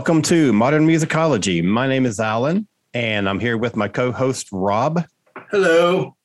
Welcome 0.00 0.22
to 0.22 0.50
Modern 0.54 0.86
Musicology. 0.86 1.62
My 1.62 1.86
name 1.86 2.06
is 2.06 2.18
Alan, 2.18 2.66
and 2.94 3.28
I'm 3.28 3.38
here 3.38 3.58
with 3.58 3.76
my 3.76 3.86
co 3.86 4.10
host, 4.12 4.48
Rob. 4.50 5.04
Hello. 5.50 6.16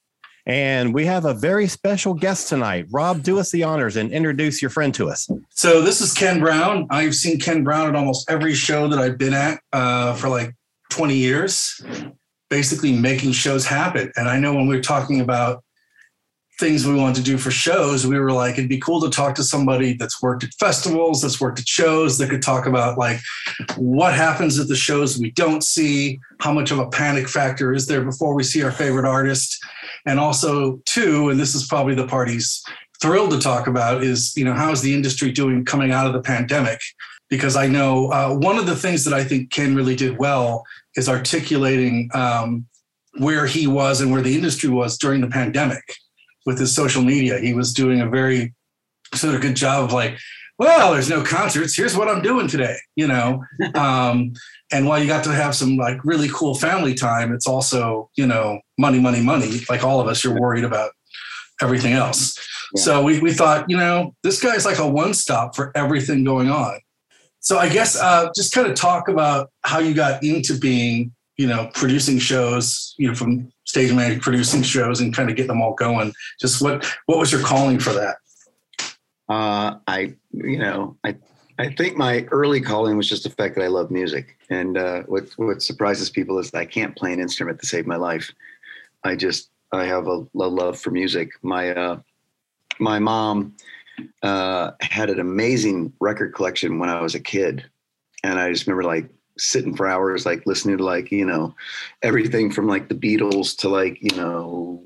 And 0.45 0.93
we 0.93 1.05
have 1.07 1.25
a 1.25 1.33
very 1.33 1.67
special 1.67 2.13
guest 2.13 2.47
tonight. 2.47 2.85
Rob, 2.89 3.21
do 3.21 3.37
us 3.37 3.51
the 3.51 3.63
honors 3.63 3.97
and 3.97 4.13
introduce 4.13 4.61
your 4.61 4.71
friend 4.71 4.93
to 4.93 5.09
us. 5.09 5.29
So, 5.49 5.81
this 5.81 5.99
is 5.99 6.13
Ken 6.13 6.39
Brown. 6.39 6.87
I've 6.89 7.15
seen 7.15 7.37
Ken 7.37 7.65
Brown 7.65 7.89
at 7.89 7.97
almost 7.97 8.31
every 8.31 8.53
show 8.53 8.87
that 8.87 8.97
I've 8.97 9.17
been 9.17 9.33
at 9.33 9.59
uh, 9.73 10.13
for 10.13 10.29
like 10.29 10.55
20 10.91 11.13
years, 11.13 11.85
basically 12.49 12.93
making 12.97 13.33
shows 13.33 13.65
happen. 13.65 14.09
And 14.15 14.29
I 14.29 14.39
know 14.39 14.53
when 14.53 14.67
we 14.67 14.77
we're 14.77 14.83
talking 14.83 15.19
about 15.19 15.64
things 16.59 16.87
we 16.87 16.95
wanted 16.95 17.15
to 17.15 17.23
do 17.23 17.37
for 17.37 17.51
shows, 17.51 18.07
we 18.07 18.17
were 18.17 18.31
like, 18.31 18.57
it'd 18.57 18.69
be 18.69 18.79
cool 18.79 19.01
to 19.01 19.09
talk 19.09 19.35
to 19.35 19.43
somebody 19.43 19.93
that's 19.93 20.21
worked 20.21 20.43
at 20.43 20.53
festivals, 20.53 21.21
that's 21.21 21.41
worked 21.41 21.59
at 21.59 21.67
shows, 21.67 22.17
that 22.17 22.29
could 22.29 22.41
talk 22.41 22.65
about 22.65 22.97
like 22.97 23.19
what 23.75 24.13
happens 24.13 24.57
at 24.57 24.67
the 24.67 24.75
shows 24.75 25.17
we 25.17 25.31
don't 25.31 25.63
see, 25.63 26.19
how 26.39 26.53
much 26.53 26.71
of 26.71 26.79
a 26.79 26.89
panic 26.89 27.27
factor 27.27 27.73
is 27.73 27.87
there 27.87 28.03
before 28.03 28.33
we 28.33 28.43
see 28.43 28.63
our 28.63 28.71
favorite 28.71 29.05
artist. 29.05 29.63
And 30.05 30.19
also, 30.19 30.77
too, 30.85 31.29
and 31.29 31.39
this 31.39 31.55
is 31.55 31.67
probably 31.67 31.95
the 31.95 32.07
party's 32.07 32.63
thrilled 33.01 33.31
to 33.31 33.39
talk 33.39 33.67
about, 33.67 34.03
is 34.03 34.33
you 34.37 34.45
know, 34.45 34.53
how's 34.53 34.81
the 34.81 34.93
industry 34.93 35.31
doing 35.31 35.65
coming 35.65 35.91
out 35.91 36.07
of 36.07 36.13
the 36.13 36.21
pandemic? 36.21 36.79
Because 37.29 37.55
I 37.55 37.67
know 37.67 38.11
uh, 38.11 38.33
one 38.33 38.57
of 38.57 38.65
the 38.65 38.75
things 38.75 39.03
that 39.03 39.13
I 39.13 39.23
think 39.23 39.51
Ken 39.51 39.75
really 39.75 39.95
did 39.95 40.17
well 40.17 40.63
is 40.95 41.09
articulating 41.09 42.09
um, 42.13 42.65
where 43.17 43.45
he 43.45 43.67
was 43.67 43.99
and 43.99 44.11
where 44.11 44.21
the 44.21 44.35
industry 44.35 44.69
was 44.69 44.97
during 44.97 45.19
the 45.21 45.27
pandemic 45.27 45.81
with 46.45 46.59
his 46.59 46.75
social 46.75 47.03
media. 47.03 47.39
He 47.39 47.53
was 47.53 47.73
doing 47.73 48.01
a 48.01 48.09
very 48.09 48.53
sort 49.13 49.35
of 49.35 49.41
good 49.41 49.55
job 49.55 49.85
of 49.85 49.93
like, 49.93 50.17
well, 50.57 50.93
there's 50.93 51.09
no 51.09 51.21
concerts. 51.23 51.75
Here's 51.75 51.97
what 51.97 52.07
I'm 52.07 52.21
doing 52.21 52.47
today, 52.47 52.77
you 52.95 53.07
know. 53.07 53.43
um, 53.75 54.33
and 54.71 54.87
while 54.87 54.99
you 54.99 55.07
got 55.07 55.23
to 55.25 55.31
have 55.31 55.55
some 55.55 55.75
like 55.77 56.03
really 56.05 56.29
cool 56.29 56.55
family 56.55 56.93
time, 56.93 57.33
it's 57.33 57.47
also 57.47 58.09
you 58.15 58.25
know 58.25 58.59
money, 58.77 58.99
money, 58.99 59.21
money. 59.21 59.61
Like 59.69 59.83
all 59.83 59.99
of 59.99 60.07
us, 60.07 60.23
you're 60.23 60.39
worried 60.39 60.63
about 60.63 60.91
everything 61.61 61.93
else. 61.93 62.37
Yeah. 62.75 62.83
So 62.83 63.03
we 63.03 63.19
we 63.19 63.33
thought, 63.33 63.65
you 63.69 63.77
know, 63.77 64.15
this 64.23 64.41
guy's 64.41 64.65
like 64.65 64.79
a 64.79 64.87
one 64.87 65.13
stop 65.13 65.55
for 65.55 65.71
everything 65.75 66.23
going 66.23 66.49
on. 66.49 66.79
So 67.39 67.59
I 67.59 67.69
guess 67.69 67.95
uh, 67.95 68.29
just 68.35 68.53
kind 68.53 68.65
of 68.65 68.73
talk 68.73 69.07
about 69.07 69.51
how 69.61 69.77
you 69.77 69.93
got 69.93 70.23
into 70.23 70.57
being, 70.57 71.13
you 71.37 71.47
know, 71.47 71.69
producing 71.73 72.17
shows, 72.17 72.95
you 72.97 73.07
know, 73.07 73.15
from 73.15 73.51
stage 73.65 73.91
manager 73.93 74.19
producing 74.21 74.61
shows 74.61 75.01
and 75.01 75.13
kind 75.13 75.29
of 75.29 75.35
get 75.35 75.47
them 75.47 75.61
all 75.61 75.73
going. 75.73 76.13
Just 76.39 76.61
what 76.61 76.85
what 77.07 77.17
was 77.17 77.31
your 77.31 77.41
calling 77.41 77.79
for 77.79 77.93
that? 77.93 78.17
Uh, 79.27 79.79
i 79.87 80.13
you 80.31 80.59
know 80.59 80.95
i 81.03 81.15
i 81.57 81.67
think 81.67 81.97
my 81.97 82.27
early 82.31 82.61
calling 82.61 82.95
was 82.95 83.09
just 83.09 83.23
the 83.23 83.29
fact 83.29 83.55
that 83.55 83.63
i 83.63 83.67
love 83.67 83.91
music. 83.91 84.37
And 84.49 84.77
uh, 84.77 85.03
what 85.03 85.29
what 85.37 85.61
surprises 85.61 86.09
people 86.09 86.37
is 86.39 86.51
that 86.51 86.59
i 86.59 86.65
can't 86.65 86.95
play 86.95 87.11
an 87.11 87.19
instrument 87.19 87.59
to 87.59 87.65
save 87.65 87.87
my 87.87 87.95
life. 87.95 88.31
I 89.03 89.15
just 89.15 89.49
i 89.71 89.85
have 89.85 90.07
a, 90.07 90.25
a 90.35 90.47
love 90.47 90.79
for 90.79 90.91
music. 90.91 91.31
My 91.41 91.71
uh, 91.71 91.99
my 92.79 92.99
mom 92.99 93.55
uh, 94.21 94.71
had 94.81 95.09
an 95.09 95.19
amazing 95.19 95.93
record 95.99 96.33
collection 96.35 96.79
when 96.79 96.89
i 96.89 97.01
was 97.01 97.15
a 97.15 97.19
kid. 97.19 97.65
And 98.23 98.39
i 98.39 98.51
just 98.51 98.67
remember 98.67 98.83
like 98.83 99.09
sitting 99.37 99.75
for 99.75 99.87
hours 99.87 100.25
like 100.25 100.45
listening 100.45 100.77
to 100.77 100.83
like 100.83 101.11
you 101.11 101.25
know 101.25 101.53
everything 102.01 102.49
from 102.49 102.67
like 102.67 102.87
the 102.87 102.95
beatles 102.95 103.55
to 103.57 103.67
like 103.67 103.97
you 104.01 104.15
know 104.15 104.81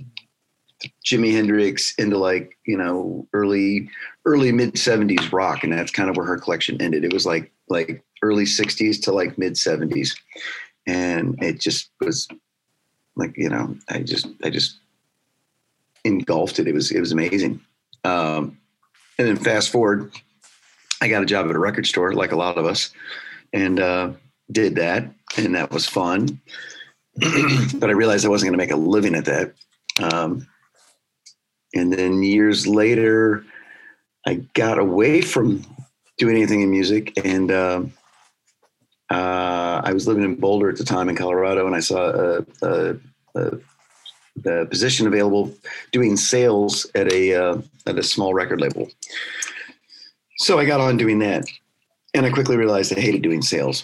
jimi 1.05 1.33
hendrix 1.33 1.93
into 1.95 2.17
like 2.17 2.57
you 2.65 2.77
know 2.77 3.27
early 3.33 3.89
early 4.25 4.51
mid 4.51 4.73
70s 4.75 5.31
rock 5.31 5.63
and 5.63 5.73
that's 5.73 5.91
kind 5.91 6.09
of 6.09 6.15
where 6.15 6.25
her 6.25 6.37
collection 6.37 6.81
ended. 6.81 7.03
It 7.03 7.13
was 7.13 7.25
like 7.25 7.51
like 7.67 8.03
early 8.21 8.45
60s 8.45 9.01
to 9.03 9.11
like 9.11 9.37
mid 9.37 9.53
70s 9.53 10.17
and 10.87 11.41
it 11.41 11.59
just 11.59 11.91
was 11.99 12.27
like 13.15 13.33
you 13.37 13.49
know 13.49 13.75
i 13.89 13.99
just 13.99 14.27
i 14.43 14.49
just 14.49 14.77
engulfed 16.05 16.59
it. 16.59 16.67
It 16.67 16.73
was 16.73 16.91
it 16.91 16.99
was 16.99 17.11
amazing. 17.11 17.59
Um 18.03 18.57
and 19.17 19.27
then 19.27 19.37
fast 19.37 19.69
forward 19.69 20.11
i 21.01 21.07
got 21.07 21.23
a 21.23 21.25
job 21.25 21.49
at 21.49 21.55
a 21.55 21.59
record 21.59 21.85
store 21.85 22.13
like 22.13 22.31
a 22.31 22.37
lot 22.37 22.57
of 22.57 22.65
us. 22.65 22.91
And 23.51 23.79
uh 23.79 24.11
did 24.51 24.75
that, 24.75 25.11
and 25.37 25.55
that 25.55 25.71
was 25.71 25.87
fun. 25.87 26.41
but 27.75 27.89
I 27.89 27.93
realized 27.93 28.25
I 28.25 28.29
wasn't 28.29 28.49
going 28.49 28.59
to 28.59 28.63
make 28.63 28.71
a 28.71 28.75
living 28.75 29.15
at 29.15 29.25
that. 29.25 29.53
Um, 30.01 30.47
and 31.73 31.91
then 31.91 32.23
years 32.23 32.65
later, 32.65 33.45
I 34.25 34.35
got 34.53 34.79
away 34.79 35.21
from 35.21 35.65
doing 36.17 36.35
anything 36.35 36.61
in 36.61 36.71
music, 36.71 37.13
and 37.23 37.51
uh, 37.51 37.83
uh, 39.09 39.81
I 39.83 39.93
was 39.93 40.07
living 40.07 40.23
in 40.23 40.35
Boulder 40.35 40.69
at 40.69 40.77
the 40.77 40.83
time 40.83 41.09
in 41.09 41.15
Colorado, 41.15 41.65
and 41.65 41.75
I 41.75 41.79
saw 41.79 42.09
a, 42.09 42.45
a, 42.61 42.95
a, 44.45 44.65
position 44.65 45.07
available 45.07 45.53
doing 45.91 46.15
sales 46.15 46.87
at 46.95 47.11
a 47.11 47.33
uh, 47.33 47.61
at 47.87 47.97
a 47.97 48.03
small 48.03 48.33
record 48.33 48.61
label. 48.61 48.89
So 50.37 50.59
I 50.59 50.65
got 50.65 50.79
on 50.79 50.97
doing 50.97 51.19
that, 51.19 51.45
and 52.13 52.25
I 52.25 52.29
quickly 52.29 52.55
realized 52.55 52.95
I 52.95 52.99
hated 52.99 53.21
doing 53.21 53.41
sales 53.41 53.83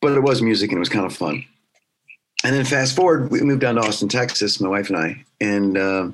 but 0.00 0.12
it 0.12 0.20
was 0.20 0.42
music 0.42 0.70
and 0.70 0.78
it 0.78 0.80
was 0.80 0.88
kind 0.88 1.06
of 1.06 1.14
fun. 1.14 1.44
And 2.44 2.54
then 2.54 2.64
fast 2.64 2.94
forward, 2.94 3.30
we 3.30 3.40
moved 3.40 3.60
down 3.60 3.74
to 3.74 3.80
Austin, 3.80 4.08
Texas, 4.08 4.60
my 4.60 4.68
wife 4.68 4.90
and 4.90 4.98
I, 4.98 5.24
and 5.40 5.76
uh, 5.76 6.08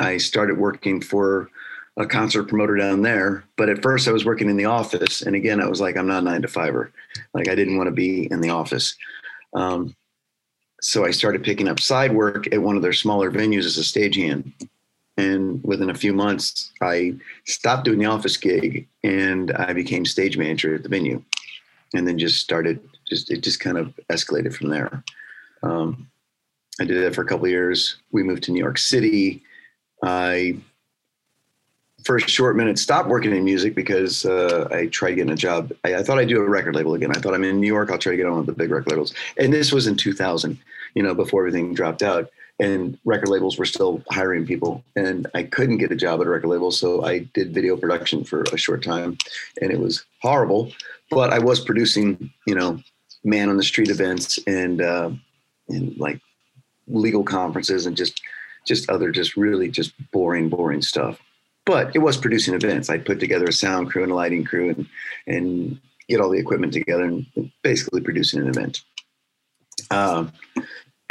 I 0.00 0.16
started 0.16 0.58
working 0.58 1.00
for 1.00 1.48
a 1.96 2.06
concert 2.06 2.44
promoter 2.44 2.76
down 2.76 3.02
there. 3.02 3.44
But 3.56 3.68
at 3.68 3.82
first, 3.82 4.08
I 4.08 4.12
was 4.12 4.24
working 4.24 4.50
in 4.50 4.56
the 4.56 4.64
office, 4.64 5.22
and 5.22 5.36
again, 5.36 5.60
I 5.60 5.68
was 5.68 5.80
like, 5.80 5.96
I'm 5.96 6.08
not 6.08 6.24
nine 6.24 6.42
to 6.42 6.48
fiver. 6.48 6.90
Like 7.34 7.48
I 7.48 7.54
didn't 7.54 7.76
want 7.76 7.86
to 7.86 7.92
be 7.92 8.30
in 8.30 8.40
the 8.40 8.50
office. 8.50 8.96
Um, 9.54 9.94
so 10.80 11.04
I 11.04 11.10
started 11.10 11.44
picking 11.44 11.68
up 11.68 11.78
side 11.78 12.12
work 12.12 12.52
at 12.52 12.62
one 12.62 12.76
of 12.76 12.82
their 12.82 12.92
smaller 12.92 13.30
venues 13.30 13.66
as 13.66 13.78
a 13.78 13.82
stagehand. 13.82 14.52
And 15.16 15.62
within 15.62 15.90
a 15.90 15.94
few 15.94 16.14
months, 16.14 16.72
I 16.80 17.14
stopped 17.44 17.84
doing 17.84 17.98
the 17.98 18.06
office 18.06 18.38
gig 18.38 18.88
and 19.04 19.52
I 19.52 19.74
became 19.74 20.06
stage 20.06 20.38
manager 20.38 20.74
at 20.74 20.82
the 20.82 20.88
venue. 20.88 21.22
And 21.92 22.08
then 22.08 22.18
just 22.18 22.40
started 22.40 22.80
just 23.10 23.30
it 23.30 23.42
just 23.42 23.60
kind 23.60 23.76
of 23.76 23.92
escalated 24.10 24.54
from 24.54 24.70
there. 24.70 25.04
Um, 25.62 26.08
I 26.80 26.84
did 26.84 27.04
that 27.04 27.14
for 27.14 27.22
a 27.22 27.26
couple 27.26 27.46
years. 27.48 27.96
We 28.10 28.22
moved 28.22 28.44
to 28.44 28.52
New 28.52 28.60
York 28.60 28.78
City. 28.78 29.42
I 30.02 30.56
for 32.04 32.16
a 32.16 32.20
short 32.20 32.56
minute 32.56 32.78
stopped 32.78 33.08
working 33.08 33.34
in 33.34 33.44
music 33.44 33.74
because 33.74 34.24
uh, 34.24 34.68
I 34.70 34.86
tried 34.86 35.12
getting 35.12 35.32
a 35.32 35.36
job. 35.36 35.72
I, 35.84 35.96
I, 35.96 36.02
thought 36.02 36.18
I'd 36.18 36.28
do 36.28 36.40
a 36.40 36.48
record 36.48 36.74
label 36.74 36.94
again. 36.94 37.10
I 37.10 37.20
thought 37.20 37.34
I'm 37.34 37.44
in 37.44 37.60
New 37.60 37.66
York. 37.66 37.90
I'll 37.90 37.98
try 37.98 38.12
to 38.12 38.16
get 38.16 38.26
on 38.26 38.38
with 38.38 38.46
the 38.46 38.52
big 38.52 38.70
record 38.70 38.90
labels. 38.90 39.12
And 39.36 39.52
this 39.52 39.70
was 39.70 39.86
in 39.86 39.96
2000, 39.96 40.58
you 40.94 41.02
know, 41.02 41.14
before 41.14 41.46
everything 41.46 41.74
dropped 41.74 42.02
out. 42.02 42.30
And 42.58 42.98
record 43.04 43.28
labels 43.28 43.58
were 43.58 43.64
still 43.64 44.02
hiring 44.10 44.46
people, 44.46 44.84
and 44.94 45.26
I 45.34 45.44
couldn't 45.44 45.78
get 45.78 45.92
a 45.92 45.96
job 45.96 46.20
at 46.20 46.26
a 46.26 46.30
record 46.30 46.48
label. 46.48 46.70
So 46.70 47.04
I 47.04 47.20
did 47.32 47.54
video 47.54 47.74
production 47.74 48.22
for 48.22 48.42
a 48.52 48.58
short 48.58 48.82
time, 48.82 49.16
and 49.62 49.70
it 49.70 49.80
was 49.80 50.04
horrible. 50.20 50.70
But 51.10 51.32
I 51.32 51.38
was 51.38 51.58
producing, 51.58 52.30
you 52.46 52.54
know, 52.54 52.78
man 53.24 53.48
on 53.48 53.56
the 53.56 53.62
street 53.62 53.90
events 53.90 54.38
and 54.46 54.80
uh, 54.80 55.10
and 55.68 55.96
like 55.98 56.20
legal 56.86 57.22
conferences 57.22 57.86
and 57.86 57.96
just 57.96 58.20
just 58.66 58.88
other 58.90 59.10
just 59.10 59.36
really 59.36 59.68
just 59.68 59.92
boring 60.10 60.48
boring 60.48 60.82
stuff. 60.82 61.18
But 61.66 61.94
it 61.94 62.00
was 62.00 62.16
producing 62.16 62.54
events. 62.54 62.90
I'd 62.90 63.06
put 63.06 63.20
together 63.20 63.46
a 63.46 63.52
sound 63.52 63.90
crew 63.90 64.02
and 64.02 64.12
a 64.12 64.14
lighting 64.14 64.44
crew 64.44 64.70
and 64.70 64.86
and 65.26 65.80
get 66.08 66.20
all 66.20 66.30
the 66.30 66.38
equipment 66.38 66.72
together 66.72 67.04
and 67.04 67.26
basically 67.62 68.00
producing 68.00 68.40
an 68.40 68.48
event. 68.48 68.82
Um, 69.90 70.32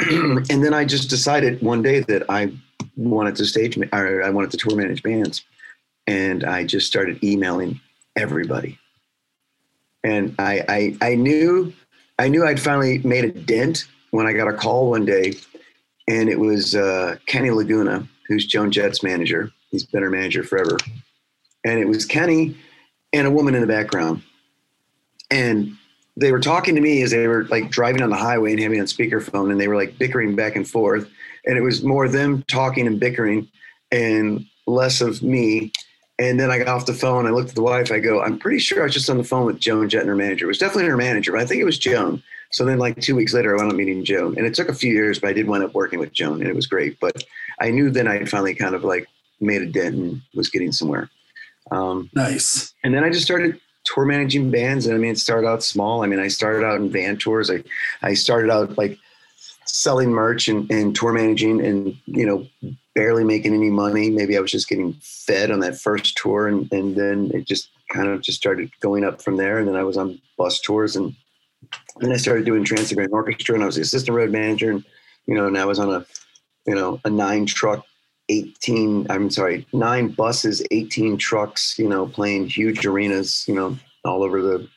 and 0.00 0.64
then 0.64 0.72
i 0.72 0.84
just 0.84 1.10
decided 1.10 1.60
one 1.60 1.82
day 1.82 2.00
that 2.00 2.22
i 2.30 2.50
wanted 2.96 3.36
to 3.36 3.44
stage 3.44 3.76
or 3.92 4.22
i 4.22 4.30
wanted 4.30 4.50
to 4.50 4.56
tour 4.56 4.76
manage 4.76 5.02
bands. 5.02 5.42
And 6.06 6.44
i 6.44 6.64
just 6.64 6.86
started 6.86 7.22
emailing 7.24 7.80
everybody. 8.16 8.78
And 10.04 10.34
i 10.38 10.64
i, 10.68 11.10
I 11.10 11.14
knew 11.14 11.72
I 12.20 12.28
knew 12.28 12.46
I'd 12.46 12.60
finally 12.60 12.98
made 12.98 13.24
a 13.24 13.32
dent 13.32 13.86
when 14.10 14.26
I 14.26 14.34
got 14.34 14.46
a 14.46 14.52
call 14.52 14.90
one 14.90 15.06
day, 15.06 15.32
and 16.06 16.28
it 16.28 16.38
was 16.38 16.76
uh, 16.76 17.16
Kenny 17.24 17.50
Laguna, 17.50 18.06
who's 18.28 18.44
Joan 18.44 18.70
Jett's 18.70 19.02
manager. 19.02 19.50
He's 19.70 19.84
been 19.84 20.02
her 20.02 20.10
manager 20.10 20.42
forever, 20.42 20.76
and 21.64 21.80
it 21.80 21.88
was 21.88 22.04
Kenny 22.04 22.58
and 23.14 23.26
a 23.26 23.30
woman 23.30 23.54
in 23.54 23.62
the 23.62 23.66
background. 23.66 24.22
And 25.30 25.74
they 26.14 26.30
were 26.30 26.40
talking 26.40 26.74
to 26.74 26.82
me 26.82 27.00
as 27.00 27.12
they 27.12 27.26
were 27.26 27.44
like 27.46 27.70
driving 27.70 28.02
on 28.02 28.10
the 28.10 28.16
highway 28.16 28.52
and 28.52 28.60
having 28.60 28.80
on 28.80 28.86
speakerphone, 28.86 29.50
and 29.50 29.58
they 29.58 29.68
were 29.68 29.76
like 29.76 29.96
bickering 29.96 30.36
back 30.36 30.56
and 30.56 30.68
forth. 30.68 31.08
And 31.46 31.56
it 31.56 31.62
was 31.62 31.82
more 31.82 32.06
them 32.06 32.42
talking 32.48 32.86
and 32.86 33.00
bickering 33.00 33.48
and 33.90 34.44
less 34.66 35.00
of 35.00 35.22
me. 35.22 35.72
And 36.20 36.38
then 36.38 36.50
I 36.50 36.58
got 36.58 36.68
off 36.68 36.84
the 36.84 36.92
phone. 36.92 37.26
I 37.26 37.30
looked 37.30 37.48
at 37.48 37.54
the 37.54 37.62
wife. 37.62 37.90
I 37.90 37.98
go, 37.98 38.20
I'm 38.20 38.38
pretty 38.38 38.58
sure 38.58 38.82
I 38.82 38.84
was 38.84 38.92
just 38.92 39.08
on 39.08 39.16
the 39.16 39.24
phone 39.24 39.46
with 39.46 39.58
Joan 39.58 39.88
Jett, 39.88 40.02
and 40.02 40.10
her 40.10 40.14
manager. 40.16 40.44
It 40.44 40.48
was 40.48 40.58
definitely 40.58 40.90
her 40.90 40.96
manager, 40.96 41.32
but 41.32 41.40
I 41.40 41.46
think 41.46 41.62
it 41.62 41.64
was 41.64 41.78
Joan. 41.78 42.22
So 42.52 42.64
then, 42.64 42.78
like 42.78 43.00
two 43.00 43.16
weeks 43.16 43.32
later, 43.32 43.54
I 43.54 43.58
wound 43.58 43.70
up 43.72 43.76
meeting 43.78 44.04
Joan, 44.04 44.36
and 44.36 44.46
it 44.46 44.54
took 44.54 44.68
a 44.68 44.74
few 44.74 44.92
years, 44.92 45.18
but 45.18 45.30
I 45.30 45.32
did 45.32 45.46
wind 45.48 45.64
up 45.64 45.72
working 45.72 45.98
with 45.98 46.12
Joan, 46.12 46.40
and 46.40 46.48
it 46.48 46.54
was 46.54 46.66
great. 46.66 47.00
But 47.00 47.24
I 47.58 47.70
knew 47.70 47.90
then 47.90 48.06
I 48.06 48.18
had 48.18 48.28
finally 48.28 48.54
kind 48.54 48.74
of 48.74 48.84
like 48.84 49.08
made 49.40 49.62
a 49.62 49.66
dent 49.66 49.94
and 49.94 50.22
was 50.34 50.50
getting 50.50 50.72
somewhere. 50.72 51.08
Um, 51.70 52.10
Nice. 52.14 52.74
and 52.84 52.92
then 52.94 53.02
I 53.04 53.10
just 53.10 53.24
started 53.24 53.58
tour 53.84 54.04
managing 54.04 54.50
bands. 54.50 54.86
And 54.86 54.94
I 54.94 54.98
mean, 54.98 55.12
it 55.12 55.18
started 55.18 55.46
out 55.46 55.62
small. 55.62 56.02
I 56.02 56.06
mean, 56.06 56.20
I 56.20 56.28
started 56.28 56.66
out 56.66 56.80
in 56.80 56.90
van 56.90 57.16
tours. 57.16 57.50
I, 57.50 57.62
I 58.02 58.14
started 58.14 58.50
out 58.50 58.76
like 58.76 58.98
selling 59.64 60.10
merch 60.10 60.48
and, 60.48 60.70
and 60.70 60.94
tour 60.94 61.12
managing 61.12 61.64
and, 61.64 61.96
you 62.06 62.26
know, 62.26 62.74
barely 63.00 63.24
making 63.24 63.54
any 63.54 63.70
money. 63.70 64.10
Maybe 64.10 64.36
I 64.36 64.40
was 64.40 64.50
just 64.50 64.68
getting 64.68 64.92
fed 65.00 65.50
on 65.50 65.60
that 65.60 65.80
first 65.80 66.18
tour. 66.18 66.46
And, 66.46 66.70
and 66.70 66.94
then 66.94 67.30
it 67.32 67.46
just 67.46 67.70
kind 67.90 68.08
of 68.08 68.20
just 68.20 68.36
started 68.36 68.70
going 68.80 69.04
up 69.04 69.22
from 69.22 69.38
there. 69.38 69.58
And 69.58 69.66
then 69.66 69.74
I 69.74 69.84
was 69.84 69.96
on 69.96 70.20
bus 70.36 70.60
tours 70.60 70.96
and 70.96 71.16
then 72.00 72.12
I 72.12 72.18
started 72.18 72.44
doing 72.44 72.62
Trans-Siberian 72.62 73.14
Orchestra 73.14 73.54
and 73.54 73.62
I 73.62 73.66
was 73.66 73.76
the 73.76 73.80
assistant 73.80 74.14
road 74.14 74.30
manager. 74.30 74.70
And, 74.70 74.84
you 75.24 75.34
know, 75.34 75.46
and 75.46 75.56
I 75.56 75.64
was 75.64 75.78
on 75.78 75.90
a, 75.90 76.04
you 76.66 76.74
know, 76.74 77.00
a 77.06 77.08
nine 77.08 77.46
truck 77.46 77.86
18 78.28 79.08
i'm 79.10 79.28
sorry 79.28 79.66
nine 79.72 80.06
buses 80.06 80.62
18 80.70 81.16
trucks 81.16 81.76
you 81.80 81.88
know 81.88 82.06
playing 82.06 82.46
huge 82.46 82.86
arenas 82.86 83.44
you 83.48 83.54
know 83.56 83.76
all 84.04 84.22
over 84.22 84.40
the 84.40 84.68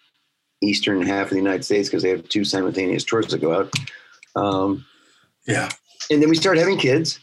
eastern 0.64 1.04
half 1.04 1.26
of 1.28 1.30
the 1.30 1.36
united 1.36 1.64
states 1.64 1.88
because 1.88 2.02
they 2.02 2.10
have 2.10 2.28
two 2.30 2.44
simultaneous 2.44 3.04
tours 3.04 3.28
that 3.28 3.42
go 3.42 3.54
out 3.54 3.72
um, 4.36 4.84
Yeah. 5.46 5.70
and 6.10 6.20
then 6.20 6.30
we 6.32 6.36
started 6.36 6.62
having 6.62 6.80
kids 6.80 7.20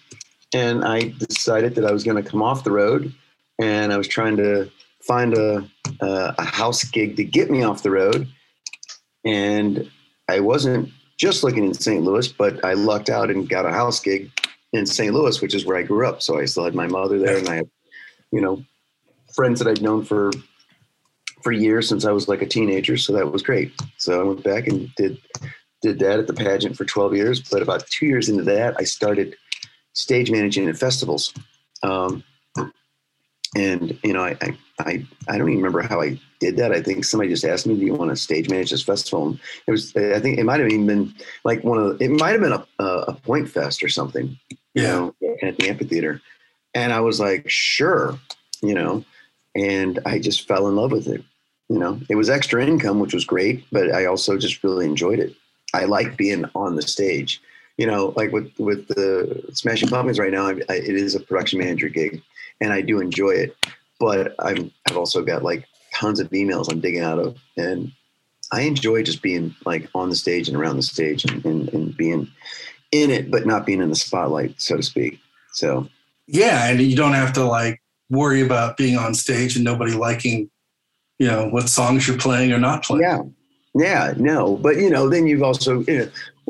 and 0.55 0.85
i 0.85 1.00
decided 1.19 1.75
that 1.75 1.85
i 1.85 1.93
was 1.93 2.05
going 2.05 2.23
to 2.23 2.29
come 2.29 2.43
off 2.43 2.64
the 2.64 2.73
road 2.73 3.12
and 3.58 3.93
i 3.93 3.97
was 3.97 4.08
trying 4.08 4.37
to 4.37 4.70
find 5.00 5.35
a, 5.35 5.69
a, 6.00 6.35
a 6.38 6.44
house 6.44 6.85
gig 6.85 7.17
to 7.17 7.25
get 7.25 7.50
me 7.50 7.62
off 7.62 7.82
the 7.82 7.91
road 7.91 8.29
and 9.25 9.91
i 10.29 10.41
wasn't 10.41 10.88
just 11.19 11.43
looking 11.44 11.64
in 11.64 11.75
st 11.75 12.02
louis 12.02 12.29
but 12.29 12.64
i 12.64 12.73
lucked 12.73 13.11
out 13.11 13.31
and 13.31 13.49
got 13.49 13.67
a 13.67 13.73
house 13.73 14.00
gig 14.00 14.31
in 14.73 14.87
st 14.87 15.12
louis 15.12 15.41
which 15.41 15.55
is 15.55 15.64
where 15.67 15.76
i 15.76 15.82
grew 15.82 16.06
up 16.06 16.23
so 16.23 16.38
i 16.38 16.44
still 16.44 16.64
had 16.64 16.75
my 16.75 16.87
mother 16.87 17.19
there 17.19 17.38
and 17.38 17.49
i 17.49 17.56
had 17.56 17.70
you 18.32 18.41
know 18.41 18.62
friends 19.35 19.58
that 19.58 19.69
i'd 19.69 19.82
known 19.82 20.05
for 20.05 20.31
for 21.43 21.52
years 21.52 21.88
since 21.88 22.05
i 22.05 22.12
was 22.12 22.29
like 22.29 22.43
a 22.43 22.47
teenager 22.47 22.97
so 22.97 23.12
that 23.12 23.31
was 23.31 23.43
great 23.43 23.73
so 23.97 24.20
i 24.20 24.25
went 24.25 24.43
back 24.43 24.67
and 24.67 24.88
did 24.97 25.19
did 25.82 25.99
that 25.99 26.19
at 26.19 26.26
the 26.26 26.35
pageant 26.35 26.76
for 26.76 26.85
12 26.85 27.14
years. 27.14 27.41
But 27.41 27.62
about 27.62 27.87
two 27.87 28.06
years 28.06 28.29
into 28.29 28.44
that, 28.44 28.75
I 28.79 28.85
started 28.85 29.37
stage 29.94 30.31
managing 30.31 30.69
at 30.69 30.76
festivals. 30.76 31.32
Um, 31.82 32.22
and 33.56 33.98
you 34.04 34.12
know, 34.12 34.22
I, 34.22 34.37
I 34.40 34.56
I 34.78 35.06
I 35.28 35.38
don't 35.38 35.48
even 35.48 35.56
remember 35.56 35.82
how 35.82 36.00
I 36.00 36.20
did 36.38 36.56
that. 36.56 36.72
I 36.72 36.81
think 36.81 37.04
somebody 37.04 37.31
just 37.31 37.44
asked 37.44 37.66
me, 37.66 37.75
"Do 37.76 37.84
you 37.84 37.94
want 37.94 38.10
to 38.10 38.16
stage 38.16 38.48
manage 38.48 38.70
this 38.70 38.82
festival?" 38.82 39.26
And 39.28 39.40
it 39.66 39.70
was 39.70 39.94
I 39.96 40.20
think 40.20 40.38
it 40.38 40.44
might 40.44 40.60
have 40.60 40.69
even 40.69 40.87
been 40.87 41.14
like 41.44 41.64
one 41.64 41.78
of 41.78 41.98
the, 41.98 42.04
it 42.04 42.10
might 42.10 42.32
have 42.32 42.40
been 42.40 42.52
a 42.52 42.66
a 42.84 43.14
Point 43.14 43.48
Fest 43.48 43.82
or 43.82 43.88
something, 43.88 44.38
you 44.50 44.82
Yeah. 44.82 44.92
know, 44.92 45.14
at 45.42 45.56
the 45.58 45.69
amphitheater. 45.69 46.20
And 46.75 46.92
I 46.92 47.00
was 47.00 47.19
like, 47.19 47.48
"Sure," 47.50 48.19
you 48.62 48.75
know, 48.75 49.04
and 49.56 49.98
I 50.06 50.20
just 50.20 50.46
fell 50.46 50.69
in 50.69 50.76
love 50.76 50.92
with 50.92 51.08
it. 51.08 51.22
You 51.69 51.78
know, 51.78 52.00
it 52.08 52.14
was 52.14 52.31
extra 52.31 52.64
income, 52.64 53.00
which 53.00 53.14
was 53.14 53.25
great, 53.25 53.64
but 53.72 53.92
I 53.92 54.06
also 54.06 54.38
just 54.38 54.62
really 54.62 54.87
enjoyed 54.87 55.19
it. 55.19 55.34
I 55.75 55.84
like 55.84 56.16
being 56.16 56.44
on 56.54 56.76
the 56.76 56.82
stage. 56.82 57.40
You 57.80 57.86
know, 57.86 58.12
like 58.14 58.30
with 58.30 58.52
with 58.58 58.88
the 58.88 59.42
Smashing 59.54 59.88
Pumpkins 59.88 60.18
right 60.18 60.30
now, 60.30 60.48
I, 60.48 60.60
I, 60.68 60.74
it 60.74 60.96
is 61.04 61.14
a 61.14 61.20
production 61.20 61.58
manager 61.58 61.88
gig, 61.88 62.22
and 62.60 62.74
I 62.74 62.82
do 62.82 63.00
enjoy 63.00 63.30
it. 63.30 63.56
But 63.98 64.34
I'm 64.38 64.70
I've 64.86 64.98
also 64.98 65.22
got 65.22 65.42
like 65.42 65.66
tons 65.94 66.20
of 66.20 66.30
emails 66.30 66.70
I'm 66.70 66.80
digging 66.80 67.02
out 67.02 67.18
of, 67.18 67.38
and 67.56 67.90
I 68.52 68.62
enjoy 68.62 69.02
just 69.02 69.22
being 69.22 69.54
like 69.64 69.88
on 69.94 70.10
the 70.10 70.16
stage 70.16 70.48
and 70.48 70.56
around 70.56 70.76
the 70.76 70.82
stage 70.82 71.24
and, 71.24 71.44
and, 71.44 71.72
and 71.72 71.96
being 71.96 72.28
in 72.92 73.10
it, 73.10 73.30
but 73.30 73.46
not 73.46 73.64
being 73.64 73.80
in 73.80 73.88
the 73.88 73.96
spotlight, 73.96 74.60
so 74.60 74.76
to 74.76 74.82
speak. 74.82 75.18
So 75.52 75.88
Yeah. 76.26 76.68
And 76.68 76.80
you 76.80 76.96
don't 76.96 77.14
have 77.14 77.32
to 77.34 77.44
like 77.44 77.80
worry 78.08 78.42
about 78.42 78.76
being 78.76 78.96
on 78.96 79.14
stage 79.14 79.56
and 79.56 79.64
nobody 79.64 79.92
liking, 79.92 80.50
you 81.18 81.26
know, 81.26 81.48
what 81.48 81.68
songs 81.68 82.06
you're 82.06 82.18
playing 82.18 82.52
or 82.52 82.58
not 82.58 82.84
playing. 82.84 83.02
Yeah. 83.02 83.22
Yeah, 83.72 84.14
no, 84.16 84.56
but 84.56 84.78
you 84.78 84.90
know, 84.90 85.08
then 85.08 85.28
you've 85.28 85.44
also, 85.44 85.80
you 85.82 85.98
know, 85.98 86.08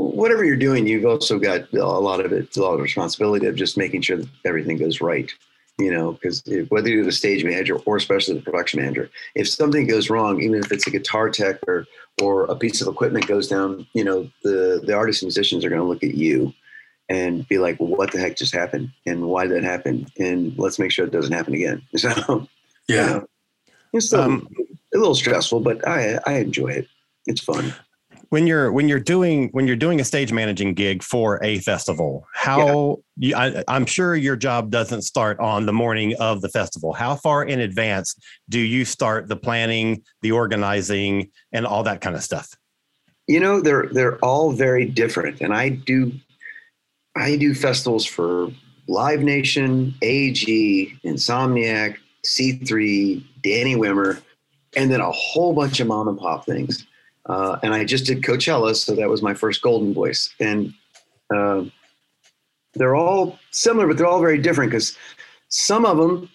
whatever 0.08 0.44
you're 0.44 0.56
doing, 0.56 0.86
you've 0.86 1.06
also 1.06 1.38
got 1.38 1.72
a 1.72 1.84
lot 1.84 2.24
of 2.24 2.32
it, 2.32 2.56
a 2.56 2.62
lot 2.62 2.74
of 2.74 2.80
responsibility 2.80 3.46
of 3.46 3.56
just 3.56 3.76
making 3.78 4.02
sure 4.02 4.16
that 4.18 4.28
everything 4.44 4.76
goes 4.78 5.00
right. 5.00 5.30
You 5.78 5.90
know, 5.90 6.12
because 6.12 6.42
whether 6.68 6.90
you're 6.90 7.06
the 7.06 7.12
stage 7.12 7.42
manager 7.42 7.76
or 7.86 7.96
especially 7.96 8.34
the 8.34 8.42
production 8.42 8.80
manager, 8.82 9.08
if 9.34 9.48
something 9.48 9.86
goes 9.86 10.10
wrong, 10.10 10.42
even 10.42 10.58
if 10.62 10.70
it's 10.70 10.86
a 10.86 10.90
guitar 10.90 11.30
tech 11.30 11.56
or 11.66 11.86
or 12.20 12.44
a 12.44 12.54
piece 12.56 12.82
of 12.82 12.88
equipment 12.88 13.26
goes 13.26 13.48
down, 13.48 13.86
you 13.94 14.04
know, 14.04 14.30
the 14.42 14.82
the 14.84 14.92
artists 14.92 15.22
and 15.22 15.28
musicians 15.28 15.64
are 15.64 15.70
going 15.70 15.80
to 15.80 15.86
look 15.88 16.02
at 16.04 16.14
you 16.14 16.52
and 17.08 17.48
be 17.48 17.56
like, 17.56 17.80
well, 17.80 17.88
"What 17.88 18.12
the 18.12 18.18
heck 18.18 18.36
just 18.36 18.54
happened? 18.54 18.90
And 19.06 19.26
why 19.26 19.46
did 19.46 19.56
that 19.56 19.64
happen? 19.64 20.06
And 20.18 20.54
let's 20.58 20.78
make 20.78 20.92
sure 20.92 21.06
it 21.06 21.12
doesn't 21.12 21.32
happen 21.32 21.54
again." 21.54 21.80
So, 21.96 22.46
Yeah. 22.86 23.20
it's 23.94 24.12
Um, 24.12 24.48
a 24.94 24.98
little 24.98 25.14
stressful, 25.14 25.60
but 25.60 25.86
I 25.88 26.18
I 26.26 26.34
enjoy 26.40 26.68
it. 26.72 26.88
It's 27.26 27.40
fun. 27.40 27.72
When 28.30 28.46
you're 28.46 28.70
when 28.70 28.88
you're 28.88 29.00
doing 29.00 29.48
when 29.50 29.66
you're 29.66 29.74
doing 29.74 30.00
a 30.00 30.04
stage 30.04 30.32
managing 30.32 30.74
gig 30.74 31.02
for 31.02 31.42
a 31.42 31.58
festival 31.58 32.24
how 32.32 32.98
you, 33.16 33.34
I, 33.34 33.64
i'm 33.66 33.86
sure 33.86 34.14
your 34.14 34.36
job 34.36 34.70
doesn't 34.70 35.02
start 35.02 35.40
on 35.40 35.66
the 35.66 35.72
morning 35.72 36.14
of 36.20 36.40
the 36.40 36.48
festival. 36.48 36.92
How 36.92 37.16
far 37.16 37.42
in 37.42 37.58
advance 37.58 38.14
do 38.48 38.60
you 38.60 38.84
start 38.84 39.26
the 39.26 39.34
planning 39.34 40.04
the 40.22 40.30
organizing 40.30 41.30
and 41.52 41.66
all 41.66 41.82
that 41.82 42.00
kind 42.00 42.14
of 42.14 42.22
stuff? 42.22 42.48
You 43.26 43.40
know 43.40 43.60
they're 43.60 43.88
they're 43.90 44.18
all 44.18 44.52
very 44.52 44.86
different 44.86 45.40
and 45.40 45.52
i 45.52 45.68
do 45.68 46.12
i 47.16 47.36
do 47.36 47.52
festivals 47.52 48.06
for 48.06 48.48
live 48.86 49.22
nation 49.22 49.92
AEG 50.02 51.00
insomniac 51.04 51.96
c3 52.24 53.24
danny 53.42 53.74
wimmer 53.74 54.22
and 54.76 54.90
then 54.90 55.00
a 55.00 55.10
whole 55.10 55.52
bunch 55.52 55.80
of 55.80 55.88
mom 55.88 56.06
and 56.06 56.18
pop 56.18 56.46
things 56.46 56.86
uh, 57.30 57.58
and 57.62 57.72
i 57.72 57.84
just 57.84 58.04
did 58.06 58.22
coachella 58.22 58.74
so 58.74 58.94
that 58.94 59.08
was 59.08 59.22
my 59.22 59.34
first 59.34 59.62
Goldenvoice 59.62 60.30
and 60.40 60.74
uh, 61.34 61.64
they're 62.74 62.96
all 62.96 63.38
similar 63.50 63.86
but 63.86 63.96
they're 63.96 64.06
all 64.06 64.20
very 64.20 64.38
different 64.38 64.70
because 64.70 64.96
some 65.48 65.84
of 65.84 65.96
them 65.96 66.28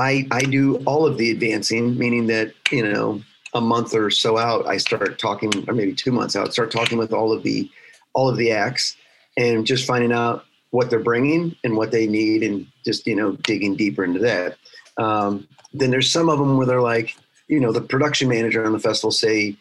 I, 0.00 0.26
I 0.30 0.40
do 0.40 0.76
all 0.86 1.06
of 1.06 1.18
the 1.18 1.30
advancing, 1.30 1.98
meaning 1.98 2.26
that, 2.28 2.54
you 2.70 2.90
know, 2.90 3.20
a 3.52 3.60
month 3.60 3.94
or 3.94 4.10
so 4.10 4.38
out, 4.38 4.66
I 4.66 4.78
start 4.78 5.18
talking, 5.18 5.52
or 5.68 5.74
maybe 5.74 5.92
two 5.92 6.10
months 6.10 6.36
out, 6.36 6.52
start 6.52 6.70
talking 6.70 6.96
with 6.96 7.12
all 7.12 7.32
of 7.32 7.42
the 7.42 7.70
all 8.12 8.28
of 8.28 8.36
the 8.36 8.50
acts 8.50 8.96
and 9.36 9.66
just 9.66 9.86
finding 9.86 10.12
out 10.12 10.44
what 10.70 10.88
they're 10.88 10.98
bringing 10.98 11.54
and 11.64 11.76
what 11.76 11.90
they 11.90 12.06
need, 12.06 12.42
and 12.42 12.66
just 12.84 13.06
you 13.06 13.14
know 13.14 13.32
digging 13.42 13.76
deeper 13.76 14.04
into 14.04 14.20
that. 14.20 14.56
Um, 14.96 15.46
then 15.72 15.90
there's 15.90 16.10
some 16.10 16.28
of 16.28 16.38
them 16.38 16.56
where 16.56 16.66
they're 16.66 16.80
like, 16.80 17.16
you 17.48 17.60
know, 17.60 17.72
the 17.72 17.80
production 17.80 18.28
manager 18.28 18.64
on 18.64 18.72
the 18.72 18.78
festival 18.78 19.10
say 19.10 19.56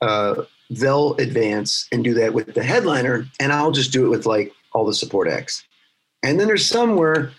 uh, 0.00 0.42
they'll 0.70 1.14
advance 1.16 1.88
and 1.92 2.04
do 2.04 2.14
that 2.14 2.34
with 2.34 2.54
the 2.54 2.62
headliner, 2.62 3.26
and 3.40 3.52
I'll 3.52 3.72
just 3.72 3.92
do 3.92 4.06
it 4.06 4.10
with 4.10 4.26
like 4.26 4.52
all 4.72 4.84
the 4.84 4.94
support 4.94 5.28
acts. 5.28 5.64
And 6.22 6.40
then 6.40 6.46
there's 6.46 6.66
some 6.66 6.96
where 6.96 7.32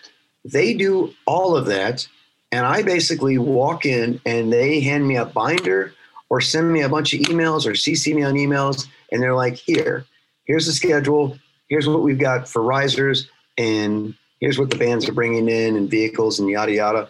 they 0.44 0.74
do 0.74 1.14
all 1.26 1.56
of 1.56 1.66
that 1.66 2.08
and 2.56 2.66
I 2.66 2.84
basically 2.84 3.38
walk 3.38 3.86
in 3.86 4.22
and 4.26 4.54
they 4.54 4.80
hand 4.80 5.06
me 5.06 5.18
a 5.18 5.26
binder 5.26 5.94
or 6.30 6.40
send 6.40 6.72
me 6.72 6.84
a 6.84 6.90
bunch 6.90 7.14
of 7.14 7.20
emails 7.22 7.66
or 7.66 7.72
CC 7.72 8.16
me 8.16 8.24
on 8.24 8.36
emails. 8.36 8.88
And 9.12 9.22
they're 9.22 9.36
like, 9.36 9.56
here, 9.56 10.06
here's 10.46 10.66
the 10.66 10.72
schedule. 10.72 11.38
Here's 11.68 11.86
what 11.86 12.02
we've 12.02 12.18
got 12.18 12.48
for 12.48 12.62
risers. 12.62 13.30
And 13.58 14.16
here's 14.40 14.58
what 14.58 14.70
the 14.70 14.78
bands 14.78 15.10
are 15.10 15.14
bringing 15.14 15.50
in 15.50 15.76
and 15.76 15.90
vehicles 15.90 16.40
and 16.40 16.50
yada, 16.50 16.72
yada. 16.72 17.10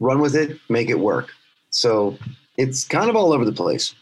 Run 0.00 0.20
with 0.20 0.34
it, 0.34 0.58
make 0.68 0.90
it 0.90 0.98
work. 0.98 1.30
So 1.70 2.18
it's 2.56 2.84
kind 2.84 3.08
of 3.08 3.14
all 3.14 3.32
over 3.32 3.44
the 3.44 3.52
place. 3.52 3.94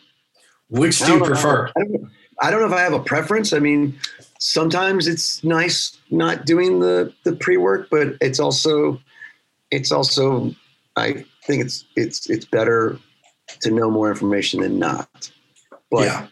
Which 0.70 1.00
do 1.00 1.14
you 1.14 1.24
prefer? 1.24 1.68
I 1.76 1.80
don't, 1.80 2.10
I 2.40 2.50
don't 2.50 2.60
know 2.60 2.66
if 2.66 2.72
I 2.72 2.80
have 2.80 2.92
a 2.92 3.00
preference. 3.00 3.52
I 3.52 3.58
mean, 3.58 3.98
sometimes 4.38 5.06
it's 5.06 5.42
nice 5.44 5.98
not 6.10 6.46
doing 6.46 6.80
the 6.80 7.12
the 7.24 7.34
pre 7.34 7.56
work, 7.56 7.88
but 7.90 8.14
it's 8.20 8.40
also 8.40 9.00
it's 9.70 9.92
also 9.92 10.54
I 10.96 11.24
think 11.44 11.64
it's 11.64 11.84
it's 11.96 12.30
it's 12.30 12.44
better 12.44 12.98
to 13.60 13.70
know 13.70 13.90
more 13.90 14.10
information 14.10 14.60
than 14.60 14.78
not. 14.78 15.30
But 15.90 16.04
yeah. 16.04 16.26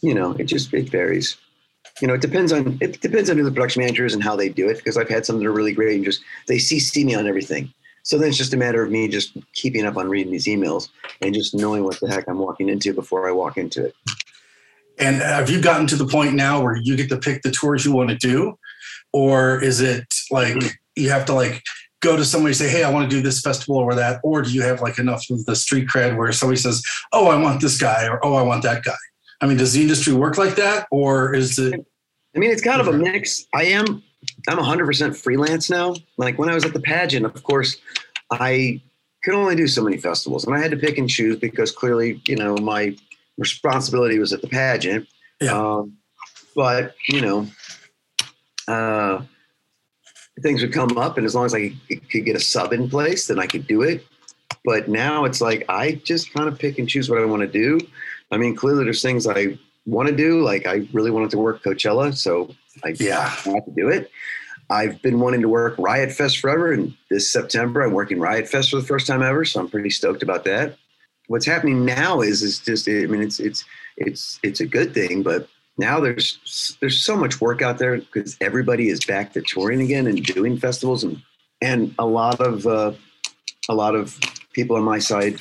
you 0.00 0.14
know, 0.14 0.32
it 0.32 0.44
just 0.44 0.72
it 0.74 0.90
varies. 0.90 1.36
You 2.00 2.08
know, 2.08 2.14
it 2.14 2.20
depends 2.20 2.52
on 2.52 2.78
it 2.80 3.00
depends 3.00 3.30
on 3.30 3.38
who 3.38 3.44
the 3.44 3.50
production 3.50 3.82
manager 3.82 4.04
is 4.04 4.14
and 4.14 4.22
how 4.22 4.36
they 4.36 4.48
do 4.48 4.68
it. 4.68 4.76
Because 4.76 4.96
I've 4.96 5.08
had 5.08 5.24
some 5.24 5.38
that 5.38 5.46
are 5.46 5.52
really 5.52 5.72
great 5.72 5.96
and 5.96 6.04
just 6.04 6.22
they 6.46 6.56
CC 6.56 7.04
me 7.04 7.14
on 7.14 7.26
everything. 7.26 7.72
So 8.08 8.16
then 8.16 8.30
it's 8.30 8.38
just 8.38 8.54
a 8.54 8.56
matter 8.56 8.82
of 8.82 8.90
me 8.90 9.06
just 9.06 9.36
keeping 9.52 9.84
up 9.84 9.98
on 9.98 10.08
reading 10.08 10.32
these 10.32 10.46
emails 10.46 10.88
and 11.20 11.34
just 11.34 11.54
knowing 11.54 11.84
what 11.84 12.00
the 12.00 12.08
heck 12.08 12.26
I'm 12.26 12.38
walking 12.38 12.70
into 12.70 12.94
before 12.94 13.28
I 13.28 13.32
walk 13.32 13.58
into 13.58 13.84
it. 13.84 13.94
And 14.98 15.16
have 15.16 15.50
you 15.50 15.60
gotten 15.60 15.86
to 15.88 15.96
the 15.96 16.06
point 16.06 16.32
now 16.32 16.62
where 16.62 16.74
you 16.74 16.96
get 16.96 17.10
to 17.10 17.18
pick 17.18 17.42
the 17.42 17.50
tours 17.50 17.84
you 17.84 17.92
want 17.92 18.08
to 18.08 18.16
do? 18.16 18.58
Or 19.12 19.62
is 19.62 19.82
it 19.82 20.06
like 20.30 20.54
Mm-hmm. 20.54 20.68
you 20.96 21.10
have 21.10 21.26
to 21.26 21.34
like 21.34 21.62
go 22.00 22.16
to 22.16 22.24
somebody 22.24 22.52
and 22.52 22.56
say, 22.56 22.70
Hey, 22.70 22.82
I 22.82 22.90
want 22.90 23.10
to 23.10 23.14
do 23.14 23.20
this 23.20 23.42
festival 23.42 23.76
or 23.76 23.94
that? 23.94 24.20
Or 24.24 24.40
do 24.40 24.52
you 24.52 24.62
have 24.62 24.80
like 24.80 24.98
enough 24.98 25.28
of 25.28 25.44
the 25.44 25.54
street 25.54 25.86
cred 25.86 26.16
where 26.16 26.32
somebody 26.32 26.58
says, 26.58 26.82
Oh, 27.12 27.28
I 27.28 27.38
want 27.38 27.60
this 27.60 27.78
guy 27.78 28.08
or 28.08 28.24
oh 28.24 28.36
I 28.36 28.42
want 28.42 28.62
that 28.62 28.84
guy? 28.84 28.96
I 29.42 29.46
mean, 29.46 29.58
does 29.58 29.74
the 29.74 29.82
industry 29.82 30.14
work 30.14 30.38
like 30.38 30.56
that? 30.56 30.86
Or 30.90 31.34
is 31.34 31.58
it 31.58 31.74
I 32.34 32.38
mean, 32.38 32.50
it's 32.50 32.62
kind 32.62 32.80
of 32.80 32.88
a 32.88 32.92
mix. 32.92 33.44
I 33.54 33.64
am, 33.64 34.02
I'm 34.48 34.58
100% 34.58 35.16
freelance 35.16 35.70
now. 35.70 35.94
Like 36.16 36.38
when 36.38 36.48
I 36.48 36.54
was 36.54 36.64
at 36.64 36.72
the 36.72 36.80
pageant, 36.80 37.24
of 37.24 37.42
course, 37.42 37.76
I 38.30 38.80
could 39.22 39.34
only 39.34 39.56
do 39.56 39.66
so 39.66 39.82
many 39.82 39.96
festivals 39.96 40.44
and 40.44 40.54
I 40.54 40.60
had 40.60 40.70
to 40.70 40.76
pick 40.76 40.98
and 40.98 41.08
choose 41.08 41.36
because 41.36 41.70
clearly, 41.70 42.20
you 42.26 42.36
know, 42.36 42.56
my 42.56 42.96
responsibility 43.36 44.18
was 44.18 44.32
at 44.32 44.42
the 44.42 44.48
pageant. 44.48 45.08
Yeah. 45.40 45.52
Um, 45.52 45.96
but, 46.54 46.94
you 47.08 47.20
know, 47.20 47.46
uh, 48.66 49.22
things 50.42 50.62
would 50.62 50.72
come 50.72 50.96
up 50.98 51.16
and 51.16 51.26
as 51.26 51.34
long 51.34 51.46
as 51.46 51.54
I 51.54 51.72
could 51.88 52.24
get 52.24 52.36
a 52.36 52.40
sub 52.40 52.72
in 52.72 52.88
place, 52.88 53.26
then 53.26 53.38
I 53.38 53.46
could 53.46 53.66
do 53.66 53.82
it. 53.82 54.04
But 54.64 54.88
now 54.88 55.24
it's 55.24 55.40
like 55.40 55.64
I 55.68 55.92
just 56.04 56.32
kind 56.32 56.48
of 56.48 56.58
pick 56.58 56.78
and 56.78 56.88
choose 56.88 57.08
what 57.08 57.20
I 57.20 57.24
want 57.24 57.42
to 57.42 57.48
do. 57.48 57.78
I 58.30 58.36
mean, 58.36 58.54
clearly 58.54 58.84
there's 58.84 59.02
things 59.02 59.26
I 59.26 59.58
want 59.86 60.08
to 60.08 60.14
do. 60.14 60.42
Like 60.42 60.66
I 60.66 60.86
really 60.92 61.10
wanted 61.10 61.30
to 61.30 61.38
work 61.38 61.62
Coachella, 61.62 62.14
so 62.14 62.54
I 62.84 62.94
Yeah. 62.98 63.28
had 63.28 63.64
to 63.64 63.72
do 63.76 63.88
it. 63.88 64.10
I've 64.70 65.00
been 65.00 65.18
wanting 65.20 65.40
to 65.40 65.48
work 65.48 65.74
Riot 65.78 66.12
Fest 66.12 66.38
forever, 66.38 66.72
and 66.72 66.94
this 67.10 67.30
September 67.32 67.82
I'm 67.82 67.92
working 67.92 68.18
Riot 68.18 68.48
Fest 68.48 68.70
for 68.70 68.76
the 68.76 68.86
first 68.86 69.06
time 69.06 69.22
ever, 69.22 69.44
so 69.44 69.60
I'm 69.60 69.68
pretty 69.68 69.90
stoked 69.90 70.22
about 70.22 70.44
that. 70.44 70.76
What's 71.28 71.46
happening 71.46 71.84
now 71.84 72.20
is 72.20 72.42
is 72.42 72.58
just 72.58 72.88
I 72.88 73.06
mean 73.06 73.22
it's 73.22 73.40
it's 73.40 73.64
it's 73.96 74.38
it's 74.42 74.60
a 74.60 74.66
good 74.66 74.92
thing, 74.94 75.22
but 75.22 75.48
now 75.78 76.00
there's 76.00 76.76
there's 76.80 77.02
so 77.02 77.16
much 77.16 77.40
work 77.40 77.62
out 77.62 77.78
there 77.78 77.96
because 77.98 78.36
everybody 78.40 78.88
is 78.88 79.04
back 79.04 79.32
to 79.34 79.40
touring 79.42 79.80
again 79.80 80.06
and 80.06 80.22
doing 80.22 80.58
festivals 80.58 81.04
and 81.04 81.20
and 81.62 81.94
a 81.98 82.06
lot 82.06 82.40
of 82.40 82.66
uh, 82.66 82.92
a 83.68 83.74
lot 83.74 83.94
of 83.94 84.18
people 84.52 84.76
on 84.76 84.82
my 84.82 84.98
side 84.98 85.38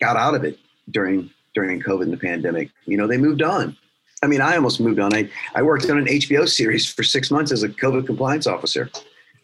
got 0.00 0.16
out 0.16 0.34
of 0.34 0.44
it 0.44 0.58
during 0.90 1.30
during 1.54 1.80
COVID 1.80 2.02
and 2.02 2.12
the 2.12 2.16
pandemic. 2.16 2.70
You 2.86 2.96
know, 2.96 3.06
they 3.06 3.18
moved 3.18 3.42
on. 3.42 3.76
I 4.24 4.26
mean, 4.26 4.40
I 4.40 4.56
almost 4.56 4.80
moved 4.80 4.98
on. 4.98 5.14
I, 5.14 5.28
I 5.54 5.62
worked 5.62 5.88
on 5.90 5.98
an 5.98 6.06
HBO 6.06 6.48
series 6.48 6.90
for 6.90 7.02
six 7.02 7.30
months 7.30 7.52
as 7.52 7.62
a 7.62 7.68
COVID 7.68 8.06
compliance 8.06 8.46
officer. 8.46 8.90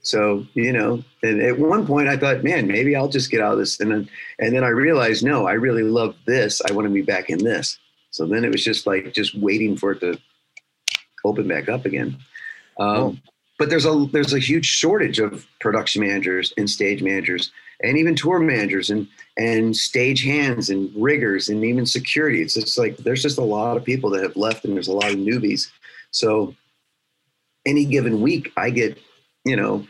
So, 0.03 0.47
you 0.55 0.73
know, 0.73 1.05
and 1.23 1.43
at 1.43 1.59
one 1.59 1.87
point 1.87 2.09
I 2.09 2.17
thought, 2.17 2.43
man, 2.43 2.67
maybe 2.67 2.97
I'll 2.97 3.09
just 3.09 3.31
get 3.31 3.43
out 3.43 3.53
of 3.53 3.59
this. 3.59 3.79
And 3.81 3.91
then, 3.91 4.09
and 4.39 4.57
then 4.57 4.65
I 4.65 4.69
realized, 4.69 5.23
no, 5.23 5.47
I 5.47 5.53
really 5.53 5.83
love 5.83 6.17
this. 6.27 6.63
I 6.69 6.73
want 6.73 6.87
to 6.87 6.93
be 6.93 7.03
back 7.03 7.29
in 7.29 7.45
this. 7.45 7.79
So 8.11 8.27
then 8.27 8.45
it 8.45 8.51
was 8.51 8.65
just 8.65 8.87
like, 8.87 9.13
just 9.13 9.35
waiting 9.39 9.77
for 9.77 9.93
it 9.93 10.01
to 10.01 10.19
open 11.25 11.47
back 11.47 11.69
up 11.69 11.85
again. 11.85 12.17
Um, 12.79 13.21
But 13.59 13.69
there's 13.69 13.85
a, 13.85 14.07
there's 14.11 14.33
a 14.33 14.39
huge 14.39 14.65
shortage 14.65 15.19
of 15.19 15.47
production 15.61 16.01
managers 16.01 16.55
and 16.57 16.69
stage 16.69 17.03
managers 17.03 17.53
and 17.83 17.97
even 17.97 18.15
tour 18.15 18.39
managers 18.39 18.91
and, 18.91 19.07
and 19.39 19.77
stage 19.77 20.23
hands 20.23 20.71
and 20.71 20.91
riggers 20.95 21.49
and 21.49 21.65
even 21.65 21.87
security. 21.87 22.43
It's 22.43 22.55
just 22.55 22.79
like 22.79 22.97
there's 22.99 23.23
just 23.23 23.39
a 23.39 23.45
lot 23.45 23.77
of 23.77 23.85
people 23.85 24.11
that 24.11 24.23
have 24.23 24.37
left 24.37 24.65
and 24.65 24.75
there's 24.75 24.89
a 24.89 24.93
lot 24.93 25.11
of 25.11 25.17
newbies. 25.17 25.71
So 26.11 26.55
any 27.67 27.85
given 27.85 28.21
week, 28.21 28.53
I 28.57 28.71
get, 28.71 28.99
you 29.45 29.57
know, 29.57 29.87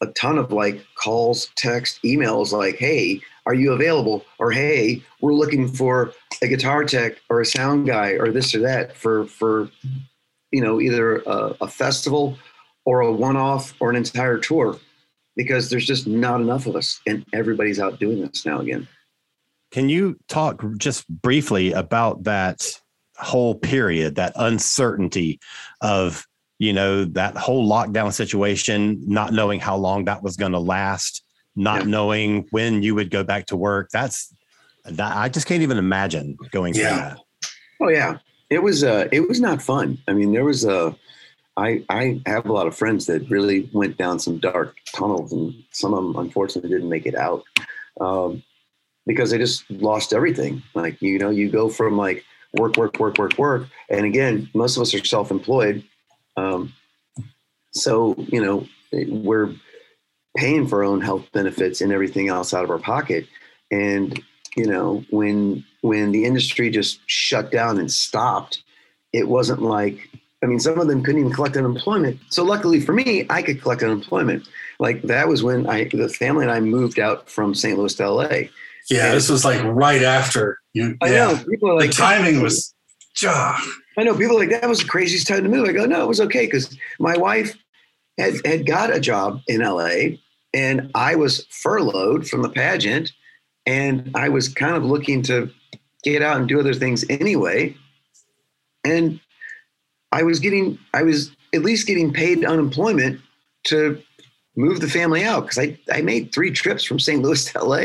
a 0.00 0.06
ton 0.08 0.38
of 0.38 0.52
like 0.52 0.84
calls, 0.96 1.50
text, 1.56 2.02
emails 2.02 2.52
like, 2.52 2.76
hey, 2.76 3.20
are 3.46 3.54
you 3.54 3.72
available? 3.72 4.24
Or 4.38 4.50
hey, 4.50 5.02
we're 5.20 5.34
looking 5.34 5.68
for 5.68 6.12
a 6.42 6.48
guitar 6.48 6.84
tech 6.84 7.18
or 7.28 7.40
a 7.40 7.46
sound 7.46 7.86
guy 7.86 8.12
or 8.12 8.30
this 8.30 8.54
or 8.54 8.60
that 8.60 8.96
for 8.96 9.26
for 9.26 9.70
you 10.50 10.60
know 10.62 10.80
either 10.80 11.18
a, 11.18 11.56
a 11.62 11.68
festival 11.68 12.38
or 12.84 13.00
a 13.00 13.12
one-off 13.12 13.74
or 13.80 13.90
an 13.90 13.96
entire 13.96 14.38
tour 14.38 14.78
because 15.36 15.70
there's 15.70 15.86
just 15.86 16.06
not 16.06 16.40
enough 16.40 16.66
of 16.66 16.76
us 16.76 17.00
and 17.06 17.24
everybody's 17.32 17.80
out 17.80 17.98
doing 17.98 18.20
this 18.20 18.46
now 18.46 18.60
again. 18.60 18.86
Can 19.70 19.88
you 19.88 20.16
talk 20.28 20.62
just 20.78 21.08
briefly 21.08 21.72
about 21.72 22.24
that 22.24 22.80
whole 23.16 23.54
period, 23.54 24.14
that 24.16 24.32
uncertainty 24.36 25.40
of, 25.80 26.26
you 26.58 26.72
know, 26.72 27.04
that 27.04 27.36
whole 27.36 27.68
lockdown 27.68 28.12
situation, 28.12 29.02
not 29.06 29.32
knowing 29.32 29.58
how 29.60 29.76
long 29.76 30.04
that 30.04 30.22
was 30.22 30.36
going 30.36 30.52
to 30.52 30.60
last, 30.60 31.24
not 31.56 31.80
Yeah. 31.82 31.90
knowing 31.90 32.46
when 32.50 32.82
you 32.82 32.94
would 32.94 33.10
go 33.10 33.24
back 33.24 33.46
to 33.46 33.56
work? 33.56 33.90
That's, 33.92 34.32
that, 34.84 35.16
I 35.16 35.28
just 35.28 35.46
can't 35.46 35.62
even 35.62 35.78
imagine 35.78 36.36
going 36.52 36.74
through 36.74 36.84
Yeah. 36.84 36.96
that. 37.14 37.18
Oh 37.80 37.88
yeah, 37.88 38.18
it 38.50 38.62
was 38.62 38.84
uh, 38.84 39.08
it 39.10 39.28
was 39.28 39.40
not 39.40 39.60
fun. 39.60 39.98
I 40.06 40.12
mean, 40.12 40.32
there 40.32 40.44
was 40.44 40.64
a. 40.64 40.94
I 41.56 41.84
I 41.88 42.20
have 42.26 42.46
a 42.46 42.52
lot 42.52 42.66
of 42.66 42.76
friends 42.76 43.06
that 43.06 43.30
really 43.30 43.68
went 43.72 43.96
down 43.96 44.18
some 44.18 44.38
dark 44.38 44.76
tunnels, 44.94 45.32
and 45.32 45.54
some 45.70 45.94
of 45.94 46.02
them 46.02 46.16
unfortunately 46.16 46.70
didn't 46.70 46.88
make 46.88 47.06
it 47.06 47.14
out 47.14 47.44
um, 48.00 48.42
because 49.06 49.30
they 49.30 49.38
just 49.38 49.68
lost 49.70 50.12
everything. 50.12 50.62
Like 50.74 51.00
you 51.00 51.18
know, 51.18 51.30
you 51.30 51.50
go 51.50 51.68
from 51.68 51.96
like 51.96 52.24
work, 52.54 52.76
work, 52.76 52.98
work, 52.98 53.18
work, 53.18 53.38
work, 53.38 53.68
and 53.88 54.04
again, 54.04 54.48
most 54.54 54.76
of 54.76 54.82
us 54.82 54.94
are 54.94 55.04
self-employed, 55.04 55.84
um, 56.36 56.72
so 57.72 58.14
you 58.18 58.42
know 58.42 58.66
we're 58.92 59.54
paying 60.36 60.66
for 60.66 60.78
our 60.78 60.90
own 60.90 61.00
health 61.00 61.30
benefits 61.32 61.80
and 61.80 61.92
everything 61.92 62.28
else 62.28 62.52
out 62.52 62.64
of 62.64 62.70
our 62.70 62.78
pocket, 62.78 63.26
and 63.70 64.20
you 64.56 64.66
know 64.66 65.04
when 65.10 65.64
when 65.82 66.10
the 66.10 66.24
industry 66.24 66.70
just 66.70 66.98
shut 67.06 67.52
down 67.52 67.78
and 67.78 67.92
stopped 67.92 68.64
it 69.14 69.28
wasn't 69.28 69.62
like 69.62 70.10
i 70.44 70.46
mean 70.46 70.60
some 70.60 70.78
of 70.78 70.86
them 70.88 71.02
couldn't 71.02 71.20
even 71.20 71.32
collect 71.32 71.56
unemployment. 71.56 72.20
So 72.28 72.44
luckily 72.44 72.80
for 72.80 72.92
me 72.92 73.26
i 73.30 73.42
could 73.42 73.60
collect 73.60 73.82
unemployment. 73.82 74.46
Like 74.78 75.02
that 75.02 75.28
was 75.28 75.42
when 75.42 75.66
i 75.68 75.84
the 75.84 76.08
family 76.08 76.44
and 76.44 76.52
i 76.52 76.60
moved 76.60 76.98
out 76.98 77.28
from 77.28 77.54
st 77.54 77.78
louis 77.78 77.94
to 77.94 78.10
la 78.10 78.28
yeah, 78.90 79.12
this 79.12 79.30
was 79.30 79.44
like 79.46 79.62
right 79.64 80.02
after 80.02 80.58
you 80.72 80.96
i 81.00 81.08
yeah. 81.08 81.32
know 81.32 81.44
people 81.48 81.70
are 81.70 81.80
The 81.80 81.86
like 81.86 81.96
timing 81.96 82.42
was 82.42 82.74
i 83.96 84.02
know 84.02 84.16
people 84.16 84.36
like 84.36 84.50
that 84.50 84.68
was 84.68 84.80
the 84.80 84.88
craziest 84.88 85.26
time 85.26 85.42
to 85.42 85.48
move. 85.48 85.68
I 85.68 85.72
go 85.72 85.86
no 85.86 86.02
it 86.02 86.08
was 86.08 86.20
okay 86.20 86.46
because 86.46 86.76
my 86.98 87.16
wife 87.16 87.56
had, 88.18 88.34
had 88.44 88.66
got 88.66 88.94
a 88.94 89.00
job 89.00 89.40
in 89.48 89.60
la 89.62 89.90
and 90.52 90.90
i 90.94 91.14
was 91.14 91.46
furloughed 91.50 92.28
from 92.28 92.42
the 92.42 92.50
pageant 92.50 93.12
and 93.66 94.10
i 94.14 94.28
was 94.28 94.48
kind 94.48 94.76
of 94.76 94.84
looking 94.84 95.22
to 95.22 95.50
get 96.04 96.22
out 96.22 96.36
and 96.36 96.48
do 96.48 96.60
other 96.60 96.74
things 96.74 97.04
anyway. 97.10 97.74
And 98.84 99.18
i 100.14 100.22
was 100.22 100.38
getting 100.40 100.78
i 100.94 101.02
was 101.02 101.30
at 101.52 101.62
least 101.62 101.86
getting 101.86 102.12
paid 102.12 102.44
unemployment 102.44 103.20
to 103.64 104.00
move 104.56 104.80
the 104.80 104.88
family 104.88 105.24
out 105.24 105.42
because 105.42 105.58
I, 105.58 105.78
I 105.92 106.00
made 106.00 106.32
three 106.32 106.50
trips 106.50 106.84
from 106.84 106.98
st 106.98 107.22
louis 107.22 107.44
to 107.46 107.62
la 107.62 107.84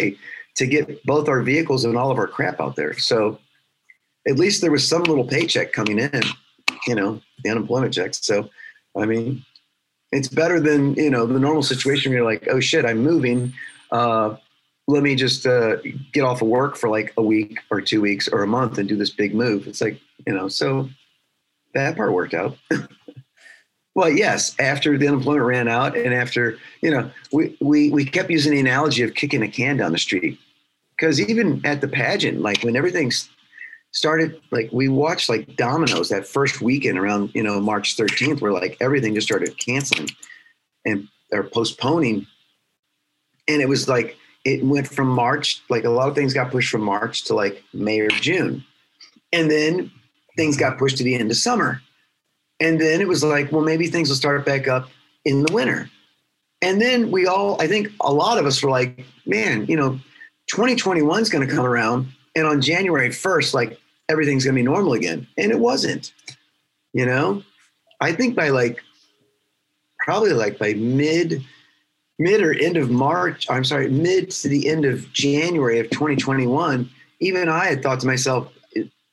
to 0.55 0.67
get 0.67 1.03
both 1.05 1.27
our 1.27 1.41
vehicles 1.41 1.85
and 1.85 1.97
all 1.97 2.11
of 2.11 2.17
our 2.17 2.27
crap 2.27 2.59
out 2.59 2.75
there. 2.75 2.97
So 2.97 3.39
at 4.27 4.37
least 4.37 4.61
there 4.61 4.71
was 4.71 4.85
some 4.85 5.03
little 5.03 5.23
paycheck 5.25 5.71
coming 5.71 5.99
in 5.99 6.21
you 6.85 6.95
know 6.95 7.21
the 7.43 7.49
unemployment 7.49 7.93
checks 7.93 8.19
so 8.25 8.49
i 8.97 9.05
mean 9.05 9.43
it's 10.11 10.27
better 10.27 10.59
than 10.59 10.93
you 10.95 11.09
know 11.09 11.25
the 11.25 11.39
normal 11.39 11.63
situation 11.63 12.11
where 12.11 12.19
you're 12.19 12.31
like 12.31 12.47
oh 12.49 12.59
shit 12.59 12.85
i'm 12.85 12.99
moving. 12.99 13.53
Uh, 13.91 14.35
let 14.89 15.03
me 15.03 15.15
just 15.15 15.45
uh, 15.45 15.77
get 16.13 16.23
off 16.23 16.41
of 16.41 16.47
work 16.47 16.75
for 16.75 16.89
like 16.89 17.13
a 17.15 17.21
week 17.21 17.59
or 17.69 17.79
two 17.79 18.01
weeks 18.01 18.27
or 18.27 18.41
a 18.41 18.47
month 18.47 18.79
and 18.79 18.89
do 18.89 18.95
this 18.95 19.11
big 19.11 19.35
move. 19.35 19.67
It's 19.67 19.81
like, 19.81 19.99
you 20.25 20.33
know, 20.33 20.47
so 20.47 20.89
that 21.73 21.95
part 21.95 22.13
worked 22.13 22.33
out. 22.33 22.57
well, 23.95 24.09
yes, 24.09 24.55
after 24.59 24.97
the 24.97 25.07
unemployment 25.07 25.45
ran 25.45 25.67
out 25.67 25.97
and 25.97 26.13
after, 26.13 26.57
you 26.81 26.91
know, 26.91 27.09
we, 27.31 27.57
we, 27.59 27.91
we 27.91 28.05
kept 28.05 28.29
using 28.29 28.53
the 28.53 28.59
analogy 28.59 29.03
of 29.03 29.13
kicking 29.13 29.43
a 29.43 29.47
can 29.47 29.77
down 29.77 29.91
the 29.91 29.97
street. 29.97 30.39
Because 30.91 31.21
even 31.21 31.61
at 31.65 31.81
the 31.81 31.87
pageant, 31.87 32.41
like 32.41 32.61
when 32.63 32.75
everything 32.75 33.11
started, 33.91 34.39
like 34.51 34.69
we 34.71 34.89
watched 34.89 35.29
like 35.29 35.55
dominoes 35.55 36.09
that 36.09 36.27
first 36.27 36.61
weekend 36.61 36.97
around, 36.97 37.31
you 37.33 37.43
know, 37.43 37.59
March 37.59 37.95
13th, 37.95 38.41
where 38.41 38.51
like 38.51 38.77
everything 38.81 39.15
just 39.15 39.27
started 39.27 39.57
canceling 39.57 40.09
and 40.85 41.07
or 41.31 41.43
postponing. 41.43 42.25
And 43.47 43.61
it 43.61 43.69
was 43.69 43.87
like, 43.87 44.17
it 44.45 44.63
went 44.63 44.87
from 44.87 45.07
March, 45.07 45.61
like 45.69 45.83
a 45.83 45.89
lot 45.89 46.09
of 46.09 46.15
things 46.15 46.33
got 46.33 46.51
pushed 46.51 46.69
from 46.69 46.81
March 46.81 47.23
to 47.25 47.35
like 47.35 47.63
May 47.73 47.99
or 47.99 48.09
June. 48.09 48.63
And 49.31 49.49
then 49.49 49.91
things 50.39 50.55
got 50.55 50.77
pushed 50.77 50.95
to 50.97 51.03
the 51.03 51.15
end 51.15 51.29
of 51.29 51.35
summer. 51.35 51.81
And 52.61 52.79
then 52.79 53.01
it 53.01 53.07
was 53.09 53.25
like, 53.25 53.51
well, 53.51 53.61
maybe 53.61 53.87
things 53.87 54.07
will 54.07 54.15
start 54.15 54.45
back 54.45 54.69
up 54.69 54.89
in 55.25 55.43
the 55.43 55.51
winter. 55.51 55.89
And 56.61 56.81
then 56.81 57.11
we 57.11 57.27
all, 57.27 57.61
I 57.61 57.67
think 57.67 57.89
a 57.99 58.13
lot 58.13 58.37
of 58.37 58.45
us 58.45 58.63
were 58.63 58.69
like, 58.69 59.05
man, 59.25 59.65
you 59.65 59.75
know, 59.75 59.99
2021 60.47 61.21
is 61.21 61.29
going 61.29 61.45
to 61.45 61.53
come 61.53 61.65
around. 61.65 62.07
And 62.37 62.47
on 62.47 62.61
January 62.61 63.09
1st, 63.09 63.53
like 63.53 63.77
everything's 64.07 64.45
going 64.45 64.55
to 64.55 64.59
be 64.59 64.63
normal 64.63 64.93
again. 64.93 65.27
And 65.37 65.51
it 65.51 65.59
wasn't, 65.59 66.13
you 66.93 67.05
know, 67.05 67.43
I 67.99 68.13
think 68.13 68.33
by 68.33 68.47
like, 68.47 68.81
probably 69.99 70.31
like 70.31 70.57
by 70.57 70.73
mid 70.73 71.43
mid 72.17 72.41
or 72.41 72.53
end 72.53 72.77
of 72.77 72.89
March, 72.89 73.49
I'm 73.49 73.65
sorry, 73.65 73.89
mid 73.89 74.31
to 74.31 74.47
the 74.47 74.69
end 74.69 74.85
of 74.85 75.11
January 75.11 75.79
of 75.79 75.89
2021, 75.89 76.89
even 77.19 77.49
I 77.49 77.65
had 77.65 77.83
thought 77.83 77.99
to 78.01 78.07
myself, 78.07 78.51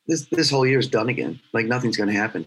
this 0.07 0.27
this 0.27 0.51
whole 0.51 0.67
year 0.67 0.79
is 0.79 0.89
done 0.89 1.09
again. 1.09 1.41
Like 1.53 1.67
nothing's 1.67 1.97
going 1.97 2.09
to 2.09 2.15
happen. 2.15 2.47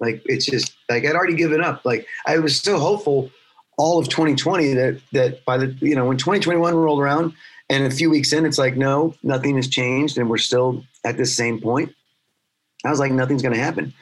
Like 0.00 0.22
it's 0.26 0.46
just 0.46 0.74
like 0.88 1.04
I'd 1.04 1.14
already 1.14 1.36
given 1.36 1.62
up. 1.62 1.84
Like 1.84 2.06
I 2.26 2.38
was 2.38 2.60
so 2.60 2.78
hopeful 2.78 3.30
all 3.78 3.98
of 3.98 4.08
2020 4.08 4.74
that 4.74 5.00
that 5.12 5.44
by 5.44 5.58
the 5.58 5.76
you 5.80 5.94
know 5.94 6.06
when 6.06 6.16
2021 6.16 6.74
rolled 6.74 7.00
around 7.00 7.32
and 7.68 7.84
a 7.84 7.90
few 7.90 8.10
weeks 8.10 8.32
in, 8.32 8.44
it's 8.44 8.58
like 8.58 8.76
no, 8.76 9.14
nothing 9.22 9.56
has 9.56 9.68
changed, 9.68 10.18
and 10.18 10.30
we're 10.30 10.38
still 10.38 10.84
at 11.04 11.16
the 11.16 11.26
same 11.26 11.60
point. 11.60 11.92
I 12.84 12.90
was 12.90 13.00
like, 13.00 13.12
nothing's 13.12 13.42
going 13.42 13.54
to 13.54 13.60
happen. 13.60 13.92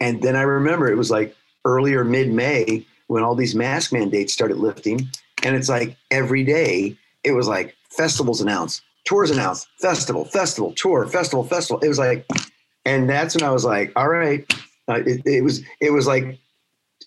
And 0.00 0.22
then 0.22 0.36
I 0.36 0.42
remember 0.42 0.90
it 0.90 0.96
was 0.96 1.10
like 1.10 1.34
earlier 1.64 2.04
mid 2.04 2.32
May 2.32 2.86
when 3.08 3.22
all 3.22 3.34
these 3.34 3.54
mask 3.54 3.92
mandates 3.92 4.32
started 4.32 4.58
lifting, 4.58 5.08
and 5.42 5.56
it's 5.56 5.68
like 5.68 5.96
every 6.10 6.44
day 6.44 6.96
it 7.24 7.32
was 7.32 7.48
like 7.48 7.76
festivals 7.90 8.40
announced, 8.40 8.82
tours 9.04 9.30
announced, 9.30 9.68
festival, 9.80 10.24
festival, 10.24 10.72
tour, 10.76 11.06
festival, 11.06 11.44
festival. 11.44 11.80
It 11.80 11.88
was 11.88 11.98
like, 11.98 12.26
and 12.84 13.08
that's 13.08 13.34
when 13.34 13.44
I 13.44 13.50
was 13.50 13.64
like, 13.64 13.92
all 13.96 14.08
right, 14.08 14.44
uh, 14.88 15.00
it, 15.06 15.22
it 15.24 15.42
was 15.42 15.62
it 15.80 15.92
was 15.92 16.06
like 16.06 16.38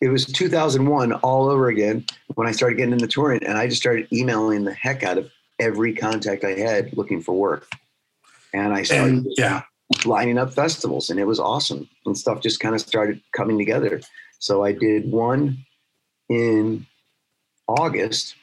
it 0.02 0.10
was 0.10 0.26
2001 0.26 1.14
all 1.14 1.50
over 1.50 1.68
again 1.68 2.06
when 2.36 2.48
I 2.48 2.52
started 2.52 2.78
getting 2.78 2.94
into 2.94 3.08
touring, 3.08 3.44
and 3.44 3.58
I 3.58 3.68
just 3.68 3.82
started 3.82 4.08
emailing 4.12 4.64
the 4.64 4.74
heck 4.74 5.04
out 5.04 5.18
of 5.18 5.32
every 5.60 5.94
contact 5.94 6.44
I 6.44 6.52
had 6.52 6.96
looking 6.98 7.22
for 7.22 7.34
work, 7.34 7.68
and 8.54 8.74
I 8.74 8.84
started 8.84 9.14
And 9.14 9.28
yeah, 9.38 9.64
lining 10.06 10.38
up 10.38 10.54
festivals, 10.54 11.10
and 11.10 11.20
it 11.20 11.26
was 11.26 11.40
awesome, 11.40 11.90
and 12.06 12.18
stuff 12.18 12.42
just 12.42 12.60
kind 12.60 12.76
of 12.76 12.82
started 12.82 13.22
coming 13.34 13.58
together. 13.58 14.02
So 14.40 14.64
I 14.64 14.74
did 14.74 15.12
one 15.12 15.66
in 16.30 16.86
August. 17.68 18.36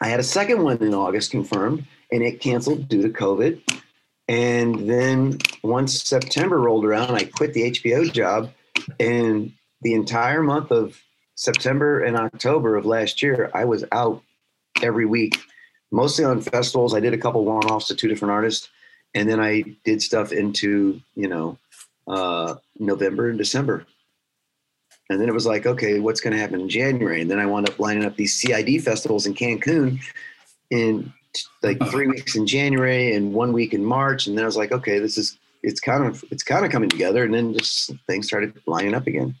I 0.00 0.08
had 0.08 0.20
a 0.20 0.24
second 0.24 0.62
one 0.62 0.76
in 0.82 0.94
August 0.94 1.30
confirmed, 1.30 1.86
and 2.10 2.22
it 2.22 2.40
canceled 2.40 2.88
due 2.88 3.02
to 3.02 3.08
COVID. 3.08 3.60
And 4.28 4.88
then 4.88 5.38
once 5.62 6.02
September 6.02 6.58
rolled 6.58 6.84
around, 6.84 7.14
I 7.14 7.24
quit 7.24 7.52
the 7.52 7.70
HBO 7.72 8.10
job, 8.10 8.50
and 8.98 9.52
the 9.82 9.94
entire 9.94 10.42
month 10.42 10.70
of 10.70 11.00
September 11.34 12.00
and 12.02 12.16
October 12.16 12.76
of 12.76 12.86
last 12.86 13.22
year, 13.22 13.50
I 13.52 13.64
was 13.64 13.84
out 13.92 14.22
every 14.82 15.04
week, 15.04 15.38
mostly 15.92 16.24
on 16.24 16.40
festivals. 16.40 16.94
I 16.94 17.00
did 17.00 17.12
a 17.12 17.18
couple 17.18 17.44
one-offs 17.44 17.88
to 17.88 17.94
two 17.94 18.08
different 18.08 18.32
artists, 18.32 18.68
and 19.14 19.28
then 19.28 19.40
I 19.40 19.64
did 19.84 20.00
stuff 20.00 20.32
into 20.32 21.00
you 21.14 21.28
know 21.28 21.58
uh, 22.06 22.54
November 22.78 23.28
and 23.28 23.38
December. 23.38 23.86
And 25.10 25.20
then 25.20 25.28
it 25.28 25.34
was 25.34 25.44
like, 25.44 25.66
okay, 25.66 26.00
what's 26.00 26.20
going 26.22 26.32
to 26.32 26.40
happen 26.40 26.60
in 26.60 26.68
January? 26.68 27.20
And 27.20 27.30
then 27.30 27.38
I 27.38 27.44
wound 27.44 27.68
up 27.68 27.78
lining 27.78 28.06
up 28.06 28.16
these 28.16 28.40
CID 28.40 28.82
festivals 28.82 29.26
in 29.26 29.34
Cancun 29.34 30.00
in 30.70 31.12
like 31.62 31.78
three 31.90 32.06
weeks 32.06 32.36
in 32.36 32.46
January 32.46 33.14
and 33.14 33.32
one 33.32 33.52
week 33.52 33.72
in 33.74 33.84
March. 33.84 34.26
And 34.26 34.36
then 34.36 34.44
I 34.44 34.46
was 34.46 34.56
like, 34.56 34.72
okay, 34.72 34.98
this 34.98 35.16
is 35.18 35.38
it's 35.62 35.80
kind 35.80 36.04
of 36.04 36.24
it's 36.30 36.42
kind 36.42 36.64
of 36.64 36.70
coming 36.72 36.90
together. 36.90 37.24
And 37.24 37.34
then 37.34 37.54
just 37.54 37.92
things 38.06 38.26
started 38.26 38.54
lining 38.66 38.94
up 38.94 39.06
again. 39.06 39.34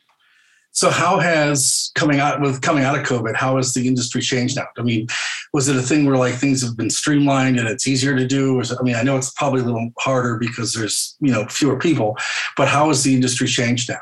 So 0.72 0.90
how 0.90 1.20
has 1.20 1.92
coming 1.94 2.18
out 2.18 2.40
with 2.40 2.60
coming 2.60 2.82
out 2.82 2.98
of 2.98 3.06
COVID, 3.06 3.36
how 3.36 3.56
has 3.56 3.74
the 3.74 3.86
industry 3.86 4.20
changed 4.20 4.56
now? 4.56 4.66
I 4.76 4.82
mean, 4.82 5.06
was 5.52 5.68
it 5.68 5.76
a 5.76 5.82
thing 5.82 6.04
where 6.04 6.16
like 6.16 6.34
things 6.34 6.62
have 6.62 6.76
been 6.76 6.90
streamlined 6.90 7.60
and 7.60 7.68
it's 7.68 7.86
easier 7.86 8.16
to 8.16 8.26
do? 8.26 8.58
It- 8.58 8.72
I 8.78 8.82
mean, 8.82 8.96
I 8.96 9.02
know 9.04 9.16
it's 9.16 9.30
probably 9.30 9.60
a 9.60 9.64
little 9.64 9.90
harder 9.98 10.36
because 10.36 10.74
there's 10.74 11.16
you 11.20 11.30
know 11.30 11.46
fewer 11.46 11.78
people, 11.78 12.16
but 12.56 12.66
how 12.66 12.88
has 12.88 13.04
the 13.04 13.14
industry 13.14 13.46
changed 13.46 13.88
now 13.88 14.00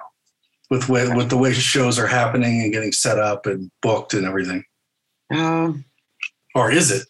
with 0.71 0.89
way, 0.89 1.07
with 1.15 1.29
the 1.29 1.37
way 1.37 1.53
shows 1.53 1.99
are 1.99 2.07
happening 2.07 2.63
and 2.63 2.73
getting 2.73 2.93
set 2.93 3.19
up 3.19 3.45
and 3.45 3.71
booked 3.83 4.15
and 4.15 4.25
everything? 4.25 4.65
Um, 5.31 5.85
Or 6.55 6.71
is 6.71 6.91
it? 6.91 7.07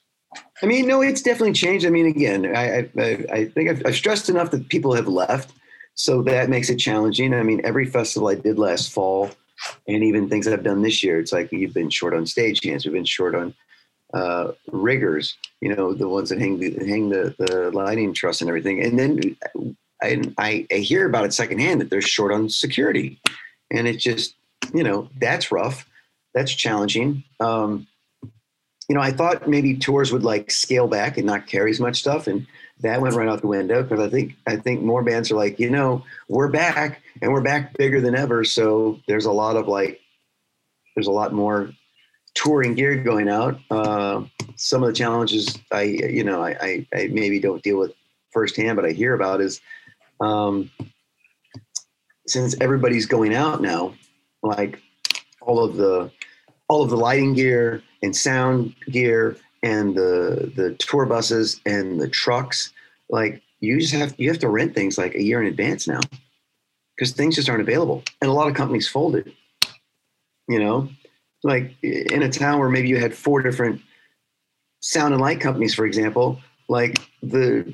I 0.62 0.66
mean, 0.66 0.86
no, 0.86 1.02
it's 1.02 1.22
definitely 1.22 1.54
changed. 1.54 1.84
I 1.84 1.90
mean, 1.90 2.06
again, 2.06 2.56
I 2.56 2.88
I, 2.98 3.26
I 3.32 3.44
think 3.46 3.70
I've, 3.70 3.82
I've 3.86 3.96
stressed 3.96 4.28
enough 4.28 4.50
that 4.52 4.68
people 4.68 4.94
have 4.94 5.08
left, 5.08 5.52
so 5.94 6.22
that 6.22 6.48
makes 6.48 6.70
it 6.70 6.76
challenging. 6.76 7.34
I 7.34 7.42
mean, 7.42 7.60
every 7.64 7.86
festival 7.86 8.28
I 8.28 8.36
did 8.36 8.58
last 8.58 8.92
fall, 8.92 9.30
and 9.88 10.02
even 10.02 10.28
things 10.28 10.46
I've 10.46 10.62
done 10.62 10.82
this 10.82 11.02
year, 11.02 11.18
it's 11.18 11.32
like 11.32 11.50
you've 11.52 11.74
been 11.74 11.90
short 11.90 12.14
on 12.14 12.26
stage 12.26 12.64
hands, 12.64 12.84
we've 12.84 12.94
been 12.94 13.04
short 13.04 13.34
on 13.34 13.54
uh, 14.14 14.52
riggers. 14.70 15.36
You 15.60 15.74
know, 15.74 15.94
the 15.94 16.08
ones 16.08 16.28
that 16.30 16.38
hang 16.38 16.58
the 16.58 16.72
hang 16.86 17.08
the 17.08 17.34
the 17.38 17.70
lighting 17.72 18.14
truss 18.14 18.40
and 18.40 18.48
everything. 18.48 18.82
And 18.82 18.98
then 18.98 19.36
I 20.02 20.22
I, 20.38 20.66
I 20.70 20.76
hear 20.76 21.06
about 21.06 21.24
it 21.24 21.34
secondhand 21.34 21.80
that 21.80 21.90
they're 21.90 22.02
short 22.02 22.32
on 22.32 22.48
security, 22.48 23.20
and 23.70 23.88
it's 23.88 24.02
just 24.02 24.34
you 24.72 24.82
know 24.82 25.08
that's 25.18 25.50
rough, 25.52 25.86
that's 26.34 26.52
challenging. 26.52 27.24
Um, 27.40 27.86
you 28.88 28.94
know, 28.94 29.00
I 29.00 29.12
thought 29.12 29.48
maybe 29.48 29.76
tours 29.76 30.12
would 30.12 30.24
like 30.24 30.50
scale 30.50 30.88
back 30.88 31.16
and 31.16 31.26
not 31.26 31.46
carry 31.46 31.70
as 31.70 31.80
much 31.80 32.00
stuff, 32.00 32.26
and 32.26 32.46
that 32.80 33.00
went 33.00 33.14
right 33.14 33.28
out 33.28 33.40
the 33.40 33.46
window 33.46 33.82
because 33.82 34.00
I 34.00 34.08
think 34.08 34.34
I 34.46 34.56
think 34.56 34.82
more 34.82 35.02
bands 35.02 35.30
are 35.30 35.36
like, 35.36 35.58
you 35.58 35.70
know, 35.70 36.04
we're 36.28 36.48
back 36.48 37.02
and 37.20 37.32
we're 37.32 37.42
back 37.42 37.76
bigger 37.76 38.00
than 38.00 38.14
ever. 38.14 38.44
So 38.44 39.00
there's 39.06 39.24
a 39.24 39.32
lot 39.32 39.56
of 39.56 39.68
like, 39.68 40.00
there's 40.94 41.06
a 41.06 41.12
lot 41.12 41.32
more 41.32 41.70
touring 42.34 42.74
gear 42.74 43.02
going 43.02 43.28
out. 43.28 43.58
Uh, 43.70 44.24
some 44.56 44.82
of 44.82 44.88
the 44.88 44.94
challenges 44.94 45.58
I, 45.70 45.82
you 45.82 46.24
know, 46.24 46.42
I, 46.42 46.50
I, 46.60 46.86
I 46.94 47.08
maybe 47.08 47.38
don't 47.38 47.62
deal 47.62 47.78
with 47.78 47.92
firsthand, 48.30 48.76
but 48.76 48.84
I 48.84 48.90
hear 48.90 49.14
about 49.14 49.40
is 49.40 49.60
um, 50.20 50.70
since 52.26 52.54
everybody's 52.60 53.06
going 53.06 53.34
out 53.34 53.60
now, 53.60 53.94
like 54.42 54.80
all 55.40 55.62
of 55.62 55.76
the 55.76 56.10
all 56.68 56.82
of 56.82 56.90
the 56.90 56.96
lighting 56.96 57.34
gear 57.34 57.82
and 58.02 58.14
sound 58.14 58.74
gear 58.90 59.36
and 59.62 59.94
the 59.94 60.52
the 60.56 60.74
tour 60.74 61.06
buses 61.06 61.60
and 61.66 62.00
the 62.00 62.08
trucks 62.08 62.72
like 63.10 63.42
you 63.60 63.80
just 63.80 63.94
have 63.94 64.14
you 64.18 64.28
have 64.28 64.38
to 64.38 64.48
rent 64.48 64.74
things 64.74 64.98
like 64.98 65.14
a 65.14 65.22
year 65.22 65.40
in 65.40 65.46
advance 65.46 65.86
now 65.86 66.00
because 66.96 67.12
things 67.12 67.36
just 67.36 67.48
aren't 67.48 67.62
available 67.62 68.02
and 68.20 68.30
a 68.30 68.34
lot 68.34 68.48
of 68.48 68.54
companies 68.54 68.88
folded 68.88 69.32
you 70.48 70.58
know? 70.58 70.88
Like 71.44 71.74
in 71.82 72.22
a 72.22 72.30
town 72.30 72.60
where 72.60 72.68
maybe 72.68 72.88
you 72.88 72.98
had 72.98 73.14
four 73.14 73.42
different 73.42 73.80
sound 74.80 75.12
and 75.12 75.20
light 75.20 75.40
companies 75.40 75.74
for 75.74 75.86
example 75.86 76.40
like 76.68 77.00
the 77.22 77.72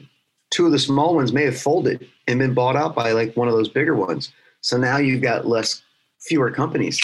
two 0.50 0.66
of 0.66 0.72
the 0.72 0.78
small 0.78 1.14
ones 1.14 1.32
may 1.32 1.44
have 1.44 1.58
folded 1.58 2.06
and 2.26 2.38
been 2.38 2.54
bought 2.54 2.76
out 2.76 2.94
by 2.94 3.12
like 3.12 3.36
one 3.36 3.48
of 3.48 3.54
those 3.54 3.68
bigger 3.68 3.94
ones. 3.94 4.32
So 4.62 4.76
now 4.78 4.96
you've 4.96 5.22
got 5.22 5.46
less 5.46 5.82
fewer 6.20 6.50
companies 6.50 7.00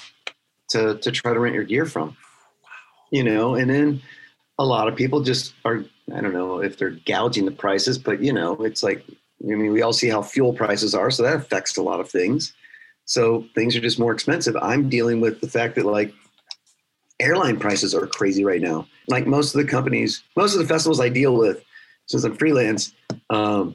to 0.71 0.97
to 0.99 1.11
try 1.11 1.35
to 1.35 1.41
rent 1.41 1.55
your 1.55 1.65
gear 1.65 1.85
from 1.85 2.17
you 3.11 3.23
know 3.23 3.55
and 3.55 3.71
then 3.71 4.01
a 4.59 4.65
lot 4.65 4.89
of 4.89 4.97
people 4.97 5.21
just 5.23 5.55
are 5.65 5.85
i 6.15 6.21
don't 6.21 6.33
know 6.33 6.61
if 6.63 6.79
they're 6.79 6.99
gouging 7.07 7.45
the 7.45 7.51
prices 7.51 7.99
but 7.99 8.23
you 8.23 8.33
know 8.33 8.55
it's 8.65 8.83
like 8.83 9.05
i 9.09 9.55
mean 9.55 9.73
we 9.73 9.83
all 9.83 9.93
see 9.93 10.09
how 10.09 10.23
fuel 10.23 10.53
prices 10.53 10.95
are 10.95 11.11
so 11.11 11.23
that 11.23 11.37
affects 11.37 11.77
a 11.77 11.83
lot 11.83 12.01
of 12.01 12.09
things. 12.11 12.55
So 13.07 13.47
things 13.55 13.77
are 13.77 13.81
just 13.81 13.99
more 13.99 14.13
expensive. 14.13 14.57
I'm 14.57 14.89
dealing 14.89 15.21
with 15.21 15.41
the 15.41 15.49
fact 15.49 15.75
that 15.75 15.85
like 15.85 16.13
airline 17.21 17.59
prices 17.59 17.95
are 17.95 18.07
crazy 18.07 18.45
right 18.45 18.61
now. 18.61 18.87
Like 19.09 19.27
most 19.27 19.55
of 19.55 19.61
the 19.61 19.71
companies 19.71 20.23
most 20.37 20.55
of 20.55 20.61
the 20.61 20.67
festivals 20.67 21.01
i 21.01 21.09
deal 21.09 21.37
with 21.37 21.63
since 22.07 22.25
i'm 22.25 22.37
freelance 22.37 22.93
um, 23.31 23.75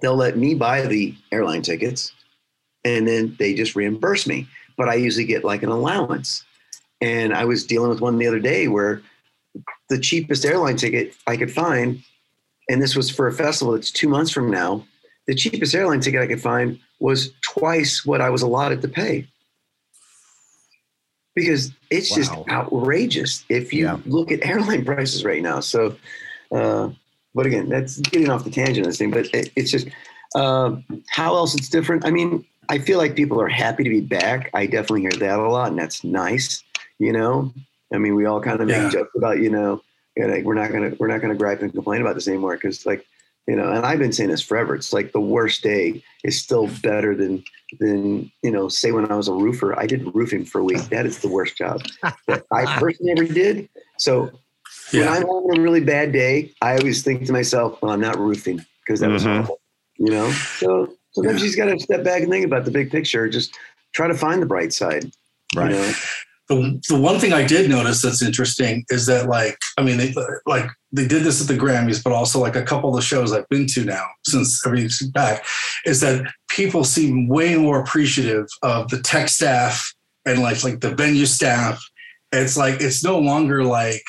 they'll 0.00 0.16
let 0.16 0.36
me 0.36 0.54
buy 0.54 0.82
the 0.82 1.14
airline 1.32 1.62
tickets 1.62 2.12
and 2.84 3.08
then 3.08 3.34
they 3.38 3.54
just 3.54 3.76
reimburse 3.76 4.26
me. 4.26 4.46
But 4.76 4.88
i 4.88 4.94
usually 4.94 5.24
get 5.24 5.44
like 5.44 5.62
an 5.62 5.70
allowance 5.70 6.44
and 7.04 7.34
i 7.34 7.44
was 7.44 7.66
dealing 7.66 7.90
with 7.90 8.00
one 8.00 8.18
the 8.18 8.26
other 8.26 8.40
day 8.40 8.68
where 8.68 9.02
the 9.88 9.98
cheapest 9.98 10.44
airline 10.44 10.76
ticket 10.76 11.14
I 11.26 11.36
could 11.36 11.52
find, 11.52 12.02
and 12.68 12.82
this 12.82 12.96
was 12.96 13.10
for 13.10 13.26
a 13.26 13.32
festival 13.32 13.74
that's 13.74 13.90
two 13.90 14.08
months 14.08 14.30
from 14.30 14.50
now. 14.50 14.86
The 15.26 15.34
cheapest 15.34 15.74
airline 15.74 16.00
ticket 16.00 16.20
I 16.20 16.26
could 16.26 16.40
find 16.40 16.78
was 17.00 17.32
twice 17.42 18.04
what 18.04 18.20
I 18.20 18.30
was 18.30 18.42
allotted 18.42 18.82
to 18.82 18.88
pay. 18.88 19.28
Because 21.34 21.72
it's 21.90 22.14
just 22.14 22.30
outrageous 22.48 23.44
if 23.48 23.72
you 23.72 23.86
Yeah. 23.86 23.98
look 24.06 24.30
at 24.30 24.44
airline 24.46 24.84
prices 24.84 25.24
right 25.24 25.42
now. 25.42 25.60
So, 25.60 25.96
uh, 26.52 26.90
but 27.34 27.46
again, 27.46 27.68
that's 27.68 27.98
getting 27.98 28.30
off 28.30 28.44
the 28.44 28.50
tangent 28.50 28.86
of 28.86 28.92
this 28.92 28.98
thing, 28.98 29.10
but 29.10 29.26
it, 29.34 29.50
it's 29.56 29.70
just 29.70 29.88
um, 30.36 30.84
how 31.08 31.34
else 31.34 31.54
it's 31.54 31.68
different. 31.68 32.06
I 32.06 32.10
mean, 32.10 32.44
I 32.68 32.78
feel 32.78 32.98
like 32.98 33.16
people 33.16 33.40
are 33.40 33.48
happy 33.48 33.82
to 33.84 33.90
be 33.90 34.00
back. 34.00 34.50
I 34.54 34.66
definitely 34.66 35.02
hear 35.02 35.12
that 35.12 35.38
a 35.38 35.48
lot, 35.50 35.68
and 35.68 35.78
that's 35.78 36.04
nice. 36.04 36.62
You 36.98 37.12
know, 37.12 37.52
I 37.92 37.98
mean, 37.98 38.14
we 38.14 38.24
all 38.26 38.40
kind 38.40 38.60
of 38.60 38.68
make 38.68 38.90
jokes 38.92 39.10
about, 39.16 39.38
you 39.40 39.50
know, 39.50 39.82
you 40.16 40.26
know, 40.26 40.40
we're 40.44 40.54
not 40.54 40.70
gonna 40.72 40.92
we're 40.98 41.08
not 41.08 41.20
gonna 41.20 41.34
gripe 41.34 41.60
and 41.60 41.72
complain 41.72 42.00
about 42.00 42.14
this 42.14 42.28
anymore 42.28 42.54
because, 42.54 42.86
like, 42.86 43.04
you 43.48 43.56
know, 43.56 43.70
and 43.70 43.84
I've 43.84 43.98
been 43.98 44.12
saying 44.12 44.30
this 44.30 44.40
forever. 44.42 44.74
It's 44.76 44.92
like 44.92 45.12
the 45.12 45.20
worst 45.20 45.62
day 45.62 46.02
is 46.22 46.40
still 46.40 46.68
better 46.82 47.14
than 47.16 47.42
than 47.80 48.30
you 48.42 48.50
know. 48.50 48.68
Say 48.68 48.92
when 48.92 49.10
I 49.10 49.16
was 49.16 49.26
a 49.28 49.32
roofer, 49.32 49.78
I 49.78 49.86
did 49.86 50.14
roofing 50.14 50.44
for 50.44 50.60
a 50.60 50.64
week. 50.64 50.82
That 50.90 51.04
is 51.04 51.18
the 51.18 51.28
worst 51.28 51.56
job 51.56 51.82
that 52.28 52.44
I 52.52 52.64
personally 52.78 53.12
ever 53.12 53.24
did. 53.24 53.68
So 53.98 54.30
when 54.92 55.08
I'm 55.08 55.22
having 55.22 55.50
a 55.56 55.60
really 55.60 55.80
bad 55.80 56.12
day, 56.12 56.52
I 56.62 56.76
always 56.78 57.02
think 57.02 57.26
to 57.26 57.32
myself, 57.32 57.82
"Well, 57.82 57.90
I'm 57.92 58.00
not 58.00 58.18
roofing 58.18 58.64
because 58.86 59.00
that 59.00 59.10
was 59.10 59.24
Mhm. 59.24 59.32
horrible." 59.34 59.60
You 59.98 60.10
know, 60.10 60.30
so 60.30 60.94
sometimes 61.10 61.38
Yeah. 61.40 61.42
you 61.44 61.48
just 61.48 61.58
got 61.58 61.66
to 61.66 61.78
step 61.80 62.04
back 62.04 62.22
and 62.22 62.30
think 62.30 62.44
about 62.46 62.64
the 62.64 62.70
big 62.70 62.90
picture. 62.92 63.28
Just 63.28 63.56
try 63.92 64.06
to 64.06 64.14
find 64.14 64.40
the 64.40 64.46
bright 64.46 64.72
side. 64.72 65.10
Right. 65.56 65.70
You 65.72 65.76
know? 65.76 65.92
The, 66.48 66.80
the 66.88 67.00
one 67.00 67.18
thing 67.18 67.32
I 67.32 67.46
did 67.46 67.70
notice 67.70 68.02
that's 68.02 68.22
interesting 68.22 68.84
is 68.90 69.06
that 69.06 69.28
like 69.28 69.56
I 69.78 69.82
mean 69.82 69.96
they 69.96 70.14
like 70.46 70.68
they 70.92 71.06
did 71.06 71.22
this 71.22 71.40
at 71.40 71.48
the 71.48 71.56
Grammys, 71.56 72.02
but 72.02 72.12
also 72.12 72.38
like 72.38 72.56
a 72.56 72.62
couple 72.62 72.90
of 72.90 72.96
the 72.96 73.02
shows 73.02 73.32
I've 73.32 73.48
been 73.48 73.66
to 73.68 73.84
now 73.84 74.04
since 74.24 74.64
everything's 74.66 75.00
back, 75.10 75.44
is 75.86 76.00
that 76.02 76.26
people 76.48 76.84
seem 76.84 77.28
way 77.28 77.56
more 77.56 77.80
appreciative 77.80 78.46
of 78.62 78.88
the 78.88 79.00
tech 79.00 79.28
staff 79.28 79.94
and 80.26 80.42
like 80.42 80.62
like 80.62 80.80
the 80.80 80.94
venue 80.94 81.26
staff. 81.26 81.82
It's 82.30 82.56
like 82.56 82.80
it's 82.80 83.02
no 83.02 83.18
longer 83.18 83.64
like 83.64 84.04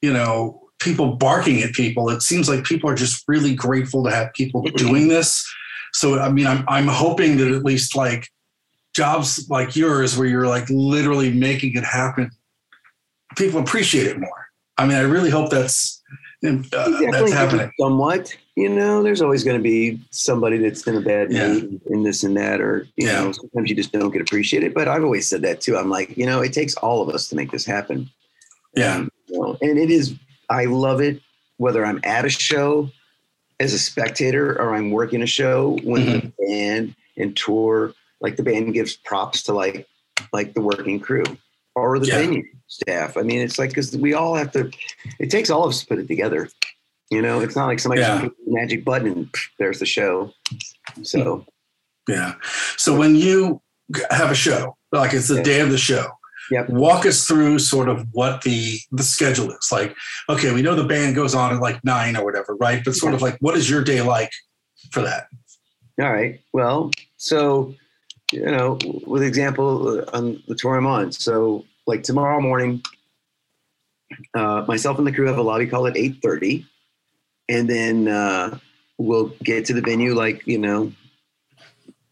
you 0.00 0.12
know 0.12 0.62
people 0.78 1.16
barking 1.16 1.60
at 1.62 1.72
people. 1.72 2.08
It 2.08 2.22
seems 2.22 2.48
like 2.48 2.62
people 2.62 2.88
are 2.88 2.94
just 2.94 3.24
really 3.26 3.54
grateful 3.54 4.04
to 4.04 4.10
have 4.10 4.32
people 4.32 4.62
mm-hmm. 4.62 4.76
doing 4.76 5.08
this. 5.08 5.44
So 5.92 6.20
I 6.20 6.30
mean 6.30 6.46
I'm 6.46 6.64
I'm 6.68 6.86
hoping 6.86 7.36
that 7.38 7.50
at 7.50 7.64
least 7.64 7.96
like 7.96 8.28
jobs 8.98 9.48
like 9.48 9.76
yours 9.76 10.18
where 10.18 10.26
you're 10.26 10.48
like 10.48 10.68
literally 10.68 11.32
making 11.32 11.72
it 11.76 11.84
happen 11.84 12.28
people 13.36 13.60
appreciate 13.60 14.08
it 14.08 14.18
more 14.18 14.48
i 14.76 14.84
mean 14.84 14.96
i 14.96 15.02
really 15.02 15.30
hope 15.30 15.50
that's 15.50 16.02
uh, 16.44 16.56
that's 16.72 17.32
happening 17.32 17.70
somewhat 17.78 18.36
you 18.56 18.68
know 18.68 19.00
there's 19.00 19.22
always 19.22 19.44
going 19.44 19.56
to 19.56 19.62
be 19.62 20.00
somebody 20.10 20.58
that's 20.58 20.84
in 20.88 20.96
a 20.96 21.00
bad 21.00 21.30
yeah. 21.30 21.46
mood 21.46 21.80
in 21.86 22.02
this 22.02 22.24
and 22.24 22.36
that 22.36 22.60
or 22.60 22.88
you 22.96 23.06
yeah. 23.06 23.22
know 23.22 23.30
sometimes 23.30 23.70
you 23.70 23.76
just 23.76 23.92
don't 23.92 24.10
get 24.10 24.20
appreciated 24.20 24.74
but 24.74 24.88
i've 24.88 25.04
always 25.04 25.28
said 25.28 25.42
that 25.42 25.60
too 25.60 25.76
i'm 25.76 25.88
like 25.88 26.16
you 26.16 26.26
know 26.26 26.40
it 26.40 26.52
takes 26.52 26.74
all 26.74 27.00
of 27.00 27.08
us 27.14 27.28
to 27.28 27.36
make 27.36 27.52
this 27.52 27.64
happen 27.64 28.10
yeah 28.74 28.96
and, 28.96 29.10
you 29.28 29.38
know, 29.38 29.56
and 29.62 29.78
it 29.78 29.92
is 29.92 30.16
i 30.50 30.64
love 30.64 31.00
it 31.00 31.20
whether 31.58 31.86
i'm 31.86 32.00
at 32.02 32.24
a 32.24 32.28
show 32.28 32.90
as 33.60 33.72
a 33.72 33.78
spectator 33.78 34.60
or 34.60 34.74
i'm 34.74 34.90
working 34.90 35.22
a 35.22 35.26
show 35.26 35.78
when 35.84 36.02
mm-hmm. 36.02 36.26
the 36.26 36.46
band 36.48 36.96
and 37.16 37.36
tour 37.36 37.94
like 38.20 38.36
the 38.36 38.42
band 38.42 38.74
gives 38.74 38.96
props 38.96 39.42
to 39.44 39.52
like 39.52 39.86
like 40.32 40.54
the 40.54 40.60
working 40.60 41.00
crew 41.00 41.24
or 41.74 41.98
the 41.98 42.06
yeah. 42.06 42.18
venue 42.18 42.44
staff. 42.66 43.16
I 43.16 43.22
mean, 43.22 43.40
it's 43.40 43.58
like 43.58 43.70
because 43.70 43.96
we 43.96 44.14
all 44.14 44.34
have 44.34 44.52
to. 44.52 44.70
It 45.18 45.30
takes 45.30 45.50
all 45.50 45.64
of 45.64 45.70
us 45.70 45.80
to 45.80 45.86
put 45.86 45.98
it 45.98 46.08
together. 46.08 46.48
You 47.10 47.22
know, 47.22 47.40
it's 47.40 47.56
not 47.56 47.66
like 47.66 47.78
somebody 47.78 48.02
yeah. 48.02 48.20
the 48.20 48.32
magic 48.46 48.84
button 48.84 49.08
and 49.08 49.32
pff, 49.32 49.46
there's 49.58 49.78
the 49.78 49.86
show. 49.86 50.32
So, 51.02 51.46
yeah. 52.06 52.34
So 52.76 52.96
when 52.96 53.16
you 53.16 53.62
have 54.10 54.30
a 54.30 54.34
show, 54.34 54.76
like 54.92 55.14
it's 55.14 55.28
the 55.28 55.36
yeah. 55.36 55.42
day 55.42 55.60
of 55.60 55.70
the 55.70 55.78
show, 55.78 56.08
Yep. 56.50 56.70
Walk 56.70 57.04
us 57.04 57.26
through 57.26 57.58
sort 57.58 57.88
of 57.88 58.06
what 58.12 58.42
the 58.42 58.78
the 58.92 59.02
schedule 59.02 59.50
is. 59.50 59.70
Like, 59.70 59.94
okay, 60.28 60.52
we 60.52 60.62
know 60.62 60.74
the 60.74 60.84
band 60.84 61.14
goes 61.14 61.34
on 61.34 61.54
at 61.54 61.60
like 61.60 61.82
nine 61.84 62.16
or 62.16 62.24
whatever, 62.24 62.56
right? 62.56 62.82
But 62.82 62.94
sort 62.94 63.12
yeah. 63.12 63.16
of 63.16 63.22
like, 63.22 63.36
what 63.40 63.56
is 63.56 63.68
your 63.68 63.82
day 63.82 64.00
like 64.00 64.30
for 64.90 65.02
that? 65.02 65.26
All 66.00 66.10
right. 66.12 66.40
Well, 66.52 66.90
so 67.16 67.74
you 68.32 68.44
know, 68.44 68.78
with 69.06 69.22
example 69.22 70.00
uh, 70.00 70.16
on 70.16 70.42
the 70.48 70.54
tour 70.54 70.76
I'm 70.76 70.86
on. 70.86 71.12
So 71.12 71.64
like 71.86 72.02
tomorrow 72.02 72.40
morning, 72.40 72.82
uh, 74.34 74.64
myself 74.66 74.98
and 74.98 75.06
the 75.06 75.12
crew 75.12 75.26
have 75.26 75.38
a 75.38 75.42
lobby 75.42 75.66
call 75.66 75.86
at 75.86 75.94
8.30 75.94 76.64
and 77.48 77.68
then 77.68 78.08
uh, 78.08 78.58
we'll 78.98 79.28
get 79.42 79.64
to 79.66 79.74
the 79.74 79.80
venue 79.80 80.14
like, 80.14 80.46
you 80.46 80.58
know, 80.58 80.92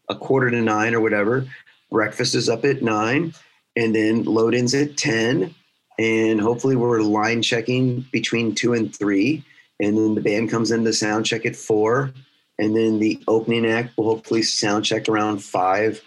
a 0.09 0.15
quarter 0.15 0.49
to 0.49 0.61
nine 0.61 0.95
or 0.95 1.01
whatever. 1.01 1.45
Breakfast 1.91 2.35
is 2.35 2.49
up 2.49 2.65
at 2.65 2.81
nine 2.81 3.33
and 3.75 3.95
then 3.95 4.23
load 4.23 4.55
ins 4.55 4.73
at 4.73 4.97
10 4.97 5.53
and 5.99 6.41
hopefully 6.41 6.75
we're 6.75 7.01
line 7.01 7.41
checking 7.41 8.01
between 8.11 8.53
two 8.53 8.73
and 8.73 8.95
three. 8.95 9.43
And 9.79 9.97
then 9.97 10.15
the 10.15 10.21
band 10.21 10.49
comes 10.49 10.71
in 10.71 10.83
to 10.85 10.93
sound 10.93 11.25
check 11.25 11.45
at 11.45 11.55
four. 11.55 12.11
And 12.59 12.75
then 12.75 12.99
the 12.99 13.21
opening 13.27 13.65
act 13.67 13.95
will 13.97 14.05
hopefully 14.05 14.41
sound 14.41 14.85
check 14.85 15.07
around 15.07 15.43
five 15.43 16.01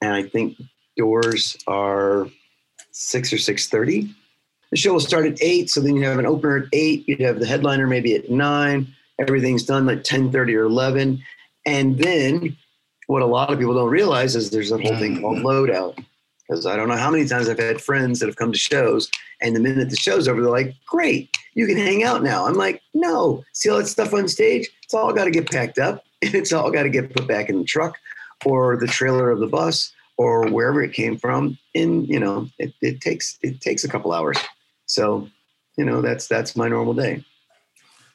and 0.00 0.12
I 0.12 0.22
think 0.22 0.56
doors 0.96 1.56
are 1.66 2.28
six 2.92 3.32
or 3.32 3.38
six 3.38 3.68
thirty. 3.68 4.14
The 4.70 4.76
show 4.76 4.92
will 4.92 5.00
start 5.00 5.26
at 5.26 5.42
eight, 5.42 5.70
so 5.70 5.80
then 5.80 5.96
you 5.96 6.04
have 6.04 6.18
an 6.18 6.26
opener 6.26 6.58
at 6.58 6.68
eight. 6.72 7.08
You'd 7.08 7.20
have 7.20 7.38
the 7.38 7.46
headliner 7.46 7.86
maybe 7.86 8.14
at 8.14 8.30
nine. 8.30 8.88
Everything's 9.18 9.64
done 9.64 9.86
like 9.86 10.02
ten 10.02 10.30
thirty 10.30 10.54
or 10.54 10.64
eleven, 10.64 11.22
and 11.64 11.98
then 11.98 12.56
what 13.06 13.22
a 13.22 13.26
lot 13.26 13.52
of 13.52 13.58
people 13.58 13.74
don't 13.74 13.90
realize 13.90 14.34
is 14.34 14.50
there's 14.50 14.72
a 14.72 14.78
whole 14.78 14.96
thing 14.96 15.20
called 15.20 15.38
loadout. 15.38 16.02
Because 16.48 16.66
I 16.66 16.76
don't 16.76 16.88
know 16.88 16.96
how 16.96 17.10
many 17.10 17.26
times 17.26 17.48
I've 17.48 17.58
had 17.58 17.80
friends 17.80 18.20
that 18.20 18.26
have 18.26 18.36
come 18.36 18.52
to 18.52 18.58
shows, 18.58 19.10
and 19.40 19.54
the 19.54 19.60
minute 19.60 19.90
the 19.90 19.96
show's 19.96 20.28
over, 20.28 20.40
they're 20.40 20.50
like, 20.50 20.74
"Great, 20.86 21.30
you 21.54 21.66
can 21.66 21.76
hang 21.76 22.04
out 22.04 22.22
now." 22.22 22.46
I'm 22.46 22.54
like, 22.54 22.82
"No, 22.94 23.44
see 23.52 23.68
all 23.68 23.78
that 23.78 23.86
stuff 23.86 24.14
on 24.14 24.28
stage? 24.28 24.68
It's 24.84 24.94
all 24.94 25.12
got 25.12 25.24
to 25.24 25.30
get 25.30 25.50
packed 25.50 25.78
up, 25.78 26.04
and 26.22 26.34
it's 26.36 26.52
all 26.52 26.70
got 26.70 26.84
to 26.84 26.90
get 26.90 27.14
put 27.14 27.26
back 27.26 27.48
in 27.48 27.58
the 27.58 27.64
truck 27.64 27.96
or 28.46 28.76
the 28.76 28.86
trailer 28.86 29.30
of 29.30 29.40
the 29.40 29.46
bus 29.46 29.92
or 30.16 30.48
wherever 30.48 30.80
it 30.82 30.92
came 30.92 31.18
from 31.18 31.58
in 31.74 32.04
you 32.06 32.20
know 32.20 32.48
it, 32.58 32.72
it 32.80 33.00
takes 33.00 33.38
it 33.42 33.60
takes 33.60 33.84
a 33.84 33.88
couple 33.88 34.12
hours. 34.12 34.38
So 34.86 35.28
you 35.76 35.84
know 35.84 36.00
that's 36.00 36.28
that's 36.28 36.56
my 36.56 36.68
normal 36.68 36.94
day. 36.94 37.24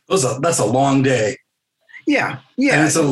That's 0.07 0.23
a, 0.23 0.39
that's 0.41 0.59
a 0.59 0.65
long 0.65 1.03
day. 1.03 1.37
Yeah 2.07 2.39
yeah. 2.57 2.75
And 2.77 2.87
it's 2.87 2.95
a 2.95 3.03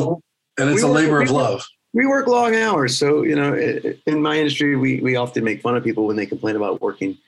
and 0.58 0.70
it's 0.70 0.82
we 0.82 0.88
a 0.88 0.92
labor 0.92 1.12
work, 1.12 1.24
of 1.24 1.30
love. 1.30 1.66
we 1.92 2.06
work 2.06 2.26
long 2.26 2.56
hours. 2.56 2.96
So 2.96 3.22
you 3.22 3.36
know 3.36 3.54
in 4.06 4.22
my 4.22 4.38
industry 4.38 4.76
we 4.76 5.00
we 5.00 5.16
often 5.16 5.44
make 5.44 5.60
fun 5.60 5.76
of 5.76 5.84
people 5.84 6.06
when 6.06 6.16
they 6.16 6.26
complain 6.26 6.56
about 6.56 6.80
working 6.80 7.18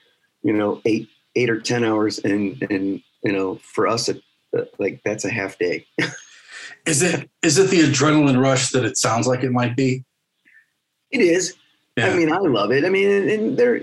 you 0.41 0.53
know 0.53 0.81
eight 0.85 1.07
eight 1.35 1.49
or 1.49 1.59
ten 1.61 1.83
hours 1.83 2.17
and 2.19 2.61
and 2.69 3.01
you 3.23 3.31
know 3.31 3.55
for 3.57 3.87
us 3.87 4.09
it, 4.09 4.21
uh, 4.57 4.65
like 4.79 5.01
that's 5.05 5.25
a 5.25 5.29
half 5.29 5.57
day 5.59 5.85
Is 6.85 7.01
it 7.01 7.29
is 7.41 7.57
it 7.57 7.69
the 7.69 7.81
adrenaline 7.81 8.41
rush 8.41 8.69
that 8.69 8.83
it 8.83 8.97
sounds 8.97 9.27
like 9.27 9.43
it 9.43 9.51
might 9.51 9.75
be? 9.75 10.03
It 11.11 11.21
is. 11.21 11.55
Yeah. 11.97 12.07
I 12.07 12.17
mean, 12.17 12.31
I 12.31 12.37
love 12.37 12.71
it. 12.71 12.85
I 12.85 12.89
mean, 12.89 13.09
and, 13.09 13.29
and 13.29 13.57
there, 13.57 13.81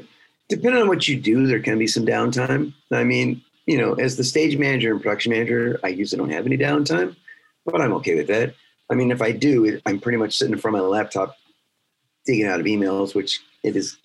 depending 0.48 0.82
on 0.82 0.88
what 0.88 1.06
you 1.06 1.18
do, 1.18 1.46
there 1.46 1.60
can 1.60 1.78
be 1.78 1.86
some 1.86 2.04
downtime. 2.04 2.74
I 2.90 3.04
mean, 3.04 3.40
you 3.66 3.78
know, 3.78 3.94
as 3.94 4.16
the 4.16 4.24
stage 4.24 4.58
manager 4.58 4.90
and 4.90 5.00
production 5.00 5.30
manager, 5.32 5.78
I 5.84 5.88
usually 5.88 6.18
don't 6.18 6.30
have 6.30 6.44
any 6.44 6.58
downtime, 6.58 7.14
but 7.64 7.80
I'm 7.80 7.92
okay 7.94 8.16
with 8.16 8.26
that. 8.26 8.54
I 8.90 8.94
mean, 8.94 9.12
if 9.12 9.22
I 9.22 9.30
do, 9.30 9.64
it, 9.64 9.82
I'm 9.86 10.00
pretty 10.00 10.18
much 10.18 10.36
sitting 10.36 10.52
in 10.52 10.58
front 10.58 10.76
of 10.76 10.82
my 10.82 10.88
laptop, 10.88 11.36
digging 12.26 12.46
out 12.46 12.58
of 12.58 12.66
emails, 12.66 13.14
which 13.14 13.40
it 13.62 13.76
is, 13.76 13.96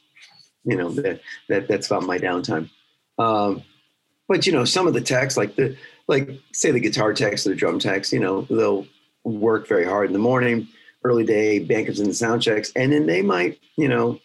you 0.63 0.77
know, 0.77 0.89
that 0.89 1.21
that 1.49 1.67
that's 1.67 1.87
about 1.87 2.03
my 2.03 2.19
downtime. 2.19 2.69
Um, 3.17 3.63
but 4.27 4.45
you 4.45 4.53
know, 4.53 4.65
some 4.65 4.85
of 4.85 4.93
the 4.93 5.01
techs, 5.01 5.35
like 5.35 5.55
the 5.55 5.75
like 6.07 6.29
say 6.53 6.71
the 6.71 6.79
guitar 6.79 7.13
techs 7.13 7.45
or 7.45 7.49
the 7.49 7.55
drum 7.55 7.79
techs, 7.79 8.13
you 8.13 8.19
know, 8.19 8.41
they'll 8.41 8.85
work 9.23 9.67
very 9.67 9.85
hard 9.85 10.07
in 10.07 10.13
the 10.13 10.19
morning, 10.19 10.67
early 11.03 11.25
day, 11.25 11.59
bankers 11.59 11.99
and 11.99 12.09
the 12.09 12.13
sound 12.13 12.41
checks, 12.41 12.71
and 12.75 12.91
then 12.91 13.05
they 13.05 13.21
might, 13.21 13.59
you 13.75 13.87
know, 13.87 14.19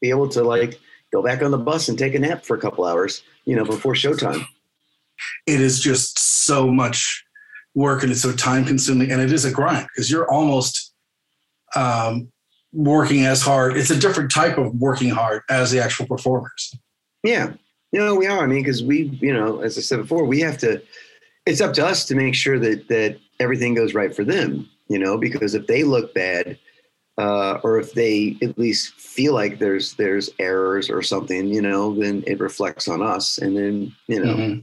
be 0.00 0.10
able 0.10 0.28
to 0.28 0.42
like 0.42 0.78
go 1.12 1.22
back 1.22 1.42
on 1.42 1.50
the 1.50 1.58
bus 1.58 1.88
and 1.88 1.98
take 1.98 2.14
a 2.14 2.18
nap 2.18 2.44
for 2.44 2.56
a 2.56 2.60
couple 2.60 2.84
hours, 2.84 3.22
you 3.44 3.54
know, 3.54 3.64
before 3.64 3.94
showtime. 3.94 4.44
It 5.46 5.60
is 5.60 5.80
just 5.80 6.18
so 6.18 6.70
much 6.70 7.24
work 7.74 8.02
and 8.02 8.10
it's 8.10 8.22
so 8.22 8.32
time 8.32 8.64
consuming 8.64 9.10
and 9.10 9.20
it 9.20 9.32
is 9.32 9.44
a 9.44 9.50
grind 9.50 9.86
because 9.94 10.10
you're 10.10 10.30
almost 10.30 10.94
um, 11.74 12.30
working 12.72 13.24
as 13.24 13.42
hard. 13.42 13.76
It's 13.76 13.90
a 13.90 13.98
different 13.98 14.30
type 14.30 14.58
of 14.58 14.74
working 14.74 15.10
hard 15.10 15.42
as 15.48 15.70
the 15.70 15.80
actual 15.80 16.06
performers. 16.06 16.74
Yeah. 17.22 17.52
You 17.92 18.00
know, 18.00 18.14
we 18.14 18.26
are. 18.26 18.42
I 18.42 18.46
mean, 18.46 18.62
because 18.62 18.82
we, 18.82 19.18
you 19.20 19.32
know, 19.32 19.60
as 19.60 19.78
I 19.78 19.80
said 19.80 19.98
before, 19.98 20.24
we 20.24 20.40
have 20.40 20.58
to. 20.58 20.82
It's 21.46 21.60
up 21.60 21.74
to 21.74 21.86
us 21.86 22.04
to 22.06 22.14
make 22.14 22.34
sure 22.34 22.58
that 22.58 22.88
that 22.88 23.18
everything 23.38 23.74
goes 23.74 23.94
right 23.94 24.14
for 24.14 24.24
them. 24.24 24.68
You 24.88 24.98
know, 24.98 25.18
because 25.18 25.54
if 25.54 25.66
they 25.66 25.82
look 25.82 26.14
bad, 26.14 26.58
uh, 27.18 27.58
or 27.62 27.78
if 27.78 27.92
they 27.92 28.36
at 28.42 28.58
least 28.58 28.94
feel 28.94 29.34
like 29.34 29.58
there's 29.58 29.94
there's 29.94 30.30
errors 30.38 30.90
or 30.90 31.02
something, 31.02 31.48
you 31.48 31.62
know, 31.62 31.94
then 31.94 32.22
it 32.26 32.40
reflects 32.40 32.88
on 32.88 33.02
us, 33.02 33.38
and 33.38 33.56
then 33.56 33.94
you 34.06 34.22
know, 34.22 34.34
mm-hmm. 34.34 34.60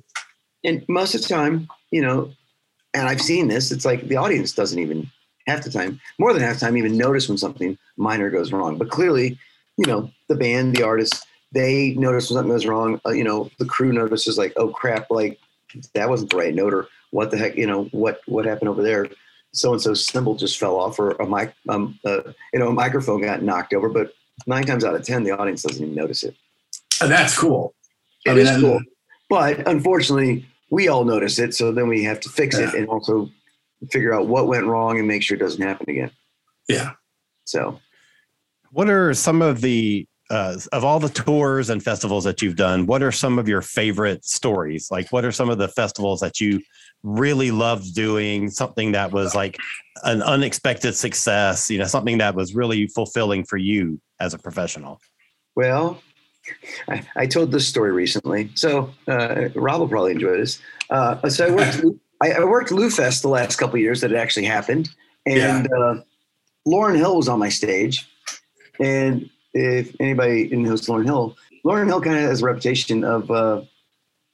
and 0.64 0.86
most 0.88 1.16
of 1.16 1.22
the 1.22 1.28
time, 1.28 1.68
you 1.92 2.02
know, 2.02 2.32
and 2.94 3.08
I've 3.08 3.22
seen 3.22 3.48
this. 3.48 3.72
It's 3.72 3.86
like 3.86 4.08
the 4.08 4.18
audience 4.18 4.54
doesn't 4.54 4.80
even 4.80 5.10
half 5.48 5.64
the 5.64 5.72
time, 5.72 6.00
more 6.20 6.34
than 6.34 6.42
half 6.42 6.56
the 6.60 6.66
time, 6.66 6.78
even 6.78 6.98
notice 6.98 7.28
when 7.28 7.38
something 7.38 7.78
minor 7.98 8.30
goes 8.30 8.52
wrong. 8.52 8.78
But 8.78 8.90
clearly, 8.90 9.38
you 9.78 9.86
know, 9.86 10.12
the 10.30 10.36
band, 10.36 10.76
the 10.76 10.84
artist, 10.84 11.26
they 11.54 11.94
notice 11.94 12.28
something 12.28 12.52
goes 12.52 12.66
wrong. 12.66 13.00
Uh, 13.06 13.12
you 13.12 13.24
know, 13.24 13.50
the 13.60 13.66
crew 13.66 13.94
notices 13.94 14.38
like, 14.38 14.54
oh 14.58 14.70
crap, 14.70 15.10
like 15.10 15.40
that 15.94 16.10
wasn't 16.10 16.32
the 16.32 16.38
right 16.38 16.54
note, 16.54 16.74
or 16.74 16.88
what 17.12 17.32
the 17.32 17.38
heck, 17.38 17.56
you 17.56 17.68
know, 17.68 17.86
what 17.86 18.22
what 18.26 18.46
happened 18.46 18.70
over 18.70 18.84
there? 18.84 19.08
So 19.54 19.72
and 19.72 19.82
so 19.82 19.94
cymbal 19.94 20.36
just 20.36 20.58
fell 20.58 20.76
off, 20.76 21.00
or 21.00 21.12
a 21.12 21.28
mic, 21.28 21.54
um, 21.70 22.00
uh, 22.06 22.22
you 22.54 22.60
know, 22.60 22.70
a 22.70 22.74
microphone 22.74 23.22
got 23.22 23.44
knocked 23.44 23.74
over. 23.74 23.88
But 23.88 24.14
nine 24.48 24.64
times 24.64 24.84
out 24.84 24.96
of 24.96 25.04
ten, 25.04 25.24
the 25.24 25.32
audience 25.32 25.62
doesn't 25.62 25.84
even 25.84 25.96
notice 25.96 26.24
it. 26.24 26.36
And 27.02 27.12
that's 27.12 27.38
cool. 27.38 27.76
It 28.26 28.32
I 28.32 28.34
mean, 28.34 28.48
is 28.48 28.62
cool. 28.62 28.82
But 29.30 29.68
unfortunately, 29.68 30.46
we 30.70 30.88
all 30.88 31.06
notice 31.06 31.38
it, 31.38 31.54
so 31.54 31.72
then 31.72 31.88
we 31.88 32.04
have 32.04 32.20
to 32.22 32.30
fix 32.30 32.58
yeah. 32.58 32.70
it 32.70 32.76
and 32.76 32.88
also 32.88 33.30
figure 33.92 34.14
out 34.14 34.28
what 34.28 34.48
went 34.48 34.66
wrong 34.66 34.98
and 34.98 35.08
make 35.08 35.22
sure 35.22 35.36
it 35.36 35.40
doesn't 35.40 35.62
happen 35.62 35.90
again. 35.90 36.12
Yeah. 36.68 36.92
So, 37.46 37.80
what 38.72 38.90
are 38.90 39.14
some 39.14 39.42
of 39.42 39.62
the 39.62 40.08
uh, 40.34 40.58
of 40.72 40.84
all 40.84 41.00
the 41.00 41.10
tours 41.10 41.70
and 41.70 41.84
festivals 41.84 42.24
that 42.24 42.42
you've 42.42 42.56
done, 42.56 42.88
what 42.88 43.04
are 43.04 43.12
some 43.12 43.38
of 43.38 43.48
your 43.48 43.62
favorite 43.62 44.26
stories? 44.26 44.90
Like, 44.90 45.12
what 45.12 45.24
are 45.26 45.32
some 45.32 45.50
of 45.50 45.60
the 45.60 45.68
festivals 45.68 46.22
that 46.22 46.42
you 46.42 46.60
really 47.04 47.52
loved 47.52 47.94
doing? 47.94 48.50
Something 48.50 48.94
that 48.94 49.12
was 49.12 49.36
like 49.36 49.58
an 50.04 50.24
unexpected 50.24 50.96
success, 50.96 51.70
you 51.70 51.78
know, 51.78 51.86
something 51.86 52.18
that 52.18 52.34
was 52.34 52.56
really 52.56 52.88
fulfilling 52.88 53.44
for 53.44 53.58
you 53.58 54.02
as 54.20 54.34
a 54.34 54.40
professional? 54.40 55.00
Well, 55.56 56.02
I, 56.88 57.04
I 57.16 57.28
told 57.28 57.52
this 57.52 57.68
story 57.68 57.92
recently, 57.92 58.50
so 58.56 58.92
uh, 59.08 59.50
Rob 59.54 59.82
will 59.82 59.88
probably 59.88 60.14
enjoy 60.14 60.38
this. 60.38 60.60
Uh, 60.90 61.30
so 61.30 61.46
I 61.46 61.52
worked, 61.52 61.86
I, 62.24 62.32
I 62.32 62.44
worked 62.44 62.72
LouFest 62.72 63.22
the 63.22 63.28
last 63.28 63.58
couple 63.58 63.78
years 63.78 64.02
that 64.02 64.12
it 64.12 64.18
actually 64.18 64.46
happened, 64.46 64.90
and 65.28 65.68
Yeah. 65.70 65.78
uh, 65.78 66.02
Lauryn 66.68 66.98
Hill 66.98 67.18
was 67.18 67.30
on 67.30 67.38
my 67.38 67.50
stage. 67.50 68.10
And 68.80 69.30
if 69.54 69.96
anybody 70.00 70.48
knows 70.56 70.88
Lauryn 70.88 71.06
Hill, 71.06 71.38
Lauryn 71.66 71.88
Hill 71.88 72.02
kind 72.02 72.18
of 72.18 72.24
has 72.24 72.42
a 72.42 72.46
reputation 72.46 73.04
of 73.04 73.30
uh, 73.32 73.62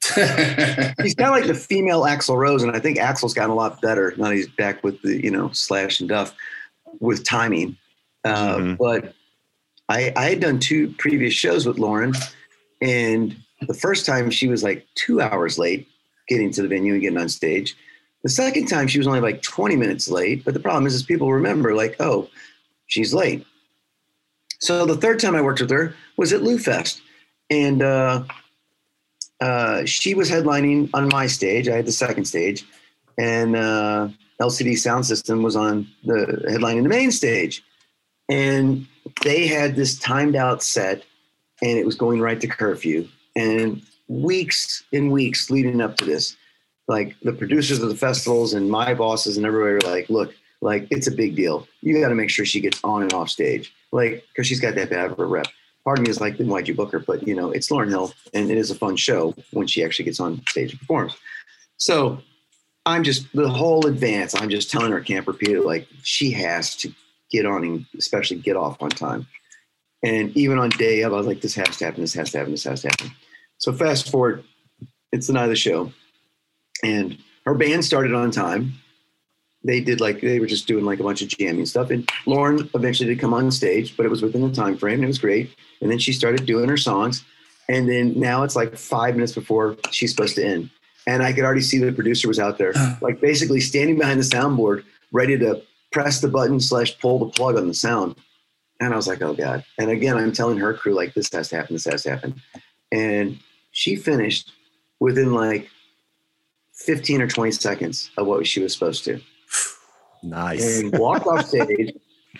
he's 0.14 1.14
kind 1.14 1.28
of 1.28 1.30
like 1.30 1.46
the 1.46 1.54
female 1.54 2.02
Axl 2.02 2.36
Rose, 2.36 2.62
and 2.62 2.74
I 2.74 2.80
think 2.80 2.98
Axl's 2.98 3.34
gotten 3.34 3.50
a 3.50 3.54
lot 3.54 3.80
better 3.80 4.14
now 4.16 4.28
that 4.28 4.34
he's 4.34 4.48
back 4.48 4.82
with 4.82 5.00
the 5.02 5.22
you 5.22 5.30
know 5.30 5.50
Slash 5.52 6.00
and 6.00 6.08
Duff 6.08 6.34
with 7.00 7.24
timing. 7.24 7.76
Uh, 8.24 8.56
Mhm. 8.56 8.78
But 8.78 9.14
I, 9.88 10.12
I 10.16 10.30
had 10.30 10.40
done 10.40 10.58
two 10.58 10.94
previous 10.98 11.34
shows 11.34 11.66
with 11.66 11.76
Lauryn, 11.78 12.16
and 12.80 13.36
the 13.66 13.74
first 13.74 14.06
time 14.06 14.30
she 14.30 14.48
was 14.48 14.62
like 14.62 14.86
two 14.94 15.20
hours 15.20 15.58
late 15.58 15.86
getting 16.28 16.50
to 16.52 16.62
the 16.62 16.68
venue 16.68 16.92
and 16.94 17.02
getting 17.02 17.18
on 17.18 17.28
stage. 17.28 17.76
The 18.22 18.28
second 18.28 18.66
time 18.66 18.86
she 18.86 18.98
was 18.98 19.06
only 19.06 19.20
like 19.20 19.42
20 19.42 19.76
minutes 19.76 20.08
late, 20.08 20.44
but 20.44 20.54
the 20.54 20.60
problem 20.60 20.86
is, 20.86 20.94
is 20.94 21.02
people 21.02 21.32
remember 21.32 21.74
like, 21.74 21.96
oh, 22.00 22.28
she's 22.86 23.12
late. 23.14 23.44
So 24.60 24.84
the 24.84 24.96
third 24.96 25.18
time 25.18 25.34
I 25.34 25.42
worked 25.42 25.60
with 25.60 25.70
her 25.70 25.94
was 26.16 26.32
at 26.32 26.42
LouFest, 26.42 27.00
and 27.48 27.82
uh, 27.82 28.24
uh, 29.40 29.84
she 29.86 30.14
was 30.14 30.30
headlining 30.30 30.90
on 30.92 31.08
my 31.08 31.26
stage. 31.26 31.68
I 31.68 31.76
had 31.76 31.86
the 31.86 31.92
second 31.92 32.26
stage, 32.26 32.64
and 33.18 33.56
uh, 33.56 34.08
LCD 34.40 34.72
Soundsystem 34.72 35.42
was 35.42 35.56
on 35.56 35.88
the 36.04 36.44
headlining 36.48 36.82
the 36.82 36.90
main 36.90 37.10
stage, 37.10 37.64
and 38.28 38.86
they 39.22 39.46
had 39.46 39.76
this 39.76 39.98
timed 39.98 40.36
out 40.36 40.62
set, 40.62 41.04
and 41.62 41.78
it 41.78 41.86
was 41.86 41.94
going 41.94 42.20
right 42.20 42.40
to 42.40 42.46
curfew. 42.46 43.08
And 43.36 43.82
weeks 44.08 44.82
and 44.92 45.10
weeks 45.10 45.50
leading 45.50 45.80
up 45.80 45.96
to 45.98 46.04
this, 46.04 46.36
like 46.86 47.16
the 47.22 47.32
producers 47.32 47.82
of 47.82 47.88
the 47.88 47.96
festivals 47.96 48.52
and 48.52 48.70
my 48.70 48.92
bosses 48.92 49.38
and 49.38 49.46
everybody 49.46 49.74
were 49.74 49.94
like, 49.94 50.10
"Look, 50.10 50.34
like 50.60 50.86
it's 50.90 51.06
a 51.06 51.12
big 51.12 51.34
deal. 51.34 51.66
You 51.80 51.98
got 51.98 52.10
to 52.10 52.14
make 52.14 52.28
sure 52.28 52.44
she 52.44 52.60
gets 52.60 52.80
on 52.84 53.02
and 53.02 53.12
off 53.14 53.30
stage, 53.30 53.72
like 53.92 54.24
because 54.28 54.46
she's 54.46 54.60
got 54.60 54.74
that 54.74 54.90
bad 54.90 55.10
of 55.10 55.18
a 55.18 55.24
rep." 55.24 55.46
Part 55.84 55.98
of 55.98 56.04
me 56.04 56.10
is 56.10 56.20
like, 56.20 56.36
then 56.36 56.48
why'd 56.48 56.68
you 56.68 56.74
book 56.74 56.92
her? 56.92 56.98
But 56.98 57.26
you 57.26 57.34
know, 57.34 57.50
it's 57.50 57.70
Lauryn 57.70 57.88
Hill, 57.88 58.12
and 58.34 58.50
it 58.50 58.58
is 58.58 58.70
a 58.70 58.74
fun 58.74 58.96
show 58.96 59.34
when 59.52 59.66
she 59.66 59.82
actually 59.82 60.04
gets 60.04 60.20
on 60.20 60.42
stage 60.48 60.72
and 60.72 60.80
performs. 60.80 61.16
So 61.78 62.20
I'm 62.86 63.02
just 63.02 63.32
the 63.32 63.48
whole 63.48 63.86
advance. 63.86 64.34
I'm 64.34 64.50
just 64.50 64.70
telling 64.70 64.92
her, 64.92 65.00
can't 65.00 65.26
repeat 65.26 65.56
it. 65.56 65.64
Like 65.64 65.88
she 66.02 66.30
has 66.32 66.76
to 66.76 66.92
get 67.30 67.46
on 67.46 67.64
and 67.64 67.86
especially 67.96 68.38
get 68.38 68.56
off 68.56 68.80
on 68.82 68.90
time. 68.90 69.26
And 70.02 70.36
even 70.36 70.58
on 70.58 70.70
day 70.70 71.02
of, 71.02 71.12
I 71.12 71.16
was 71.16 71.26
like, 71.26 71.40
this 71.40 71.54
has 71.54 71.76
to 71.78 71.84
happen. 71.84 72.00
This 72.00 72.14
has 72.14 72.32
to 72.32 72.38
happen. 72.38 72.52
This 72.52 72.64
has 72.64 72.82
to 72.82 72.88
happen. 72.88 73.12
So 73.58 73.72
fast 73.72 74.10
forward, 74.10 74.44
it's 75.12 75.26
the 75.26 75.34
night 75.34 75.44
of 75.44 75.50
the 75.50 75.56
show, 75.56 75.92
and 76.82 77.18
her 77.44 77.54
band 77.54 77.84
started 77.84 78.14
on 78.14 78.30
time. 78.30 78.74
They 79.62 79.80
did 79.80 80.00
like 80.00 80.20
they 80.20 80.40
were 80.40 80.46
just 80.46 80.66
doing 80.66 80.84
like 80.84 81.00
a 81.00 81.02
bunch 81.02 81.20
of 81.22 81.28
jamming 81.28 81.66
stuff, 81.66 81.90
and 81.90 82.06
Lauryn 82.26 82.68
eventually 82.74 83.08
did 83.08 83.20
come 83.20 83.34
on 83.34 83.50
stage, 83.50 83.96
but 83.96 84.06
it 84.06 84.08
was 84.08 84.22
within 84.22 84.42
the 84.42 84.54
time 84.54 84.76
frame, 84.76 84.94
and 84.94 85.04
it 85.04 85.08
was 85.08 85.18
great. 85.18 85.54
And 85.82 85.90
then 85.90 85.98
she 85.98 86.12
started 86.12 86.46
doing 86.46 86.68
her 86.68 86.78
songs, 86.78 87.24
and 87.68 87.88
then 87.88 88.18
now 88.18 88.42
it's 88.42 88.56
like 88.56 88.76
five 88.76 89.14
minutes 89.14 89.32
before 89.32 89.76
she's 89.90 90.10
supposed 90.10 90.36
to 90.36 90.44
end, 90.44 90.70
and 91.06 91.22
I 91.22 91.32
could 91.32 91.44
already 91.44 91.60
see 91.60 91.78
the 91.78 91.92
producer 91.92 92.28
was 92.28 92.38
out 92.38 92.56
there, 92.56 92.72
like 93.00 93.20
basically 93.20 93.60
standing 93.60 93.98
behind 93.98 94.20
the 94.20 94.24
soundboard, 94.24 94.84
ready 95.12 95.38
to 95.38 95.62
press 95.92 96.20
the 96.20 96.28
button 96.28 96.60
slash 96.60 96.98
pull 96.98 97.18
the 97.18 97.26
plug 97.26 97.56
on 97.56 97.68
the 97.68 97.74
sound. 97.74 98.16
And 98.80 98.94
I 98.94 98.96
was 98.96 99.06
like, 99.06 99.20
oh 99.20 99.34
God. 99.34 99.64
And 99.78 99.90
again, 99.90 100.16
I'm 100.16 100.32
telling 100.32 100.56
her 100.58 100.72
crew, 100.72 100.94
like, 100.94 101.12
this 101.12 101.30
has 101.32 101.50
to 101.50 101.56
happen, 101.56 101.74
this 101.74 101.84
has 101.84 102.04
to 102.04 102.10
happen. 102.10 102.40
And 102.90 103.38
she 103.72 103.96
finished 103.96 104.52
within 105.00 105.34
like 105.34 105.68
15 106.74 107.22
or 107.22 107.28
20 107.28 107.50
seconds 107.52 108.10
of 108.16 108.26
what 108.26 108.46
she 108.46 108.62
was 108.62 108.72
supposed 108.72 109.04
to 109.04 109.20
Nice. 110.22 110.80
and 110.80 110.96
walked 110.98 111.26
off 111.26 111.46
stage. 111.46 111.92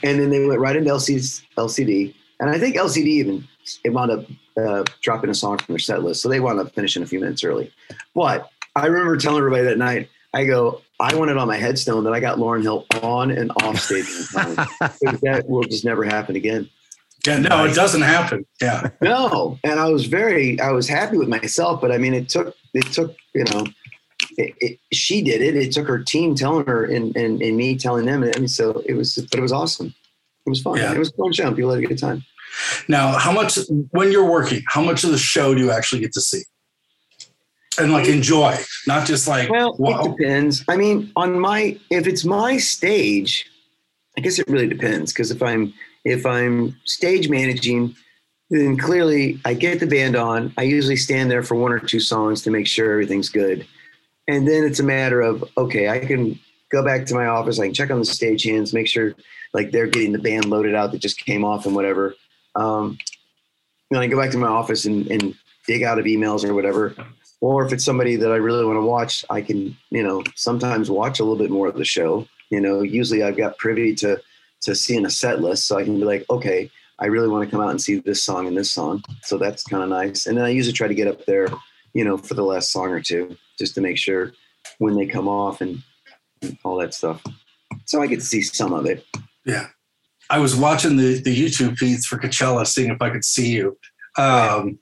And 0.03 0.21
then 0.21 0.31
they 0.31 0.45
went 0.47 0.61
right 0.61 0.77
into 0.77 0.91
LC's, 0.91 1.43
LCD. 1.57 2.15
And 2.39 2.49
I 2.49 2.59
think 2.59 2.77
LCD 2.77 3.07
even 3.07 3.47
it 3.85 3.91
wound 3.91 4.11
up 4.11 4.25
uh, 4.57 4.85
dropping 5.03 5.31
a 5.31 5.35
song 5.35 5.59
from 5.59 5.75
their 5.75 5.79
set 5.79 6.03
list. 6.03 6.23
So 6.23 6.29
they 6.29 6.41
wound 6.41 6.59
up 6.61 6.75
finishing 6.75 7.03
a 7.03 7.07
few 7.07 7.21
minutes 7.21 7.45
early. 7.45 7.73
But 8.15 8.49
I 8.77 8.87
remember 8.87 9.17
telling 9.17 9.39
everybody 9.39 9.65
that 9.65 9.79
night, 9.79 10.09
I 10.33 10.45
go, 10.45 10.81
I 11.01 11.15
want 11.17 11.31
it 11.31 11.37
on 11.37 11.49
my 11.49 11.57
headstone 11.57 12.05
that 12.05 12.13
I 12.13 12.21
got 12.21 12.39
Lauryn 12.39 12.63
Hill 12.63 12.87
on 13.03 13.31
and 13.31 13.51
off 13.63 13.79
stage. 13.79 14.07
in 14.09 14.55
time. 14.57 14.67
Because 15.01 15.21
that 15.23 15.49
will 15.49 15.63
just 15.65 15.85
never 15.85 16.05
happen 16.05 16.37
again. 16.37 16.69
yeah, 17.27 17.39
no, 17.39 17.65
it 17.65 17.75
doesn't 17.75 18.03
happen. 18.03 18.47
Yeah. 18.61 18.91
No, 19.01 19.59
and 19.65 19.81
I 19.81 19.89
was 19.89 20.07
very, 20.07 20.61
I 20.61 20.71
was 20.71 20.89
happy 20.89 21.17
with 21.19 21.29
myself, 21.29 21.81
but 21.81 21.91
I 21.91 21.99
mean, 21.99 22.15
it 22.15 22.29
took, 22.29 22.55
it 22.75 22.87
took, 22.93 23.15
you 23.35 23.45
know, 23.45 23.67
it, 24.39 24.55
it, 24.61 24.79
she 24.93 25.23
did 25.23 25.43
it. 25.43 25.57
It 25.57 25.73
took 25.73 25.87
her 25.87 25.99
team 25.99 26.35
telling 26.35 26.67
her 26.67 26.85
and, 26.85 27.15
and, 27.17 27.43
and 27.43 27.57
me 27.57 27.77
telling 27.77 28.07
them. 28.07 28.23
I 28.23 28.39
mean, 28.39 28.49
so 28.49 28.83
it 28.87 28.95
was, 28.95 29.15
but 29.15 29.39
it 29.39 29.43
was 29.43 29.53
awesome. 29.53 29.95
It 30.47 30.51
was 30.51 30.63
fun. 30.63 30.79
Yeah. 30.79 30.93
It 30.93 30.99
was 30.99 31.11
a 31.11 31.17
fun 31.17 31.33
show. 31.33 31.53
People 31.53 31.71
had 31.75 31.83
a 31.83 31.87
good 31.87 31.99
time. 31.99 32.25
Now, 32.89 33.17
how 33.19 33.33
much 33.33 33.59
when 33.91 34.11
you're 34.11 34.29
working, 34.29 34.63
how 34.67 34.83
much 34.83 35.05
of 35.05 35.11
the 35.11 35.19
show 35.19 35.55
do 35.55 35.61
you 35.61 35.71
actually 35.71 36.01
get 36.01 36.13
to 36.15 36.21
see? 36.21 36.43
And 37.79 37.93
like 37.93 38.09
enjoy, 38.09 38.57
not 38.87 39.07
just 39.07 39.29
like 39.29 39.49
Well, 39.49 39.77
wow. 39.79 40.01
it 40.01 40.17
depends. 40.17 40.65
I 40.69 40.77
mean, 40.77 41.13
on 41.17 41.39
my, 41.39 41.79
if 41.91 42.07
it's 42.07 42.25
my 42.25 42.57
stage, 42.59 43.49
I 44.19 44.21
guess 44.21 44.39
it 44.39 44.49
really 44.49 44.67
depends. 44.67 45.13
Cause 45.13 45.31
if 45.31 45.43
I'm, 45.43 45.73
if 46.05 46.27
I'm 46.27 46.77
stage 46.85 47.29
managing, 47.29 47.95
then 48.51 48.77
clearly 48.77 49.41
I 49.45 49.55
get 49.55 49.79
the 49.79 49.87
band 49.87 50.17
on. 50.17 50.53
I 50.59 50.63
usually 50.63 50.97
stand 50.97 51.31
there 51.31 51.43
for 51.43 51.55
one 51.55 51.73
or 51.73 51.79
two 51.79 52.01
songs 52.01 52.43
to 52.43 52.51
make 52.51 52.67
sure 52.67 52.91
everything's 52.91 53.29
good. 53.29 53.67
And 54.31 54.47
then 54.47 54.65
it's 54.65 54.79
a 54.79 54.85
matter 54.85 55.21
of, 55.21 55.45
okay, 55.59 55.89
I 55.89 55.99
can 55.99 56.39
go 56.71 56.85
back 56.85 57.05
to 57.07 57.15
my 57.15 57.27
office. 57.27 57.59
I 57.59 57.67
can 57.67 57.75
check 57.75 57.91
on 57.91 57.99
the 57.99 58.05
stage 58.05 58.45
hands, 58.45 58.73
make 58.73 58.87
sure 58.87 59.15
like 59.53 59.73
they're 59.73 59.89
getting 59.89 60.13
the 60.13 60.21
band 60.21 60.47
loaded 60.47 60.75
out 60.75 60.93
that 60.93 61.01
just 61.01 61.19
came 61.19 61.45
off 61.45 61.67
and 61.67 61.75
whatever. 61.75 62.15
Um, 62.55 62.97
then 63.91 64.01
I 64.01 64.07
go 64.07 64.21
back 64.21 64.31
to 64.31 64.39
my 64.39 64.47
office 64.47 64.85
and, 64.85 65.11
and 65.11 65.35
dig 65.67 65.83
out 65.83 65.99
of 65.99 66.05
emails 66.05 66.45
or 66.49 66.55
whatever. 66.55 66.95
Or 67.41 67.67
if 67.67 67.73
it's 67.73 67.85
somebody 67.85 68.15
that 68.17 68.31
I 68.31 68.37
really 68.37 68.65
want 68.65 68.77
to 68.77 68.87
watch, 68.87 69.25
I 69.31 69.41
can, 69.41 69.77
you 69.91 70.05
know, 70.05 70.23
sometimes 70.37 70.91
watch 70.91 71.19
a 71.19 71.25
little 71.25 71.39
bit 71.39 71.51
more 71.51 71.67
of 71.67 71.75
the 71.75 71.85
show. 71.85 72.29
You 72.51 72.61
know, 72.61 72.83
usually 72.83 73.25
I've 73.25 73.37
got 73.37 73.59
privy 73.59 73.95
to 73.97 74.21
to 74.63 74.75
seeing 74.75 75.07
a 75.07 75.11
set 75.11 75.41
list, 75.41 75.67
so 75.67 75.79
I 75.79 75.85
can 75.85 75.99
be 75.99 76.05
like, 76.05 76.25
okay, 76.29 76.71
I 76.99 77.07
really 77.07 77.29
want 77.29 77.45
to 77.45 77.51
come 77.51 77.63
out 77.63 77.71
and 77.71 77.81
see 77.81 77.99
this 77.99 78.23
song 78.23 78.47
and 78.47 78.55
this 78.55 78.71
song. 78.71 79.03
So 79.23 79.39
that's 79.39 79.65
kind 79.65 79.83
of 79.83 79.89
nice. 79.89 80.27
And 80.27 80.37
then 80.37 80.45
I 80.45 80.51
usually 80.51 80.75
try 80.75 80.87
to 80.87 80.95
get 80.95 81.09
up 81.09 81.25
there, 81.25 81.49
you 81.95 82.05
know, 82.05 82.17
for 82.17 82.35
the 82.35 82.43
last 82.45 82.73
song 82.73 82.89
or 82.89 83.01
two, 83.01 83.37
just 83.59 83.75
to 83.75 83.81
make 83.81 83.99
sure 83.99 84.33
when 84.79 84.97
they 84.97 85.07
come 85.07 85.29
off 85.29 85.61
and 85.61 85.83
all 86.65 86.79
that 86.79 86.95
stuff. 86.95 87.23
So 87.87 88.03
I 88.03 88.07
get 88.07 88.21
to 88.21 88.27
see 88.27 88.43
some 88.43 88.73
of 88.73 88.87
it. 88.87 89.05
Yeah. 89.45 89.67
I 90.29 90.39
was 90.39 90.55
watching 90.55 90.97
the, 90.97 91.21
the 91.21 91.35
YouTube 91.37 91.77
feeds 91.77 92.07
for 92.07 92.17
Coachella, 92.17 92.67
seeing 92.67 92.91
if 92.91 93.03
I 93.03 93.11
could 93.11 93.25
see 93.25 93.51
you. 93.51 93.77
Um, 94.17 94.79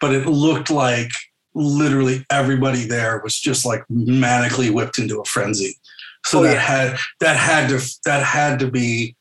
but 0.00 0.12
it 0.14 0.26
looked 0.26 0.70
like 0.70 1.10
literally 1.54 2.24
everybody 2.30 2.86
there 2.86 3.20
was 3.22 3.38
just 3.38 3.64
like 3.64 3.84
manically 3.90 4.70
whipped 4.72 4.98
into 4.98 5.20
a 5.20 5.24
frenzy. 5.24 5.76
So 6.24 6.40
Oh, 6.40 6.42
that 6.42 6.54
yeah. 6.54 6.60
had 6.60 6.98
that 7.20 7.36
had 7.36 7.68
to 7.70 7.80
that 8.04 8.22
had 8.22 8.58
to 8.60 8.70
be 8.70 9.16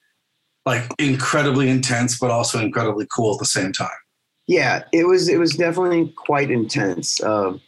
like 0.66 0.84
incredibly 1.00 1.70
intense, 1.70 2.20
but 2.20 2.32
also 2.32 2.60
incredibly 2.60 3.08
cool 3.14 3.34
at 3.34 3.40
the 3.40 3.46
same 3.46 3.72
time. 3.72 3.90
Yeah, 4.52 4.84
it 4.92 5.08
was 5.08 5.30
it 5.30 5.40
was 5.40 5.56
definitely 5.56 6.10
quite 6.18 6.52
intense. 6.52 7.24
Um, 7.24 7.62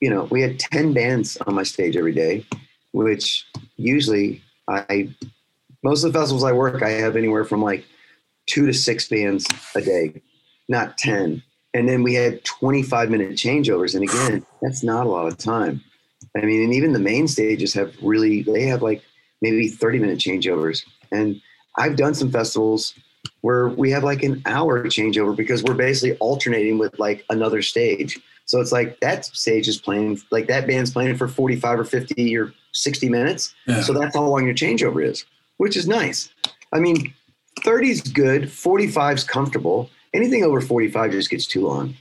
you 0.00 0.08
know, 0.08 0.24
we 0.30 0.40
had 0.40 0.58
ten 0.58 0.94
bands 0.94 1.36
on 1.46 1.54
my 1.54 1.62
stage 1.62 1.94
every 1.94 2.14
day, 2.14 2.46
which 2.92 3.46
usually 3.76 4.42
I 4.66 5.10
most 5.84 6.04
of 6.04 6.14
the 6.14 6.18
festivals 6.18 6.42
I 6.42 6.52
work, 6.52 6.82
I 6.82 6.88
have 6.88 7.16
anywhere 7.16 7.44
from 7.44 7.60
like 7.60 7.84
two 8.46 8.64
to 8.64 8.72
six 8.72 9.10
bands 9.10 9.46
a 9.74 9.82
day, 9.82 10.22
not 10.70 10.96
ten. 10.96 11.42
And 11.74 11.86
then 11.86 12.02
we 12.02 12.14
had 12.14 12.42
twenty 12.44 12.82
five 12.82 13.10
minute 13.10 13.32
changeovers, 13.32 13.94
and 13.94 14.02
again, 14.02 14.46
that's 14.62 14.82
not 14.82 15.04
a 15.04 15.10
lot 15.10 15.26
of 15.26 15.36
time. 15.36 15.84
I 16.34 16.46
mean, 16.46 16.64
and 16.64 16.72
even 16.72 16.94
the 16.94 16.98
main 16.98 17.28
stages 17.28 17.74
have 17.74 17.94
really 18.02 18.40
they 18.42 18.62
have 18.62 18.80
like 18.80 19.02
maybe 19.42 19.68
thirty 19.68 19.98
minute 19.98 20.18
changeovers, 20.18 20.82
and 21.12 21.42
I've 21.76 21.96
done 21.96 22.14
some 22.14 22.30
festivals 22.32 22.94
where 23.40 23.68
we 23.68 23.90
have 23.90 24.04
like 24.04 24.22
an 24.22 24.42
hour 24.46 24.84
changeover 24.84 25.36
because 25.36 25.62
we're 25.62 25.74
basically 25.74 26.16
alternating 26.18 26.78
with 26.78 26.98
like 26.98 27.24
another 27.30 27.62
stage. 27.62 28.18
So 28.46 28.60
it's 28.60 28.72
like 28.72 29.00
that 29.00 29.24
stage 29.24 29.68
is 29.68 29.76
playing, 29.76 30.20
like 30.30 30.46
that 30.46 30.66
band's 30.66 30.90
playing 30.90 31.16
for 31.16 31.28
45 31.28 31.80
or 31.80 31.84
50 31.84 32.36
or 32.36 32.52
60 32.72 33.08
minutes. 33.08 33.54
Yeah. 33.66 33.82
So 33.82 33.92
that's 33.92 34.14
how 34.14 34.24
long 34.24 34.44
your 34.44 34.54
changeover 34.54 35.04
is, 35.04 35.24
which 35.56 35.76
is 35.76 35.88
nice. 35.88 36.28
I 36.72 36.78
mean, 36.78 37.12
30 37.64 37.90
is 37.90 38.00
good, 38.02 38.50
45 38.50 39.16
is 39.16 39.24
comfortable. 39.24 39.90
Anything 40.14 40.44
over 40.44 40.60
45 40.60 41.10
just 41.10 41.30
gets 41.30 41.46
too 41.46 41.66
long. 41.66 41.94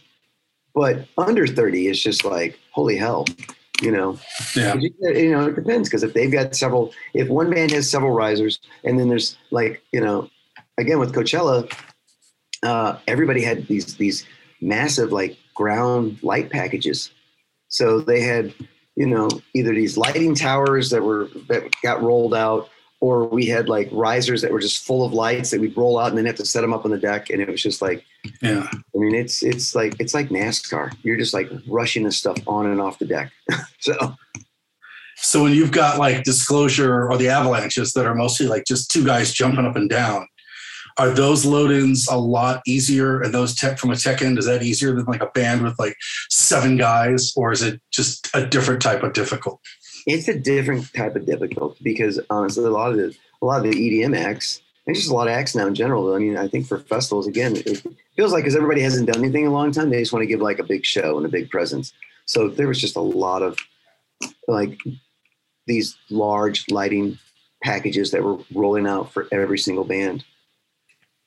But 0.73 1.07
under 1.17 1.47
30 1.47 1.87
is 1.87 2.01
just 2.01 2.25
like, 2.25 2.59
holy 2.71 2.97
hell, 2.97 3.25
you 3.81 3.91
know? 3.91 4.19
Yeah. 4.55 4.75
You 4.75 5.31
know, 5.31 5.47
it 5.47 5.55
depends 5.55 5.87
because 5.89 6.03
if 6.03 6.13
they've 6.13 6.31
got 6.31 6.55
several, 6.55 6.93
if 7.13 7.29
one 7.29 7.49
band 7.49 7.71
has 7.71 7.89
several 7.89 8.11
risers, 8.11 8.59
and 8.83 8.99
then 8.99 9.07
there's 9.07 9.37
like, 9.51 9.81
you 9.93 10.01
know, 10.01 10.29
again 10.77 10.99
with 10.99 11.13
Coachella, 11.13 11.71
uh, 12.63 12.97
everybody 13.07 13.41
had 13.41 13.67
these 13.67 13.95
these 13.95 14.25
massive 14.61 15.11
like 15.11 15.37
ground 15.53 16.19
light 16.21 16.49
packages. 16.49 17.11
So 17.67 17.99
they 17.99 18.21
had, 18.21 18.53
you 18.95 19.07
know, 19.07 19.29
either 19.53 19.73
these 19.73 19.97
lighting 19.97 20.35
towers 20.35 20.89
that 20.89 21.03
were 21.03 21.29
that 21.47 21.73
got 21.81 22.01
rolled 22.01 22.33
out, 22.33 22.69
or 23.01 23.25
we 23.25 23.45
had 23.45 23.69
like 23.69 23.89
risers 23.91 24.41
that 24.41 24.51
were 24.51 24.59
just 24.59 24.85
full 24.85 25.05
of 25.05 25.13
lights 25.13 25.51
that 25.51 25.59
we'd 25.59 25.77
roll 25.77 25.99
out 25.99 26.09
and 26.09 26.17
then 26.17 26.25
have 26.25 26.35
to 26.35 26.45
set 26.45 26.61
them 26.61 26.73
up 26.73 26.85
on 26.85 26.91
the 26.91 26.97
deck. 26.97 27.29
And 27.29 27.41
it 27.41 27.49
was 27.49 27.61
just 27.61 27.81
like, 27.81 28.03
Yeah. 28.41 28.67
I 28.71 28.97
mean, 28.97 29.15
it's 29.15 29.43
it's 29.43 29.75
like 29.75 29.95
it's 29.99 30.13
like 30.13 30.29
NASCAR. 30.29 30.93
You're 31.03 31.17
just 31.17 31.33
like 31.33 31.49
rushing 31.67 32.03
this 32.03 32.17
stuff 32.17 32.37
on 32.47 32.67
and 32.67 32.81
off 32.81 32.99
the 32.99 33.05
deck. 33.05 33.31
so 33.79 34.15
So 35.17 35.43
when 35.43 35.53
you've 35.53 35.71
got 35.71 35.99
like 35.99 36.23
disclosure 36.23 37.07
or 37.09 37.17
the 37.17 37.29
avalanches 37.29 37.93
that 37.93 38.05
are 38.05 38.15
mostly 38.15 38.47
like 38.47 38.65
just 38.65 38.91
two 38.91 39.05
guys 39.05 39.33
jumping 39.33 39.65
up 39.65 39.75
and 39.75 39.89
down, 39.89 40.27
are 40.97 41.09
those 41.09 41.45
load-ins 41.45 42.07
a 42.07 42.17
lot 42.17 42.61
easier? 42.65 43.21
And 43.21 43.33
those 43.33 43.53
tech 43.55 43.77
from 43.77 43.91
a 43.91 43.95
tech 43.95 44.21
end, 44.21 44.37
is 44.37 44.45
that 44.45 44.63
easier 44.63 44.93
than 44.93 45.05
like 45.05 45.21
a 45.21 45.27
band 45.27 45.63
with 45.63 45.77
like 45.77 45.95
seven 46.29 46.77
guys, 46.77 47.33
or 47.35 47.51
is 47.51 47.61
it 47.61 47.81
just 47.91 48.29
a 48.33 48.45
different 48.45 48.81
type 48.81 49.03
of 49.03 49.13
difficult? 49.13 49.59
it's 50.05 50.27
a 50.27 50.37
different 50.37 50.91
type 50.93 51.15
of 51.15 51.25
difficult 51.25 51.81
because 51.83 52.19
honestly, 52.29 52.63
a 52.63 52.69
lot 52.69 52.91
of 52.91 52.97
the 52.97 53.15
a 53.41 53.45
lot 53.45 53.65
of 53.65 53.71
the 53.71 54.01
EDM 54.01 54.17
acts, 54.17 54.61
and 54.85 54.95
just 54.95 55.09
a 55.09 55.13
lot 55.13 55.27
of 55.27 55.33
acts 55.33 55.55
now 55.55 55.67
in 55.67 55.75
general. 55.75 56.13
I 56.13 56.19
mean, 56.19 56.37
I 56.37 56.47
think 56.47 56.67
for 56.67 56.79
festivals 56.79 57.27
again, 57.27 57.55
it 57.55 57.83
feels 58.15 58.31
like 58.31 58.43
because 58.43 58.55
everybody 58.55 58.81
hasn't 58.81 59.07
done 59.07 59.23
anything 59.23 59.43
in 59.43 59.49
a 59.49 59.53
long 59.53 59.71
time, 59.71 59.89
they 59.89 59.99
just 59.99 60.13
want 60.13 60.23
to 60.23 60.27
give 60.27 60.41
like 60.41 60.59
a 60.59 60.63
big 60.63 60.85
show 60.85 61.17
and 61.17 61.25
a 61.25 61.29
big 61.29 61.49
presence. 61.49 61.93
So 62.25 62.49
there 62.49 62.67
was 62.67 62.79
just 62.79 62.95
a 62.95 63.01
lot 63.01 63.41
of 63.41 63.57
like 64.47 64.79
these 65.67 65.97
large 66.09 66.69
lighting 66.69 67.17
packages 67.63 68.11
that 68.11 68.23
were 68.23 68.37
rolling 68.53 68.87
out 68.87 69.11
for 69.11 69.27
every 69.31 69.57
single 69.57 69.83
band. 69.83 70.23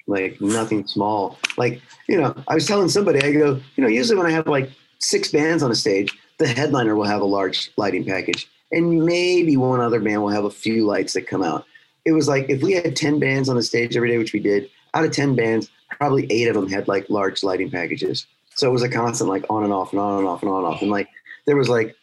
Like 0.08 0.40
nothing 0.40 0.86
small. 0.86 1.38
Like, 1.56 1.80
you 2.08 2.20
know, 2.20 2.34
I 2.48 2.54
was 2.54 2.66
telling 2.66 2.88
somebody, 2.88 3.22
I 3.22 3.32
go, 3.32 3.60
you 3.76 3.82
know, 3.84 3.88
usually 3.88 4.16
when 4.16 4.26
I 4.26 4.30
have 4.30 4.48
like 4.48 4.70
six 4.98 5.30
bands 5.30 5.62
on 5.62 5.70
a 5.70 5.76
stage, 5.76 6.18
the 6.38 6.48
headliner 6.48 6.96
will 6.96 7.04
have 7.04 7.20
a 7.20 7.26
large 7.26 7.70
lighting 7.76 8.04
package. 8.04 8.48
And 8.72 9.04
maybe 9.04 9.56
one 9.56 9.80
other 9.80 10.00
band 10.00 10.22
will 10.22 10.30
have 10.30 10.44
a 10.44 10.50
few 10.50 10.86
lights 10.86 11.12
that 11.12 11.26
come 11.26 11.42
out. 11.42 11.64
It 12.04 12.12
was 12.12 12.26
like 12.26 12.48
if 12.48 12.62
we 12.62 12.72
had 12.72 12.96
10 12.96 13.20
bands 13.20 13.48
on 13.48 13.56
the 13.56 13.62
stage 13.62 13.96
every 13.96 14.08
day, 14.08 14.18
which 14.18 14.32
we 14.32 14.40
did, 14.40 14.68
out 14.94 15.04
of 15.04 15.12
10 15.12 15.36
bands, 15.36 15.70
probably 15.90 16.26
eight 16.30 16.48
of 16.48 16.54
them 16.54 16.68
had 16.68 16.88
like 16.88 17.08
large 17.10 17.42
lighting 17.42 17.70
packages. 17.70 18.26
So 18.54 18.68
it 18.68 18.72
was 18.72 18.82
a 18.82 18.88
constant 18.88 19.30
like 19.30 19.44
on 19.48 19.62
and 19.62 19.72
off 19.72 19.92
and 19.92 20.00
on 20.00 20.18
and 20.18 20.26
off 20.26 20.42
and 20.42 20.50
on 20.50 20.64
and 20.64 20.74
off. 20.74 20.82
And 20.82 20.90
like 20.90 21.08
there 21.46 21.56
was 21.56 21.68
like 21.68 21.96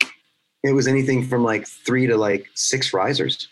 it 0.63 0.73
was 0.73 0.87
anything 0.87 1.27
from 1.27 1.43
like 1.43 1.67
three 1.67 2.07
to 2.07 2.17
like 2.17 2.47
six 2.53 2.93
risers. 2.93 3.47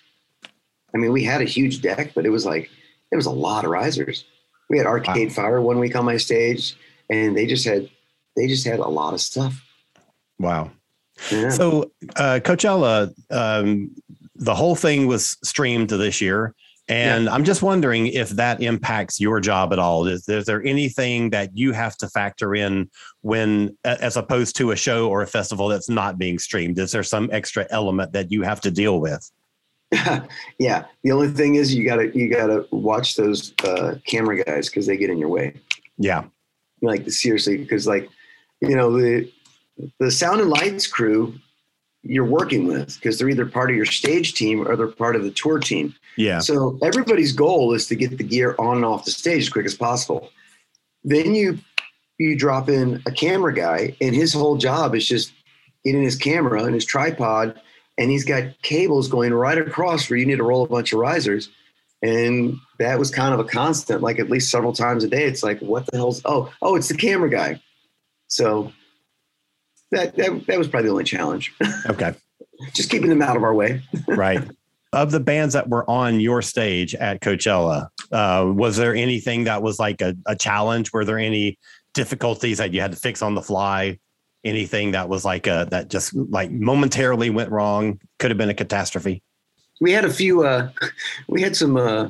I 0.96 0.98
mean, 0.98 1.12
we 1.12 1.24
had 1.24 1.42
a 1.42 1.46
huge 1.46 1.82
deck, 1.82 2.14
but 2.16 2.26
it 2.26 2.30
was 2.30 2.46
like 2.46 2.70
it 3.12 3.16
was 3.16 3.26
a 3.26 3.32
lot 3.32 3.66
of 3.66 3.72
risers. 3.72 4.26
We 4.70 4.78
had 4.78 4.88
Arcade 4.88 5.30
wow. 5.30 5.34
Fire 5.34 5.62
one 5.62 5.80
week 5.80 5.96
on 5.96 6.06
my 6.06 6.18
stage, 6.18 6.76
and 7.10 7.36
they 7.36 7.46
just 7.46 7.66
had 7.66 7.90
they 8.36 8.48
just 8.48 8.66
had 8.66 8.80
a 8.80 8.88
lot 8.88 9.14
of 9.14 9.22
stuff. 9.22 9.64
Wow. 10.40 10.72
Yeah. 11.32 11.50
So 11.50 11.92
uh, 12.16 12.40
Coachella, 12.44 13.14
um, 13.30 13.96
the 14.36 14.56
whole 14.56 14.76
thing 14.76 15.08
was 15.08 15.38
streamed 15.44 15.90
this 15.90 16.22
year. 16.22 16.56
And 16.90 17.26
yeah. 17.26 17.34
I'm 17.34 17.46
just 17.46 17.62
wondering 17.62 18.08
if 18.08 18.30
that 18.32 18.62
impacts 18.62 19.20
your 19.20 19.40
job 19.40 19.72
at 19.72 19.80
all. 19.80 20.06
Is, 20.06 20.28
is, 20.28 20.46
there 20.46 20.62
anything 20.66 21.30
that 21.30 21.52
you 21.54 21.72
have 21.72 21.96
to 21.98 22.10
factor 22.10 22.54
in 22.54 22.90
when, 23.22 23.78
as 23.86 24.18
opposed 24.18 24.58
to 24.58 24.72
a 24.72 24.76
show 24.76 25.08
or 25.08 25.22
a 25.22 25.28
festival 25.28 25.70
that's 25.70 25.90
not 25.90 26.18
being 26.18 26.38
streamed? 26.38 26.78
Is 26.78 26.92
there 26.92 27.04
some 27.04 27.30
extra 27.32 27.66
element 27.70 28.12
that 28.12 28.32
you 28.32 28.42
have 28.42 28.60
to 28.62 28.72
deal 28.72 29.00
with? 29.00 29.32
yeah. 30.60 30.86
The 31.04 31.12
only 31.12 31.30
thing 31.30 31.56
is 31.56 31.74
you 31.74 31.86
gotta 31.86 32.16
you 32.18 32.30
gotta 32.30 32.66
watch 32.72 33.16
those 33.16 33.54
uh, 33.64 33.96
camera 34.06 34.44
guys 34.44 34.70
because 34.70 34.88
they 34.88 34.98
get 34.98 35.10
in 35.10 35.18
your 35.18 35.30
way. 35.30 35.56
Yeah. 35.98 36.26
Like 36.82 37.10
seriously, 37.10 37.58
because 37.58 37.88
like 37.88 38.10
you 38.62 38.76
know 38.76 38.92
the 38.92 39.32
the 40.00 40.12
sound 40.12 40.42
and 40.42 40.50
lights 40.50 40.88
crew 40.88 41.34
you're 42.04 42.26
working 42.26 42.68
with 42.68 42.96
because 42.96 43.18
they're 43.18 43.30
either 43.30 43.46
part 43.46 43.70
of 43.70 43.78
your 43.78 43.86
stage 43.86 44.34
team 44.34 44.68
or 44.68 44.76
they're 44.76 44.88
part 44.88 45.16
of 45.16 45.24
the 45.24 45.32
tour 45.32 45.58
team. 45.58 45.96
Yeah. 46.18 46.40
So 46.40 46.78
everybody's 46.84 47.32
goal 47.32 47.74
is 47.74 47.88
to 47.88 47.96
get 47.96 48.18
the 48.18 48.24
gear 48.26 48.56
on 48.60 48.78
and 48.78 48.86
off 48.86 49.06
the 49.06 49.12
stage 49.12 49.44
as 49.44 49.50
quick 49.50 49.66
as 49.66 49.76
possible. 49.76 50.30
Then 51.04 51.34
you 51.34 51.60
you 52.20 52.38
drop 52.38 52.70
in 52.70 53.02
a 53.06 53.12
camera 53.12 53.54
guy 53.54 53.96
and 54.02 54.14
his 54.14 54.34
whole 54.34 54.58
job 54.58 54.96
is 54.96 55.08
just 55.08 55.34
getting 55.84 56.04
his 56.04 56.16
camera 56.16 56.64
and 56.64 56.74
his 56.74 56.86
tripod 56.86 57.60
and 57.98 58.10
he's 58.10 58.26
got 58.26 58.44
cables 58.62 59.08
going 59.08 59.34
right 59.34 59.58
across 59.58 60.10
where 60.10 60.18
you 60.18 60.26
need 60.26 60.38
to 60.38 60.44
roll 60.44 60.64
a 60.64 60.68
bunch 60.68 60.94
of 60.94 61.00
risers. 61.00 61.50
And 62.02 62.58
that 62.80 63.00
was 63.00 63.12
kind 63.12 63.34
of 63.34 63.40
a 63.40 63.46
constant, 63.46 64.02
like 64.02 64.20
at 64.20 64.30
least 64.30 64.50
several 64.50 64.74
times 64.74 65.04
a 65.04 65.08
day. 65.08 65.24
It's 65.24 65.44
like, 65.44 65.60
what 65.60 65.86
the 65.86 65.98
hell's 65.98 66.22
oh, 66.26 66.52
oh, 66.62 66.76
it's 66.76 66.90
the 66.90 66.98
camera 66.98 67.30
guy. 67.30 67.62
So 68.28 68.72
that 69.92 70.16
that, 70.18 70.48
that 70.48 70.58
was 70.58 70.68
probably 70.68 70.88
the 70.88 70.92
only 70.92 71.04
challenge. 71.04 71.54
Okay. 71.90 72.14
Just 72.74 72.90
keeping 72.90 73.10
them 73.10 73.22
out 73.22 73.36
of 73.36 73.44
our 73.44 73.54
way. 73.54 73.82
right. 74.08 74.42
Of 74.94 75.12
the 75.12 75.20
bands 75.20 75.54
that 75.54 75.68
were 75.70 75.90
on 75.90 76.20
your 76.20 76.42
stage 76.42 76.96
at 76.96 77.20
Coachella, 77.20 77.88
uh, 78.12 78.52
was 78.56 78.78
there 78.78 78.96
anything 78.96 79.46
that 79.46 79.62
was 79.62 79.80
like 79.80 80.02
a, 80.02 80.16
a 80.28 80.36
challenge? 80.36 80.94
Were 80.94 81.04
there 81.04 81.18
any 81.18 81.58
difficulties 81.94 82.60
that 82.60 82.74
you 82.74 82.80
had 82.80 82.92
to 82.92 82.98
fix 82.98 83.22
on 83.22 83.36
the 83.36 83.42
fly? 83.42 84.00
Anything 84.44 84.92
that 84.92 85.08
was 85.08 85.24
like 85.24 85.48
a 85.48 85.68
that 85.72 85.90
just 85.90 86.14
like 86.14 86.52
momentarily 86.52 87.30
went 87.30 87.50
wrong? 87.50 88.00
Could 88.20 88.32
have 88.32 88.38
been 88.38 88.50
a 88.50 88.54
catastrophe. 88.54 89.24
We 89.80 89.92
had 89.92 90.06
a 90.06 90.12
few. 90.12 90.44
Uh, 90.44 90.70
we 91.28 91.42
had 91.42 91.56
some 91.56 91.78
uh, 91.78 92.10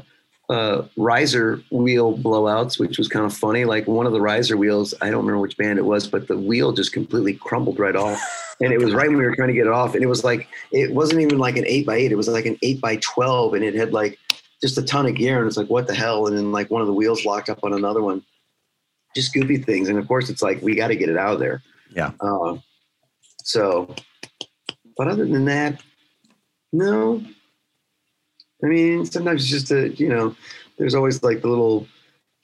uh, 0.49 0.83
riser 0.97 1.61
wheel 1.71 2.17
blowouts, 2.17 2.79
which 2.79 2.97
was 2.97 3.07
kind 3.07 3.25
of 3.25 3.33
funny. 3.33 3.65
Like 3.65 3.87
one 3.87 4.05
of 4.05 4.13
the 4.13 4.21
riser 4.21 4.57
wheels, 4.57 4.93
I 5.01 5.09
don't 5.09 5.25
remember 5.25 5.39
which 5.39 5.57
band 5.57 5.79
it 5.79 5.85
was, 5.85 6.07
but 6.07 6.27
the 6.27 6.37
wheel 6.37 6.71
just 6.73 6.93
completely 6.93 7.33
crumbled 7.33 7.79
right 7.79 7.95
off. 7.95 8.21
And 8.61 8.71
it 8.71 8.77
was 8.77 8.93
right 8.93 9.09
when 9.09 9.17
we 9.17 9.25
were 9.25 9.35
trying 9.35 9.47
to 9.47 9.53
get 9.53 9.65
it 9.65 9.73
off. 9.73 9.95
And 9.95 10.03
it 10.03 10.07
was 10.07 10.23
like, 10.23 10.47
it 10.71 10.93
wasn't 10.93 11.21
even 11.21 11.39
like 11.39 11.57
an 11.57 11.65
eight 11.65 11.87
by 11.87 11.95
eight. 11.95 12.11
It 12.11 12.15
was 12.15 12.27
like 12.27 12.45
an 12.45 12.57
eight 12.61 12.79
by 12.79 12.97
12. 12.97 13.55
And 13.55 13.63
it 13.63 13.73
had 13.73 13.93
like 13.93 14.19
just 14.61 14.77
a 14.77 14.83
ton 14.83 15.07
of 15.07 15.15
gear. 15.15 15.39
And 15.39 15.47
it's 15.47 15.57
like, 15.57 15.71
what 15.71 15.87
the 15.87 15.95
hell? 15.95 16.27
And 16.27 16.37
then 16.37 16.51
like 16.51 16.69
one 16.69 16.79
of 16.79 16.87
the 16.87 16.93
wheels 16.93 17.25
locked 17.25 17.49
up 17.49 17.63
on 17.63 17.73
another 17.73 18.01
one. 18.01 18.23
Just 19.15 19.33
goofy 19.33 19.57
things. 19.57 19.89
And 19.89 19.97
of 19.97 20.07
course, 20.07 20.29
it's 20.29 20.43
like, 20.43 20.61
we 20.61 20.75
got 20.75 20.89
to 20.89 20.95
get 20.95 21.09
it 21.09 21.17
out 21.17 21.33
of 21.33 21.39
there. 21.39 21.63
Yeah. 21.95 22.11
Uh, 22.19 22.57
so, 23.43 23.93
but 24.97 25.07
other 25.07 25.25
than 25.25 25.45
that, 25.45 25.81
no, 26.71 27.23
I 28.63 28.67
mean, 28.67 29.05
sometimes 29.05 29.43
it's 29.43 29.51
just 29.51 29.71
a, 29.71 29.89
you 29.89 30.09
know, 30.09 30.35
there's 30.77 30.95
always 30.95 31.21
like 31.21 31.41
the 31.41 31.49
little, 31.49 31.87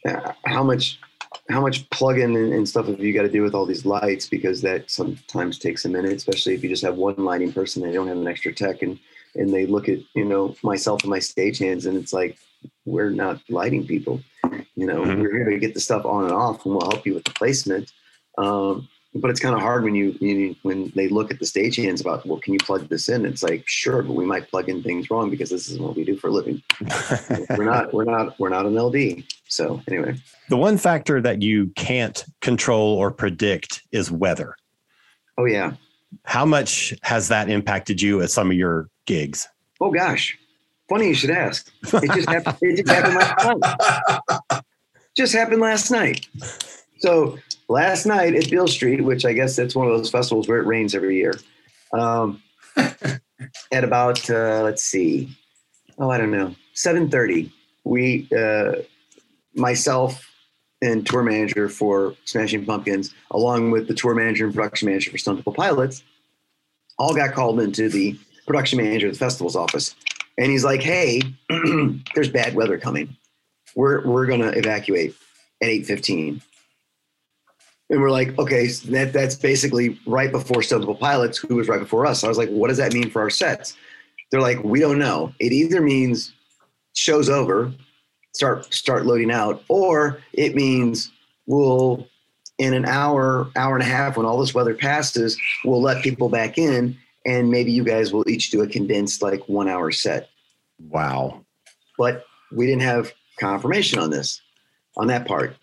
uh, 0.07 0.33
how 0.45 0.63
much, 0.63 0.99
how 1.49 1.61
much 1.61 1.89
plug-in 1.89 2.35
and, 2.35 2.53
and 2.53 2.67
stuff 2.67 2.87
have 2.87 2.99
you 2.99 3.13
got 3.13 3.23
to 3.23 3.29
do 3.29 3.41
with 3.41 3.55
all 3.55 3.65
these 3.65 3.85
lights 3.85 4.27
because 4.27 4.61
that 4.61 4.89
sometimes 4.89 5.57
takes 5.57 5.85
a 5.85 5.89
minute, 5.89 6.13
especially 6.13 6.53
if 6.53 6.63
you 6.63 6.69
just 6.69 6.83
have 6.83 6.95
one 6.95 7.15
lighting 7.17 7.53
person, 7.53 7.81
they 7.81 7.91
don't 7.91 8.07
have 8.07 8.17
an 8.17 8.27
extra 8.27 8.53
tech 8.53 8.81
and, 8.81 8.99
and 9.35 9.53
they 9.53 9.65
look 9.65 9.89
at, 9.89 9.99
you 10.15 10.25
know, 10.25 10.55
myself 10.63 11.01
and 11.03 11.09
my 11.09 11.19
stagehands 11.19 11.85
and 11.87 11.97
it's 11.97 12.13
like, 12.13 12.37
we're 12.85 13.09
not 13.09 13.41
lighting 13.49 13.87
people, 13.87 14.21
you 14.75 14.85
know, 14.85 15.01
mm-hmm. 15.01 15.21
we're 15.21 15.35
here 15.35 15.49
to 15.49 15.59
get 15.59 15.73
the 15.73 15.79
stuff 15.79 16.05
on 16.05 16.25
and 16.25 16.33
off 16.33 16.65
and 16.65 16.75
we'll 16.75 16.89
help 16.89 17.05
you 17.05 17.13
with 17.13 17.23
the 17.23 17.31
placement. 17.31 17.91
Um, 18.37 18.87
but 19.15 19.31
it's 19.31 19.39
kind 19.39 19.55
of 19.55 19.61
hard 19.61 19.83
when 19.83 19.95
you, 19.95 20.15
you, 20.19 20.55
when 20.61 20.91
they 20.95 21.07
look 21.07 21.31
at 21.31 21.39
the 21.39 21.45
stagehands 21.45 21.99
about 22.01 22.25
well 22.25 22.39
can 22.39 22.53
you 22.53 22.59
plug 22.59 22.87
this 22.89 23.09
in? 23.09 23.25
It's 23.25 23.41
like 23.41 23.67
sure 23.67 24.03
but 24.03 24.13
we 24.13 24.25
might 24.25 24.49
plug 24.49 24.69
in 24.69 24.83
things 24.83 25.09
wrong 25.09 25.29
because 25.29 25.49
this 25.49 25.69
is 25.69 25.79
what 25.79 25.95
we 25.95 26.03
do 26.03 26.15
for 26.15 26.27
a 26.27 26.31
living. 26.31 26.61
We're 27.57 27.65
not 27.65 27.93
we're 27.93 28.03
not 28.03 28.39
we're 28.39 28.49
not 28.49 28.65
an 28.65 28.77
ld 28.77 29.23
so 29.47 29.81
anyway. 29.87 30.15
The 30.49 30.57
one 30.57 30.77
factor 30.77 31.21
that 31.21 31.41
you 31.41 31.67
can't 31.75 32.23
control 32.41 32.95
or 32.95 33.09
predict 33.11 33.81
is 33.91 34.11
weather. 34.11 34.55
Oh 35.37 35.45
yeah. 35.45 35.73
How 36.25 36.45
much 36.45 36.93
has 37.03 37.27
that 37.29 37.49
impacted 37.49 38.01
you 38.01 38.21
at 38.21 38.29
some 38.29 38.51
of 38.51 38.57
your 38.57 38.89
gigs? 39.05 39.47
Oh 39.81 39.91
gosh. 39.91 40.37
Funny 40.87 41.07
you 41.07 41.13
should 41.15 41.31
ask. 41.31 41.71
It 41.93 42.11
just 42.13 42.29
happened 42.29 42.57
it 42.61 42.85
just 42.85 42.89
happened 42.89 43.15
last 43.15 43.45
night. 43.45 44.61
Just 45.17 45.33
happened 45.33 45.59
last 45.59 45.91
night. 45.91 46.29
So 46.99 47.37
last 47.69 48.05
night 48.05 48.35
at 48.35 48.49
Beale 48.49 48.67
Street, 48.67 49.01
which 49.01 49.23
I 49.23 49.33
guess 49.33 49.55
that's 49.55 49.75
one 49.75 49.87
of 49.87 49.97
those 49.97 50.09
festivals 50.09 50.47
where 50.47 50.59
it 50.59 50.65
rains 50.65 50.93
every 50.93 51.15
year. 51.15 51.35
Um, 51.93 52.41
at 53.71 53.83
about 53.83 54.29
uh, 54.29 54.61
let's 54.63 54.83
see, 54.83 55.29
oh 55.97 56.09
I 56.09 56.17
don't 56.17 56.31
know, 56.31 56.55
seven 56.73 57.09
thirty. 57.09 57.53
We, 57.85 58.27
uh, 58.37 58.73
myself 59.55 60.25
and 60.81 61.05
tour 61.05 61.23
manager 61.23 61.69
for 61.69 62.15
Smashing 62.25 62.65
Pumpkins, 62.65 63.13
along 63.31 63.71
with 63.71 63.87
the 63.87 63.93
tour 63.93 64.13
manager 64.13 64.45
and 64.45 64.53
production 64.53 64.87
manager 64.87 65.11
for 65.11 65.17
Stone 65.17 65.35
Temple 65.35 65.53
Pilots, 65.53 66.03
all 66.97 67.15
got 67.15 67.33
called 67.33 67.59
into 67.59 67.89
the 67.89 68.17
production 68.45 68.77
manager 68.77 69.07
of 69.07 69.13
the 69.13 69.19
festival's 69.19 69.55
office, 69.55 69.95
and 70.37 70.51
he's 70.51 70.63
like, 70.63 70.81
"Hey, 70.81 71.21
there's 72.15 72.29
bad 72.29 72.55
weather 72.55 72.77
coming. 72.77 73.15
We're 73.75 74.05
we're 74.07 74.27
gonna 74.27 74.49
evacuate 74.49 75.15
at 75.61 75.69
eight 75.69 75.85
fifteen 75.85 76.41
and 77.89 78.01
we're 78.01 78.11
like, 78.11 78.37
okay, 78.37 78.67
that, 78.67 79.13
that's 79.13 79.35
basically 79.35 79.99
right 80.05 80.31
before 80.31 80.61
Stone 80.61 80.95
Pilots, 80.97 81.37
who 81.37 81.55
was 81.55 81.67
right 81.67 81.79
before 81.79 82.05
us. 82.05 82.21
So 82.21 82.27
I 82.27 82.29
was 82.29 82.37
like, 82.37 82.49
what 82.49 82.67
does 82.67 82.77
that 82.77 82.93
mean 82.93 83.09
for 83.09 83.21
our 83.21 83.29
sets? 83.29 83.75
They're 84.31 84.41
like, 84.41 84.63
we 84.63 84.79
don't 84.79 84.99
know. 84.99 85.33
It 85.39 85.51
either 85.51 85.81
means 85.81 86.33
show's 86.93 87.29
over, 87.29 87.73
start 88.33 88.71
start 88.73 89.05
loading 89.05 89.31
out, 89.31 89.63
or 89.69 90.21
it 90.33 90.55
means 90.55 91.11
we'll 91.47 92.07
in 92.59 92.73
an 92.73 92.85
hour, 92.85 93.49
hour 93.55 93.73
and 93.75 93.83
a 93.83 93.87
half, 93.87 94.17
when 94.17 94.25
all 94.25 94.37
this 94.37 94.53
weather 94.53 94.75
passes, 94.75 95.39
we'll 95.63 95.81
let 95.81 96.03
people 96.03 96.29
back 96.29 96.57
in, 96.57 96.95
and 97.25 97.49
maybe 97.49 97.71
you 97.71 97.85
guys 97.85 98.11
will 98.11 98.27
each 98.29 98.51
do 98.51 98.61
a 98.61 98.67
condensed 98.67 99.21
like 99.21 99.41
one 99.47 99.69
hour 99.69 99.91
set. 99.91 100.29
Wow. 100.77 101.45
But 101.97 102.25
we 102.51 102.65
didn't 102.65 102.81
have 102.81 103.13
confirmation 103.39 103.97
on 103.97 104.09
this, 104.09 104.41
on 104.97 105.07
that 105.07 105.25
part. 105.25 105.55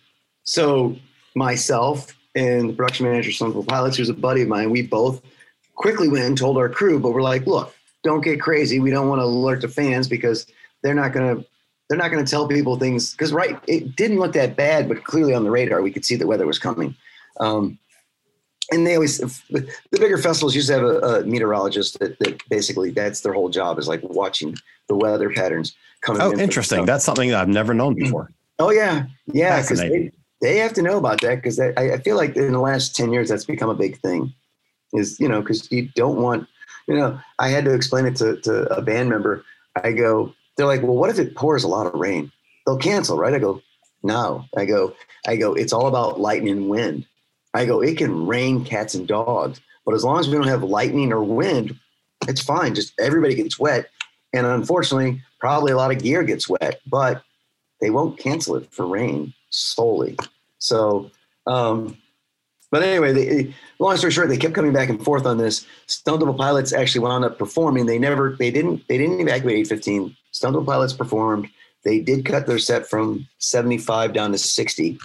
So 0.44 0.96
myself 1.36 2.16
and 2.34 2.70
the 2.70 2.72
production 2.72 3.06
manager, 3.06 3.46
of 3.46 3.66
Pilots, 3.66 3.96
who's 3.96 4.08
a 4.08 4.14
buddy 4.14 4.42
of 4.42 4.48
mine, 4.48 4.70
we 4.70 4.82
both 4.82 5.22
quickly 5.74 6.08
went 6.08 6.24
and 6.24 6.36
told 6.36 6.56
our 6.56 6.68
crew, 6.68 6.98
but 6.98 7.12
we're 7.12 7.22
like, 7.22 7.46
look, 7.46 7.74
don't 8.02 8.22
get 8.22 8.40
crazy. 8.40 8.80
We 8.80 8.90
don't 8.90 9.08
want 9.08 9.20
to 9.20 9.24
alert 9.24 9.60
the 9.60 9.68
fans 9.68 10.08
because 10.08 10.46
they're 10.82 10.94
not 10.94 11.12
going 11.12 11.36
to 11.36 11.46
they're 11.88 11.98
not 11.98 12.10
going 12.10 12.24
to 12.24 12.28
tell 12.28 12.48
people 12.48 12.76
things. 12.76 13.12
Because 13.12 13.32
right 13.32 13.58
it 13.68 13.94
didn't 13.96 14.18
look 14.18 14.32
that 14.32 14.56
bad 14.56 14.88
but 14.88 15.04
clearly 15.04 15.34
on 15.34 15.44
the 15.44 15.50
radar 15.50 15.82
we 15.82 15.92
could 15.92 16.04
see 16.04 16.16
the 16.16 16.26
weather 16.26 16.46
was 16.46 16.58
coming. 16.58 16.94
Um, 17.38 17.78
and 18.72 18.86
they 18.86 18.94
always 18.94 19.18
the 19.18 19.68
bigger 19.92 20.18
festivals 20.18 20.54
used 20.54 20.68
to 20.68 20.74
have 20.74 20.82
a, 20.82 20.98
a 20.98 21.24
meteorologist 21.24 21.98
that, 22.00 22.18
that, 22.18 22.42
basically 22.48 22.90
that's 22.90 23.20
their 23.20 23.32
whole 23.32 23.48
job 23.48 23.78
is 23.78 23.86
like 23.86 24.02
watching 24.02 24.56
the 24.88 24.96
weather 24.96 25.30
patterns 25.30 25.76
coming 26.00 26.22
oh 26.22 26.30
in 26.30 26.40
interesting. 26.40 26.84
that's 26.84 27.04
something 27.04 27.30
that 27.30 27.40
i've 27.40 27.48
never 27.48 27.74
known 27.74 27.94
before. 27.94 28.30
Oh 28.58 28.70
yeah. 28.70 29.06
Yeah 29.26 29.60
because 29.60 29.78
they, 29.78 30.10
they 30.40 30.58
have 30.58 30.72
to 30.74 30.82
know 30.82 30.98
about 30.98 31.20
that 31.22 31.36
because 31.36 31.58
I, 31.58 31.72
I 31.76 31.98
feel 31.98 32.16
like 32.16 32.36
in 32.36 32.52
the 32.52 32.60
last 32.60 32.94
10 32.94 33.12
years 33.12 33.28
that's 33.28 33.44
become 33.44 33.70
a 33.70 33.74
big 33.74 33.98
thing 34.00 34.32
is 34.92 35.18
you 35.18 35.28
know 35.28 35.40
because 35.40 35.70
you 35.72 35.88
don't 35.94 36.20
want 36.20 36.46
you 36.86 36.94
know 36.94 37.18
i 37.38 37.48
had 37.48 37.64
to 37.64 37.74
explain 37.74 38.06
it 38.06 38.16
to, 38.16 38.40
to 38.42 38.62
a 38.72 38.80
band 38.80 39.08
member 39.08 39.44
i 39.82 39.90
go 39.92 40.32
they're 40.56 40.66
like, 40.66 40.82
well, 40.82 40.96
what 40.96 41.10
if 41.10 41.18
it 41.18 41.36
pours 41.36 41.64
a 41.64 41.68
lot 41.68 41.86
of 41.86 41.94
rain? 41.94 42.32
They'll 42.64 42.78
cancel, 42.78 43.18
right? 43.18 43.34
I 43.34 43.38
go, 43.38 43.62
no. 44.02 44.44
I 44.56 44.64
go, 44.64 44.94
I 45.26 45.36
go, 45.36 45.54
it's 45.54 45.72
all 45.72 45.86
about 45.86 46.20
lightning 46.20 46.52
and 46.52 46.68
wind. 46.68 47.06
I 47.54 47.66
go, 47.66 47.80
it 47.80 47.98
can 47.98 48.26
rain 48.26 48.64
cats 48.64 48.94
and 48.94 49.06
dogs, 49.06 49.60
but 49.84 49.94
as 49.94 50.04
long 50.04 50.18
as 50.18 50.28
we 50.28 50.34
don't 50.34 50.48
have 50.48 50.62
lightning 50.62 51.12
or 51.12 51.22
wind, 51.22 51.78
it's 52.28 52.42
fine. 52.42 52.74
Just 52.74 52.92
everybody 52.98 53.34
gets 53.34 53.58
wet. 53.58 53.88
And 54.32 54.46
unfortunately, 54.46 55.22
probably 55.38 55.72
a 55.72 55.76
lot 55.76 55.90
of 55.90 56.02
gear 56.02 56.22
gets 56.22 56.48
wet, 56.48 56.80
but 56.86 57.22
they 57.80 57.90
won't 57.90 58.18
cancel 58.18 58.56
it 58.56 58.72
for 58.72 58.86
rain 58.86 59.32
solely. 59.50 60.16
So, 60.58 61.10
um, 61.46 61.96
but 62.70 62.82
anyway, 62.82 63.12
they, 63.12 63.54
long 63.78 63.96
story 63.96 64.12
short, 64.12 64.28
they 64.28 64.36
kept 64.36 64.54
coming 64.54 64.72
back 64.72 64.88
and 64.88 65.02
forth 65.02 65.26
on 65.26 65.38
this. 65.38 65.66
Stone 65.86 66.18
Temple 66.18 66.34
Pilots 66.34 66.72
actually 66.72 67.02
wound 67.02 67.24
up 67.24 67.38
performing. 67.38 67.86
They 67.86 67.98
never, 67.98 68.36
they 68.38 68.50
didn't, 68.50 68.82
they 68.88 68.98
didn't 68.98 69.20
evacuate 69.20 69.56
815. 69.58 70.16
Stone 70.32 70.52
Temple 70.52 70.66
Pilots 70.66 70.92
performed. 70.92 71.48
They 71.84 72.00
did 72.00 72.24
cut 72.24 72.46
their 72.46 72.58
set 72.58 72.88
from 72.88 73.28
75 73.38 74.12
down 74.12 74.32
to 74.32 74.38
60. 74.38 74.98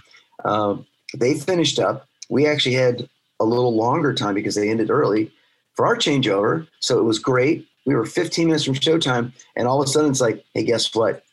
Um, 0.46 0.86
they 1.16 1.36
finished 1.36 1.78
up. 1.78 2.08
We 2.30 2.48
actually 2.48 2.76
had 2.76 3.08
a 3.40 3.46
little 3.46 3.76
longer 3.76 4.14
time 4.14 4.34
because 4.34 4.56
they 4.56 4.70
ended 4.70 4.90
early 4.90 5.32
for 5.74 5.86
our 5.86 5.96
changeover. 5.96 6.68
So 6.80 7.00
it 7.00 7.04
was 7.04 7.20
great. 7.20 7.68
We 7.86 7.96
were 7.96 8.06
15 8.06 8.48
minutes 8.48 8.64
from 8.64 8.76
showtime, 8.76 9.34
and 9.56 9.68
all 9.68 9.82
of 9.82 9.88
a 9.88 9.92
sudden 9.92 10.12
it's 10.12 10.22
like, 10.22 10.44
hey, 10.54 10.64
guess 10.64 10.94
what? 10.94 11.24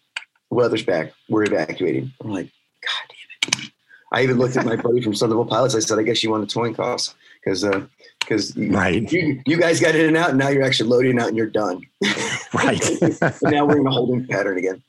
Weather's 0.51 0.83
back. 0.83 1.13
We're 1.29 1.45
evacuating. 1.45 2.13
I'm 2.23 2.31
like, 2.31 2.51
God 2.83 3.15
damn 3.55 3.65
it. 3.65 3.73
I 4.13 4.23
even 4.23 4.39
looked 4.39 4.57
at 4.57 4.65
my 4.65 4.77
buddy 4.83 5.01
from 5.01 5.13
Temple 5.13 5.45
Pilots. 5.45 5.75
I 5.75 5.81
said, 5.81 5.99
I 5.99 6.03
guess 6.03 6.23
you 6.23 6.31
want 6.31 6.49
the 6.49 6.53
towing 6.53 6.75
costs 6.75 7.15
because 7.43 7.65
uh, 7.65 7.87
because 8.21 8.57
right. 8.57 9.11
you, 9.11 9.41
you 9.47 9.57
guys 9.57 9.81
got 9.81 9.95
in 9.95 10.07
and 10.07 10.17
out, 10.17 10.31
and 10.31 10.39
now 10.39 10.49
you're 10.49 10.63
actually 10.63 10.91
loading 10.91 11.19
out 11.19 11.29
and 11.29 11.37
you're 11.37 11.47
done. 11.47 11.81
right. 12.55 12.83
now 13.43 13.65
we're 13.65 13.81
in 13.81 13.87
a 13.87 13.91
holding 13.91 14.27
pattern 14.27 14.59
again. 14.59 14.83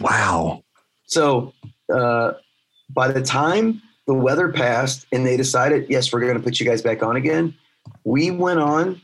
Wow. 0.00 0.64
So 1.04 1.52
uh, 1.92 2.32
by 2.90 3.08
the 3.08 3.22
time 3.22 3.82
the 4.06 4.14
weather 4.14 4.50
passed 4.50 5.06
and 5.12 5.26
they 5.26 5.36
decided, 5.36 5.90
yes, 5.90 6.12
we're 6.12 6.20
going 6.20 6.36
to 6.36 6.42
put 6.42 6.58
you 6.58 6.66
guys 6.66 6.80
back 6.80 7.02
on 7.02 7.16
again, 7.16 7.54
we 8.04 8.30
went 8.30 8.60
on 8.60 9.00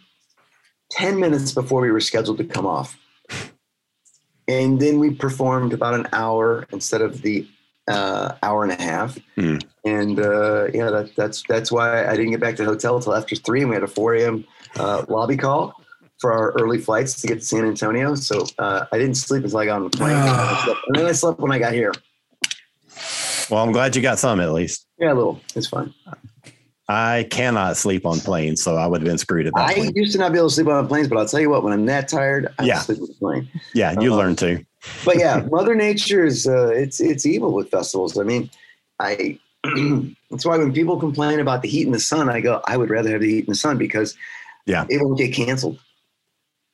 10 0.93 1.19
minutes 1.19 1.53
before 1.53 1.81
we 1.81 1.91
were 1.91 2.01
scheduled 2.01 2.39
to 2.39 2.45
come 2.45 2.67
off. 2.67 2.99
And 4.49 4.81
then 4.81 4.99
we 4.99 5.11
performed 5.11 5.73
about 5.73 5.95
an 5.95 6.09
hour 6.13 6.67
instead 6.73 7.01
of 7.01 7.23
the 7.23 7.47
uh, 7.89 8.35
hour 8.43 8.63
and 8.65 8.73
a 8.73 8.83
half. 8.83 9.19
Mm. 9.37 9.65
And 9.85 10.21
uh, 10.21 10.69
yeah, 10.73 10.91
that, 10.91 11.13
that's 11.17 11.43
that's 11.49 11.73
why 11.73 12.07
I 12.07 12.17
didn't 12.17 12.31
get 12.31 12.41
back 12.41 12.57
to 12.57 12.65
the 12.65 12.71
hotel 12.71 12.97
until 12.97 13.15
after 13.15 13.37
three, 13.37 13.61
and 13.61 13.71
we 13.71 13.77
had 13.77 13.83
a 13.83 13.89
4 13.89 14.15
a.m. 14.17 14.45
Uh, 14.77 15.05
lobby 15.09 15.37
call 15.37 15.75
for 16.19 16.33
our 16.33 16.53
early 16.53 16.79
flights 16.79 17.21
to 17.21 17.27
get 17.27 17.41
to 17.41 17.45
San 17.45 17.65
Antonio. 17.65 18.15
So 18.15 18.47
uh, 18.59 18.87
I 18.93 18.99
didn't 18.99 19.17
sleep 19.17 19.45
until 19.45 19.59
I 19.59 19.67
got 19.67 19.77
on 19.77 19.85
the 19.85 19.91
plane, 19.91 20.17
and 20.17 20.97
then 20.97 21.07
I 21.07 21.13
slept 21.13 21.41
when 21.41 21.53
I 21.53 21.59
got 21.59 21.73
here. 21.73 21.93
Well, 23.51 23.63
I'm 23.63 23.73
glad 23.73 23.97
you 23.97 24.03
got 24.03 24.19
some 24.19 24.41
at 24.41 24.53
least. 24.53 24.87
Yeah, 24.99 25.13
a 25.13 25.15
little. 25.15 25.41
It's 25.55 25.67
fine. 25.67 25.93
I 26.89 27.27
cannot 27.31 27.77
sleep 27.77 28.05
on 28.05 28.19
planes, 28.19 28.63
so 28.63 28.77
I 28.77 28.87
would 28.87 29.01
have 29.01 29.09
been 29.09 29.19
screwed 29.19 29.47
at 29.47 29.55
that 29.55 29.69
I 29.69 29.75
point. 29.75 29.97
used 29.97 30.13
to 30.13 30.19
not 30.19 30.33
be 30.33 30.39
able 30.39 30.49
to 30.49 30.55
sleep 30.55 30.67
on 30.67 30.87
planes, 30.89 31.09
but 31.09 31.17
I'll 31.17 31.29
tell 31.29 31.41
you 31.41 31.49
what, 31.49 31.63
when 31.63 31.73
I'm 31.73 31.87
that 31.87 32.09
tired, 32.09 32.53
I 32.59 32.65
yeah. 32.65 32.81
sleep 32.81 33.01
on 33.01 33.07
the 33.07 33.15
plane. 33.15 33.49
Yeah, 33.73 33.99
you 34.01 34.13
uh, 34.13 34.17
learn 34.17 34.37
to. 34.37 34.65
but 35.05 35.19
yeah, 35.19 35.47
Mother 35.51 35.75
Nature 35.75 36.25
is 36.25 36.47
uh, 36.47 36.69
it's 36.69 37.01
it's 37.01 37.25
evil 37.25 37.53
with 37.53 37.71
festivals. 37.71 38.19
I 38.19 38.25
mean, 38.25 38.51
I 38.99 39.39
that's 40.31 40.45
why 40.45 40.59
when 40.59 40.73
people 40.73 40.99
complain 40.99 41.39
about 41.39 41.63
the 41.63 41.69
heat 41.69 41.87
and 41.87 41.95
the 41.95 42.01
sun, 42.01 42.29
I 42.29 42.41
go, 42.41 42.61
I 42.67 42.77
would 42.77 42.91
rather 42.91 43.11
have 43.11 43.21
the 43.21 43.31
heat 43.31 43.47
and 43.47 43.55
the 43.55 43.59
sun 43.59 43.79
because 43.79 44.17
yeah, 44.67 44.85
it 44.89 45.01
won't 45.01 45.19
get 45.19 45.33
canceled. 45.33 45.79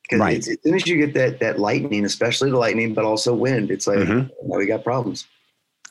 Because 0.03 0.19
right. 0.19 0.37
as 0.39 0.57
soon 0.63 0.73
as 0.73 0.87
you 0.87 0.97
get 0.97 1.13
that 1.13 1.39
that 1.39 1.59
lightning, 1.59 2.03
especially 2.03 2.49
the 2.49 2.57
lightning, 2.57 2.95
but 2.95 3.05
also 3.05 3.33
wind, 3.35 3.69
it's 3.69 3.85
like 3.85 3.99
mm-hmm. 3.99 4.49
now 4.49 4.57
we 4.57 4.65
got 4.65 4.83
problems. 4.83 5.27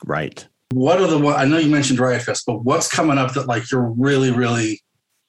Right. 0.05 0.45
What 0.71 1.01
are 1.01 1.07
the? 1.07 1.27
I 1.29 1.45
know 1.45 1.57
you 1.57 1.71
mentioned 1.71 1.99
Riot 1.99 2.21
Fest, 2.21 2.43
but 2.45 2.63
what's 2.63 2.87
coming 2.87 3.17
up 3.17 3.33
that 3.33 3.47
like 3.47 3.71
you're 3.71 3.91
really 3.97 4.31
really 4.31 4.81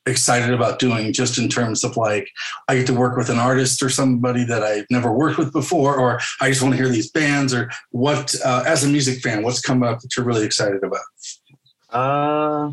excited 0.06 0.52
about 0.52 0.78
doing 0.78 1.12
just 1.12 1.38
in 1.38 1.48
terms 1.48 1.84
of 1.84 1.96
like 1.96 2.28
I 2.68 2.76
get 2.76 2.86
to 2.88 2.94
work 2.94 3.16
with 3.16 3.30
an 3.30 3.38
artist 3.38 3.82
or 3.82 3.88
somebody 3.88 4.44
that 4.44 4.62
I've 4.62 4.86
never 4.90 5.12
worked 5.12 5.38
with 5.38 5.52
before, 5.52 5.96
or 5.96 6.20
I 6.40 6.48
just 6.50 6.62
want 6.62 6.74
to 6.74 6.78
hear 6.78 6.88
these 6.88 7.10
bands, 7.10 7.54
or 7.54 7.70
what 7.90 8.34
uh, 8.44 8.64
as 8.66 8.84
a 8.84 8.88
music 8.88 9.22
fan, 9.22 9.42
what's 9.42 9.60
coming 9.60 9.88
up 9.88 10.00
that 10.00 10.16
you're 10.16 10.26
really 10.26 10.44
excited 10.44 10.82
about? 10.82 11.00
Uh, 11.90 12.72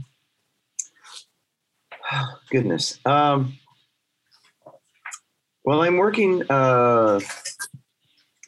goodness. 2.49 2.99
Um, 3.05 3.57
well, 5.63 5.81
I'm 5.81 5.97
working. 5.97 6.43
Uh, 6.49 7.19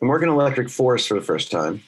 I'm 0.02 0.08
working 0.08 0.30
Electric 0.30 0.70
Forest 0.70 1.10
for 1.10 1.16
the 1.16 1.26
first 1.26 1.52
time, 1.52 1.84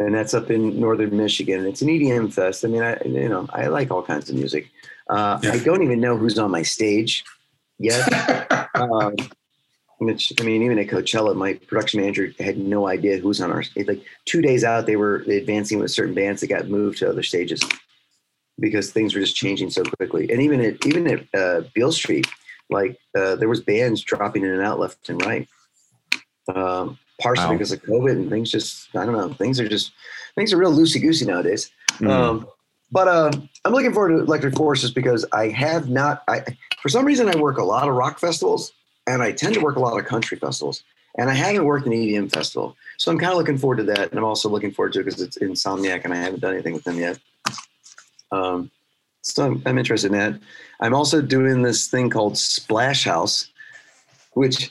and 0.00 0.14
that's 0.14 0.34
up 0.34 0.50
in 0.50 0.80
northern 0.80 1.16
Michigan. 1.16 1.66
It's 1.66 1.82
an 1.82 1.88
EDM 1.88 2.32
fest. 2.32 2.64
I 2.64 2.68
mean, 2.68 2.82
I 2.82 2.98
you 3.04 3.28
know 3.28 3.46
I 3.52 3.66
like 3.66 3.90
all 3.90 4.02
kinds 4.02 4.28
of 4.30 4.36
music. 4.36 4.70
Uh, 5.08 5.38
yeah. 5.42 5.52
I 5.52 5.58
don't 5.58 5.82
even 5.82 6.00
know 6.00 6.16
who's 6.16 6.38
on 6.38 6.50
my 6.50 6.62
stage 6.62 7.24
yet. 7.78 8.68
um, 8.74 9.14
which, 9.98 10.32
I 10.40 10.44
mean, 10.44 10.62
even 10.62 10.78
at 10.78 10.86
Coachella, 10.86 11.36
my 11.36 11.54
production 11.54 12.00
manager 12.00 12.32
had 12.38 12.56
no 12.56 12.88
idea 12.88 13.18
who's 13.18 13.40
on 13.40 13.52
our 13.52 13.62
stage. 13.62 13.86
Like 13.86 14.02
two 14.24 14.40
days 14.40 14.64
out, 14.64 14.86
they 14.86 14.96
were 14.96 15.16
advancing 15.28 15.78
with 15.78 15.90
certain 15.90 16.14
bands 16.14 16.40
that 16.40 16.46
got 16.46 16.68
moved 16.68 16.98
to 16.98 17.10
other 17.10 17.22
stages 17.22 17.60
because 18.58 18.90
things 18.92 19.14
were 19.14 19.20
just 19.20 19.36
changing 19.36 19.68
so 19.68 19.82
quickly. 19.82 20.30
And 20.30 20.40
even 20.40 20.60
at 20.62 20.86
even 20.86 21.06
at 21.06 21.26
uh, 21.38 21.62
Beale 21.74 21.92
Street, 21.92 22.26
like 22.70 22.98
uh, 23.18 23.34
there 23.36 23.48
was 23.48 23.60
bands 23.60 24.00
dropping 24.00 24.44
in 24.44 24.50
and 24.50 24.62
out 24.62 24.78
left 24.78 25.10
and 25.10 25.22
right. 25.22 25.46
Um, 26.54 26.98
partially 27.20 27.46
wow. 27.46 27.52
because 27.52 27.72
of 27.72 27.82
COVID 27.82 28.12
and 28.12 28.30
things 28.30 28.50
just 28.50 28.94
I 28.96 29.04
don't 29.04 29.14
know 29.14 29.32
things 29.34 29.60
are 29.60 29.68
just 29.68 29.92
things 30.34 30.52
are 30.52 30.56
real 30.56 30.72
loosey 30.72 31.00
goosey 31.00 31.26
nowadays. 31.26 31.70
Mm. 31.98 32.10
Um, 32.10 32.48
but 32.92 33.06
uh, 33.08 33.30
I'm 33.64 33.72
looking 33.72 33.92
forward 33.92 34.16
to 34.16 34.24
Electric 34.24 34.56
Forest 34.56 34.94
because 34.94 35.24
I 35.32 35.48
have 35.48 35.88
not. 35.88 36.22
I 36.28 36.44
for 36.82 36.88
some 36.88 37.04
reason 37.04 37.28
I 37.28 37.36
work 37.36 37.58
a 37.58 37.64
lot 37.64 37.88
of 37.88 37.94
rock 37.94 38.18
festivals 38.18 38.72
and 39.06 39.22
I 39.22 39.32
tend 39.32 39.54
to 39.54 39.60
work 39.60 39.76
a 39.76 39.80
lot 39.80 39.98
of 39.98 40.04
country 40.06 40.38
festivals, 40.38 40.84
and 41.16 41.30
I 41.30 41.34
haven't 41.34 41.64
worked 41.64 41.86
an 41.86 41.92
EDM 41.92 42.32
festival. 42.32 42.76
So 42.98 43.10
I'm 43.10 43.18
kind 43.18 43.32
of 43.32 43.38
looking 43.38 43.58
forward 43.58 43.76
to 43.76 43.84
that, 43.84 44.10
and 44.10 44.18
I'm 44.18 44.24
also 44.24 44.48
looking 44.48 44.70
forward 44.70 44.92
to 44.94 45.00
it 45.00 45.04
because 45.04 45.20
it's 45.20 45.38
Insomniac, 45.38 46.04
and 46.04 46.12
I 46.12 46.16
haven't 46.16 46.40
done 46.40 46.54
anything 46.54 46.74
with 46.74 46.84
them 46.84 46.98
yet. 46.98 47.18
Um, 48.30 48.70
so 49.22 49.46
I'm, 49.46 49.62
I'm 49.66 49.78
interested 49.78 50.12
in 50.12 50.18
that. 50.18 50.40
I'm 50.80 50.94
also 50.94 51.20
doing 51.20 51.62
this 51.62 51.88
thing 51.88 52.10
called 52.10 52.38
Splash 52.38 53.04
House, 53.04 53.48
which 54.34 54.70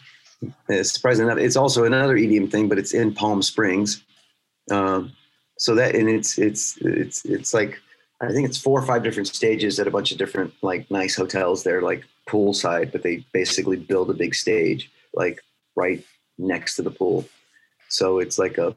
is 0.69 0.91
surprising 0.91 1.25
enough, 1.25 1.37
it's 1.37 1.55
also 1.55 1.83
another 1.83 2.15
EDM 2.15 2.51
thing, 2.51 2.69
but 2.69 2.79
it's 2.79 2.93
in 2.93 3.13
Palm 3.13 3.41
Springs. 3.41 4.03
Um, 4.71 5.13
so 5.57 5.75
that 5.75 5.95
and 5.95 6.09
it's 6.09 6.37
it's 6.37 6.77
it's 6.77 7.25
it's 7.25 7.53
like 7.53 7.79
I 8.21 8.31
think 8.31 8.47
it's 8.47 8.57
four 8.57 8.79
or 8.79 8.85
five 8.85 9.03
different 9.03 9.27
stages 9.27 9.79
at 9.79 9.87
a 9.87 9.91
bunch 9.91 10.11
of 10.11 10.17
different 10.17 10.53
like 10.61 10.89
nice 10.89 11.15
hotels. 11.15 11.63
They're 11.63 11.81
like 11.81 12.05
poolside, 12.27 12.91
but 12.91 13.03
they 13.03 13.25
basically 13.33 13.77
build 13.77 14.09
a 14.09 14.13
big 14.13 14.35
stage 14.35 14.89
like 15.13 15.41
right 15.75 16.03
next 16.37 16.75
to 16.75 16.81
the 16.81 16.91
pool. 16.91 17.25
So 17.89 18.19
it's 18.19 18.37
like 18.37 18.57
a 18.57 18.75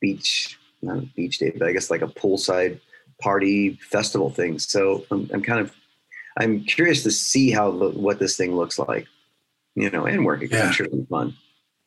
beach, 0.00 0.58
not 0.82 0.98
a 0.98 1.02
beach 1.14 1.38
day, 1.38 1.52
but 1.56 1.68
I 1.68 1.72
guess 1.72 1.90
like 1.90 2.02
a 2.02 2.08
poolside 2.08 2.80
party 3.20 3.78
festival 3.90 4.30
thing. 4.30 4.58
So 4.58 5.04
I'm, 5.10 5.30
I'm 5.32 5.42
kind 5.42 5.60
of 5.60 5.72
I'm 6.38 6.64
curious 6.64 7.02
to 7.04 7.10
see 7.10 7.50
how 7.50 7.70
the, 7.70 7.90
what 7.90 8.18
this 8.18 8.36
thing 8.36 8.56
looks 8.56 8.78
like, 8.78 9.06
you 9.76 9.90
know, 9.90 10.06
and 10.06 10.24
working. 10.24 10.48
Yeah. 10.50 10.64
I'm 10.64 10.72
sure 10.72 10.86
it'll 10.86 10.98
be 10.98 11.06
fun. 11.06 11.34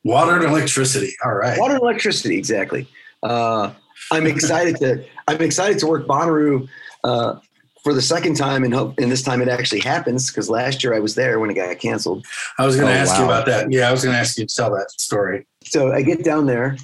Water 0.04 0.36
and 0.36 0.44
electricity. 0.44 1.12
All 1.24 1.34
right. 1.34 1.58
Water 1.58 1.74
and 1.74 1.82
electricity. 1.82 2.38
Exactly. 2.38 2.88
Uh, 3.22 3.72
I'm 4.10 4.26
excited 4.26 4.76
to 4.76 5.04
I'm 5.28 5.42
excited 5.42 5.78
to 5.80 5.86
work 5.86 6.06
Bonnaroo 6.06 6.66
uh, 7.04 7.34
for 7.84 7.92
the 7.92 8.00
second 8.00 8.36
time, 8.36 8.64
and 8.64 8.72
hope, 8.72 8.98
and 8.98 9.12
this 9.12 9.22
time 9.22 9.42
it 9.42 9.48
actually 9.48 9.80
happens 9.80 10.30
because 10.30 10.48
last 10.48 10.82
year 10.82 10.94
I 10.94 11.00
was 11.00 11.14
there 11.14 11.38
when 11.38 11.50
it 11.50 11.54
got 11.54 11.78
canceled. 11.78 12.24
I 12.58 12.64
was 12.64 12.76
going 12.76 12.88
to 12.88 12.94
Oh, 12.94 13.02
ask 13.02 13.18
you 13.18 13.24
about 13.24 13.46
that. 13.46 13.70
Yeah, 13.70 13.88
I 13.88 13.92
was 13.92 14.02
going 14.02 14.14
to 14.14 14.18
ask 14.20 14.38
you 14.38 14.46
to 14.46 14.54
tell 14.54 14.70
that 14.70 14.90
story. 14.92 15.46
So 15.64 15.92
I 15.92 16.02
get 16.02 16.24
down 16.24 16.46
there. 16.46 16.76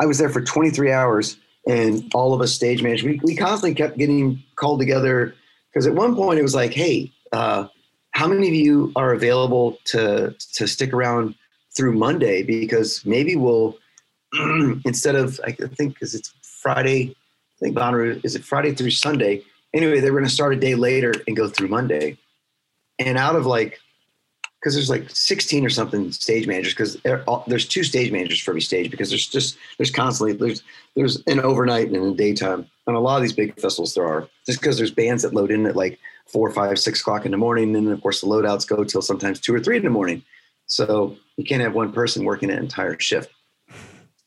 I 0.00 0.06
was 0.06 0.18
there 0.18 0.28
for 0.28 0.40
23 0.40 0.90
hours, 0.92 1.36
and 1.68 2.10
all 2.14 2.34
of 2.34 2.40
us 2.40 2.52
stage 2.52 2.82
managers, 2.82 3.04
we, 3.04 3.20
we 3.22 3.36
constantly 3.36 3.74
kept 3.74 3.96
getting 3.98 4.42
called 4.56 4.80
together 4.80 5.34
because 5.72 5.86
at 5.86 5.94
one 5.94 6.14
point 6.16 6.38
it 6.38 6.42
was 6.42 6.54
like, 6.54 6.72
hey, 6.72 7.12
uh, 7.32 7.68
how 8.14 8.28
many 8.28 8.48
of 8.48 8.54
you 8.54 8.92
are 8.96 9.12
available 9.12 9.76
to 9.86 10.34
to 10.54 10.66
stick 10.66 10.92
around 10.92 11.34
through 11.76 11.92
Monday? 11.92 12.42
Because 12.42 13.04
maybe 13.04 13.36
we'll 13.36 13.76
instead 14.84 15.16
of 15.16 15.40
I 15.44 15.52
think 15.52 15.94
because 15.94 16.14
it's 16.14 16.32
Friday, 16.42 17.10
I 17.10 17.58
think 17.60 17.76
Bonnaroo 17.76 18.24
is 18.24 18.34
it 18.34 18.44
Friday 18.44 18.74
through 18.74 18.92
Sunday. 18.92 19.42
Anyway, 19.74 19.98
they're 20.00 20.12
going 20.12 20.24
to 20.24 20.30
start 20.30 20.54
a 20.54 20.56
day 20.56 20.76
later 20.76 21.12
and 21.26 21.36
go 21.36 21.48
through 21.48 21.68
Monday. 21.68 22.16
And 23.00 23.18
out 23.18 23.34
of 23.34 23.44
like 23.44 23.80
because 24.60 24.74
there's 24.74 24.88
like 24.88 25.10
16 25.10 25.66
or 25.66 25.68
something 25.68 26.10
stage 26.10 26.46
managers 26.46 26.72
because 26.72 26.96
there's 27.46 27.66
two 27.66 27.82
stage 27.82 28.10
managers 28.10 28.40
for 28.40 28.52
every 28.52 28.62
stage 28.62 28.90
because 28.90 29.10
there's 29.10 29.26
just 29.26 29.58
there's 29.76 29.90
constantly 29.90 30.34
there's 30.34 30.62
there's 30.94 31.22
an 31.26 31.40
overnight 31.40 31.88
and 31.88 31.96
a 31.96 32.14
daytime 32.14 32.66
on 32.86 32.94
a 32.94 33.00
lot 33.00 33.16
of 33.16 33.22
these 33.22 33.32
big 33.32 33.60
festivals 33.60 33.92
there 33.92 34.06
are 34.06 34.28
just 34.46 34.60
because 34.60 34.78
there's 34.78 34.92
bands 34.92 35.22
that 35.22 35.34
load 35.34 35.50
in 35.50 35.66
at 35.66 35.76
like 35.76 35.98
four 36.26 36.50
five 36.50 36.78
six 36.78 37.00
o'clock 37.00 37.24
in 37.24 37.30
the 37.30 37.36
morning. 37.36 37.74
And 37.74 37.86
then 37.86 37.92
of 37.92 38.02
course 38.02 38.20
the 38.20 38.26
loadouts 38.26 38.66
go 38.66 38.84
till 38.84 39.02
sometimes 39.02 39.40
two 39.40 39.54
or 39.54 39.60
three 39.60 39.76
in 39.76 39.84
the 39.84 39.90
morning. 39.90 40.22
So 40.66 41.16
you 41.36 41.44
can't 41.44 41.62
have 41.62 41.74
one 41.74 41.92
person 41.92 42.24
working 42.24 42.50
an 42.50 42.58
entire 42.58 42.98
shift. 42.98 43.30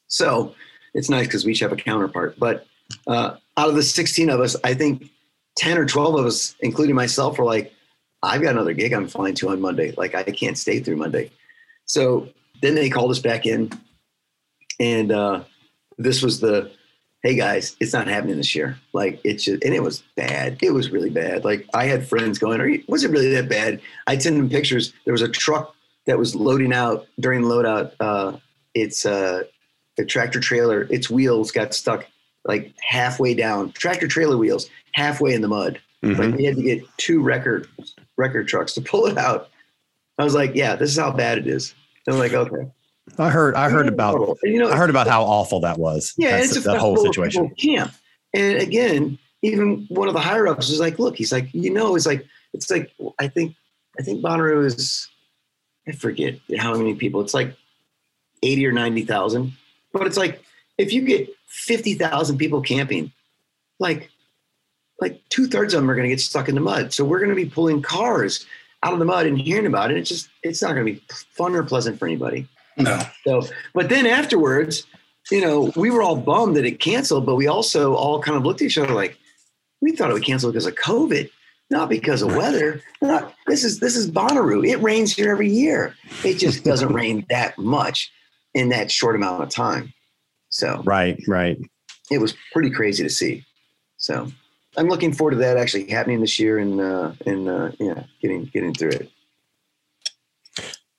So 0.07 0.55
it's 0.93 1.09
nice 1.09 1.27
because 1.27 1.45
we 1.45 1.51
each 1.51 1.59
have 1.59 1.71
a 1.71 1.77
counterpart. 1.77 2.37
But 2.39 2.65
uh, 3.07 3.37
out 3.57 3.69
of 3.69 3.75
the 3.75 3.83
16 3.83 4.29
of 4.29 4.39
us 4.39 4.55
i 4.63 4.73
think 4.73 5.09
10 5.57 5.77
or 5.77 5.85
12 5.85 6.15
of 6.15 6.25
us 6.25 6.55
including 6.61 6.95
myself 6.95 7.37
were 7.37 7.43
like 7.43 7.73
I've 8.23 8.41
got 8.41 8.51
another 8.51 8.73
gig 8.73 8.93
I'm 8.93 9.07
flying 9.07 9.35
to 9.35 9.49
on 9.49 9.61
Monday. 9.61 9.93
Like 9.95 10.15
I 10.15 10.23
can't 10.23 10.57
stay 10.57 10.79
through 10.79 10.97
Monday. 10.97 11.31
So 11.85 12.29
then 12.61 12.75
they 12.75 12.89
called 12.89 13.11
us 13.11 13.19
back 13.19 13.45
in, 13.45 13.71
and 14.79 15.11
uh, 15.11 15.43
this 15.97 16.21
was 16.21 16.39
the, 16.39 16.71
hey 17.23 17.35
guys, 17.35 17.75
it's 17.79 17.93
not 17.93 18.07
happening 18.07 18.37
this 18.37 18.55
year. 18.55 18.77
Like 18.93 19.19
it's 19.23 19.43
just, 19.43 19.63
and 19.63 19.73
it 19.73 19.83
was 19.83 20.03
bad. 20.15 20.57
It 20.61 20.71
was 20.71 20.91
really 20.91 21.09
bad. 21.09 21.43
Like 21.43 21.67
I 21.73 21.85
had 21.85 22.07
friends 22.07 22.37
going, 22.37 22.61
Are 22.61 22.67
you, 22.67 22.83
was 22.87 23.03
it 23.03 23.11
really 23.11 23.29
that 23.31 23.49
bad? 23.49 23.81
I'd 24.07 24.21
send 24.21 24.37
them 24.37 24.49
pictures. 24.49 24.93
There 25.05 25.11
was 25.13 25.21
a 25.21 25.27
truck 25.27 25.75
that 26.05 26.17
was 26.17 26.35
loading 26.35 26.73
out 26.73 27.07
during 27.19 27.41
loadout. 27.43 27.91
Uh, 27.99 28.37
it's 28.73 29.05
uh, 29.05 29.43
a 29.97 30.05
tractor 30.05 30.39
trailer. 30.39 30.83
Its 30.89 31.09
wheels 31.09 31.51
got 31.51 31.73
stuck 31.73 32.05
like 32.45 32.73
halfway 32.81 33.33
down. 33.33 33.71
Tractor 33.73 34.07
trailer 34.07 34.37
wheels 34.37 34.69
halfway 34.93 35.33
in 35.33 35.41
the 35.41 35.47
mud. 35.47 35.79
Mhm. 36.03 36.17
Like 36.17 36.35
we 36.35 36.45
had 36.45 36.55
to 36.55 36.61
get 36.61 36.83
two 36.97 37.21
record 37.21 37.67
record 38.15 38.47
trucks 38.47 38.73
to 38.75 38.81
pull 38.81 39.07
it 39.07 39.17
out. 39.17 39.49
I 40.17 40.23
was 40.23 40.33
like, 40.33 40.55
yeah, 40.55 40.75
this 40.75 40.91
is 40.91 40.97
how 40.97 41.11
bad 41.11 41.37
it 41.37 41.47
is. 41.47 41.75
And 42.05 42.15
I'm 42.15 42.19
like, 42.19 42.33
okay. 42.33 42.71
I 43.17 43.29
heard 43.29 43.55
I 43.55 43.69
heard 43.69 43.87
about 43.87 44.15
oh, 44.15 44.37
you 44.43 44.59
know, 44.59 44.69
I 44.69 44.75
heard 44.75 44.89
about 44.89 45.07
how 45.07 45.23
awful 45.23 45.61
that 45.61 45.77
was. 45.77 46.13
yeah, 46.17 46.37
That's 46.37 46.55
it's 46.55 46.65
a 46.65 46.71
the 46.71 46.79
whole 46.79 46.97
situation. 46.97 47.49
Camp. 47.55 47.91
And 48.33 48.57
again, 48.57 49.17
even 49.41 49.85
one 49.89 50.07
of 50.07 50.13
the 50.13 50.19
higher 50.19 50.47
ups 50.47 50.69
was 50.69 50.79
like, 50.79 50.99
look, 50.99 51.15
he's 51.15 51.31
like, 51.31 51.53
you 51.53 51.71
know, 51.71 51.95
it's 51.95 52.05
like, 52.05 52.25
it's 52.53 52.69
like, 52.69 52.91
I 53.19 53.27
think, 53.27 53.55
I 53.99 54.03
think 54.03 54.21
Bonnaroo 54.21 54.65
is, 54.65 55.07
I 55.87 55.91
forget 55.93 56.39
how 56.57 56.75
many 56.75 56.95
people. 56.95 57.21
It's 57.21 57.33
like 57.33 57.55
80 58.43 58.67
or 58.67 58.71
90,000. 58.71 59.53
But 59.93 60.07
it's 60.07 60.17
like, 60.17 60.43
if 60.77 60.91
you 60.91 61.01
get 61.01 61.29
50,000 61.47 62.37
people 62.37 62.61
camping, 62.61 63.11
like, 63.79 64.09
like 64.99 65.21
two 65.29 65.47
thirds 65.47 65.73
of 65.73 65.81
them 65.81 65.89
are 65.89 65.95
going 65.95 66.09
to 66.09 66.13
get 66.13 66.19
stuck 66.19 66.49
in 66.49 66.55
the 66.55 66.61
mud. 66.61 66.93
So 66.93 67.05
we're 67.05 67.19
going 67.19 67.29
to 67.29 67.35
be 67.35 67.45
pulling 67.45 67.81
cars 67.81 68.45
out 68.83 68.93
of 68.93 68.99
the 68.99 69.05
mud 69.05 69.27
and 69.27 69.39
hearing 69.39 69.67
about 69.67 69.91
it. 69.91 69.97
It's 69.97 70.09
just, 70.09 70.29
it's 70.43 70.61
not 70.61 70.73
going 70.73 70.85
to 70.85 70.93
be 70.93 71.01
fun 71.09 71.55
or 71.55 71.63
pleasant 71.63 71.99
for 71.99 72.07
anybody. 72.07 72.47
No. 72.77 73.01
So, 73.25 73.41
but 73.73 73.89
then 73.89 74.05
afterwards, 74.05 74.85
you 75.31 75.41
know, 75.41 75.71
we 75.75 75.91
were 75.91 76.01
all 76.01 76.15
bummed 76.15 76.55
that 76.55 76.65
it 76.65 76.79
canceled, 76.79 77.25
but 77.25 77.35
we 77.35 77.47
also 77.47 77.95
all 77.95 78.21
kind 78.21 78.37
of 78.37 78.43
looked 78.43 78.61
at 78.61 78.65
each 78.65 78.77
other 78.77 78.93
like, 78.93 79.17
we 79.81 79.91
thought 79.91 80.09
it 80.09 80.13
would 80.13 80.23
cancel 80.23 80.51
because 80.51 80.65
of 80.65 80.75
COVID, 80.75 81.29
not 81.69 81.89
because 81.89 82.21
of 82.21 82.35
weather. 82.35 82.81
Not, 83.01 83.33
this 83.45 83.63
is 83.63 83.79
this 83.79 83.95
is 83.95 84.09
Bonnaroo. 84.09 84.67
It 84.67 84.77
rains 84.77 85.15
here 85.15 85.31
every 85.31 85.49
year. 85.49 85.95
It 86.23 86.39
just 86.39 86.63
doesn't 86.63 86.93
rain 86.93 87.25
that 87.29 87.57
much 87.57 88.11
in 88.53 88.69
that 88.69 88.89
short 88.91 89.15
amount 89.15 89.43
of 89.43 89.49
time. 89.49 89.93
So 90.49 90.81
Right, 90.83 91.21
right. 91.27 91.59
it 92.09 92.19
was 92.19 92.33
pretty 92.53 92.71
crazy 92.71 93.03
to 93.03 93.09
see. 93.09 93.45
So 93.97 94.31
I'm 94.77 94.87
looking 94.87 95.13
forward 95.13 95.31
to 95.31 95.37
that 95.37 95.57
actually 95.57 95.89
happening 95.89 96.21
this 96.21 96.39
year 96.39 96.57
and 96.57 96.79
uh, 96.79 97.11
and 97.25 97.49
uh, 97.49 97.71
yeah, 97.79 98.03
getting 98.21 98.45
getting 98.45 98.73
through 98.73 98.91
it. 98.91 99.11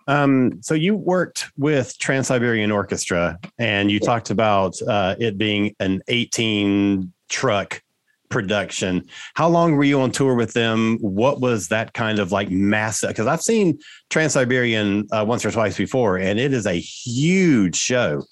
Um, 0.08 0.60
so 0.62 0.74
you 0.74 0.96
worked 0.96 1.46
with 1.56 1.96
Trans 1.98 2.26
Siberian 2.26 2.70
Orchestra, 2.72 3.38
and 3.58 3.90
you 3.90 4.00
Yeah. 4.02 4.06
talked 4.06 4.30
about 4.30 4.80
uh, 4.82 5.14
it 5.18 5.38
being 5.38 5.76
an 5.78 6.02
18 6.08 7.12
truck 7.28 7.82
production. 8.30 9.04
How 9.34 9.48
long 9.48 9.76
were 9.76 9.84
you 9.84 10.00
on 10.00 10.10
tour 10.10 10.34
with 10.34 10.52
them? 10.54 10.98
What 11.00 11.40
was 11.40 11.68
that 11.68 11.92
kind 11.94 12.18
of 12.18 12.32
like 12.32 12.50
massive? 12.50 13.10
Because 13.10 13.26
I've 13.26 13.42
seen 13.42 13.78
Trans 14.10 14.32
Siberian 14.32 15.06
uh, 15.12 15.24
once 15.26 15.44
or 15.44 15.50
twice 15.50 15.76
before, 15.76 16.16
and 16.18 16.38
it 16.40 16.52
is 16.52 16.66
a 16.66 16.74
huge 16.74 17.76
show. 17.76 18.22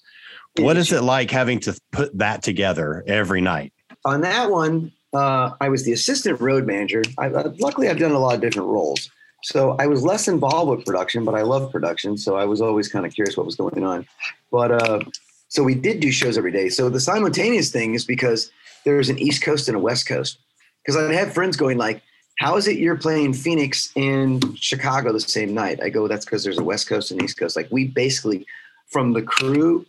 What 0.58 0.76
is 0.78 0.90
it 0.92 1.02
like 1.02 1.30
having 1.30 1.60
to 1.60 1.78
put 1.92 2.16
that 2.18 2.42
together 2.42 3.04
every 3.06 3.40
night? 3.40 3.72
on 4.06 4.20
that 4.20 4.50
one, 4.50 4.92
uh, 5.14 5.50
I 5.60 5.68
was 5.68 5.84
the 5.84 5.92
assistant 5.92 6.40
road 6.40 6.64
manager. 6.64 7.02
I, 7.18 7.26
uh, 7.26 7.50
luckily, 7.58 7.88
I've 7.88 7.98
done 7.98 8.12
a 8.12 8.18
lot 8.20 8.36
of 8.36 8.40
different 8.40 8.68
roles. 8.68 9.10
So 9.46 9.76
I 9.78 9.86
was 9.86 10.02
less 10.02 10.26
involved 10.26 10.72
with 10.72 10.84
production, 10.84 11.24
but 11.24 11.36
I 11.36 11.42
love 11.42 11.70
production. 11.70 12.18
So 12.18 12.34
I 12.34 12.44
was 12.46 12.60
always 12.60 12.88
kind 12.88 13.06
of 13.06 13.14
curious 13.14 13.36
what 13.36 13.46
was 13.46 13.54
going 13.54 13.84
on. 13.84 14.04
But 14.50 14.72
uh, 14.72 15.00
so 15.46 15.62
we 15.62 15.76
did 15.76 16.00
do 16.00 16.10
shows 16.10 16.36
every 16.36 16.50
day. 16.50 16.68
So 16.68 16.88
the 16.88 16.98
simultaneous 16.98 17.70
thing 17.70 17.94
is 17.94 18.04
because 18.04 18.50
there's 18.84 19.08
an 19.08 19.20
East 19.20 19.42
Coast 19.42 19.68
and 19.68 19.76
a 19.76 19.80
West 19.80 20.08
Coast. 20.08 20.38
Because 20.84 21.00
I'd 21.00 21.14
have 21.14 21.32
friends 21.32 21.56
going 21.56 21.78
like, 21.78 22.02
how 22.40 22.56
is 22.56 22.66
it 22.66 22.78
you're 22.78 22.96
playing 22.96 23.34
Phoenix 23.34 23.92
and 23.94 24.58
Chicago 24.58 25.12
the 25.12 25.20
same 25.20 25.54
night? 25.54 25.80
I 25.80 25.90
go, 25.90 26.08
that's 26.08 26.24
because 26.24 26.42
there's 26.42 26.58
a 26.58 26.64
West 26.64 26.88
Coast 26.88 27.12
and 27.12 27.22
East 27.22 27.38
Coast. 27.38 27.54
Like 27.54 27.68
we 27.70 27.86
basically, 27.86 28.44
from 28.88 29.12
the 29.12 29.22
crew 29.22 29.86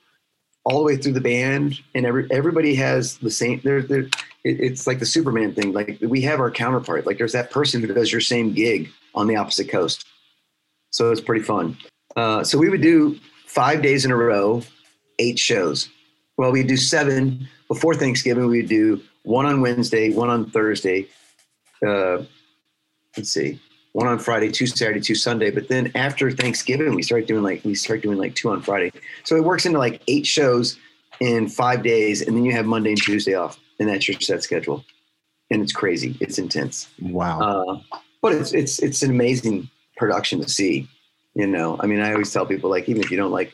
all 0.66 0.78
the 0.78 0.86
way 0.86 0.97
through 0.97 1.14
the 1.14 1.22
band, 1.22 1.80
and 1.95 2.05
every 2.05 2.28
everybody 2.30 2.76
has 2.76 3.18
the 3.18 3.32
same. 3.32 3.60
It, 3.64 4.14
it's 4.43 4.86
like 4.86 4.99
the 4.99 5.05
Superman 5.05 5.55
thing. 5.55 5.74
Like 5.74 5.97
we 5.99 6.22
have 6.22 6.39
our 6.39 6.51
counterpart. 6.51 7.08
Like 7.08 7.18
there's 7.18 7.34
that 7.34 7.49
person 7.49 7.82
who 7.82 7.91
does 7.91 8.12
your 8.12 8.22
same 8.22 8.53
gig 8.53 8.91
on 9.18 9.28
the 9.28 9.36
opposite 9.36 9.70
coast. 9.70 10.05
So 10.91 11.11
it's 11.11 11.22
pretty 11.22 11.43
fun. 11.43 11.78
Uh, 12.15 12.43
so 12.43 12.57
we 12.57 12.70
would 12.70 12.82
do 12.82 13.20
five 13.45 13.82
days 13.82 14.05
in 14.05 14.11
a 14.11 14.15
row, 14.15 14.61
eight 15.20 15.38
shows. 15.38 15.89
Well, 16.38 16.51
we 16.51 16.63
do 16.63 16.78
seven 16.78 17.47
before 17.68 17.95
Thanksgiving. 17.95 18.47
We 18.47 18.61
would 18.61 18.70
do 18.70 19.01
one 19.24 19.45
on 19.45 19.61
Wednesday, 19.61 20.13
one 20.13 20.30
on 20.30 20.49
Thursday. 20.49 21.07
Uh, 21.86 22.24
let's 23.15 23.30
see, 23.30 23.59
one 23.93 24.07
on 24.07 24.20
Friday, 24.20 24.51
two 24.51 24.68
Saturday, 24.68 25.01
two 25.01 25.15
Sunday. 25.15 25.51
But 25.51 25.68
then 25.68 25.91
after 25.95 26.32
Thanksgiving, 26.32 26.95
we 26.95 27.03
start 27.03 27.28
doing 27.28 27.43
like 27.43 27.63
we 27.65 27.76
start 27.76 28.01
doing 28.01 28.18
like 28.18 28.36
two 28.36 28.49
on 28.49 28.61
Friday. 28.61 28.91
So 29.24 29.36
it 29.36 29.43
works 29.43 29.65
into 29.65 29.80
like 29.80 30.01
eight 30.07 30.26
shows 30.26 30.78
in 31.20 31.47
five 31.47 31.84
days, 31.84 32.22
and 32.22 32.36
then 32.38 32.45
you 32.45 32.51
have 32.53 32.65
Monday 32.65 32.91
and 32.91 33.01
Tuesday 33.01 33.34
off, 33.34 33.59
and 33.80 33.89
that's 33.89 34.07
your 34.07 34.20
set 34.22 34.43
schedule. 34.43 34.86
And 35.49 35.61
it's 35.61 35.72
crazy. 35.72 36.18
It's 36.20 36.39
intense. 36.39 36.89
Wow. 37.01 37.39
Uh, 37.39 37.97
but 38.34 38.41
it's 38.41 38.53
it's 38.53 38.80
it's 38.80 39.03
an 39.03 39.11
amazing 39.11 39.69
production 39.97 40.41
to 40.41 40.49
see. 40.49 40.88
You 41.36 41.47
know, 41.47 41.78
I 41.80 41.86
mean, 41.86 41.99
I 41.99 42.11
always 42.13 42.32
tell 42.34 42.45
people 42.45 42.69
like, 42.69 42.89
even 42.89 43.03
if 43.03 43.11
you 43.11 43.17
don't 43.17 43.32
like 43.32 43.53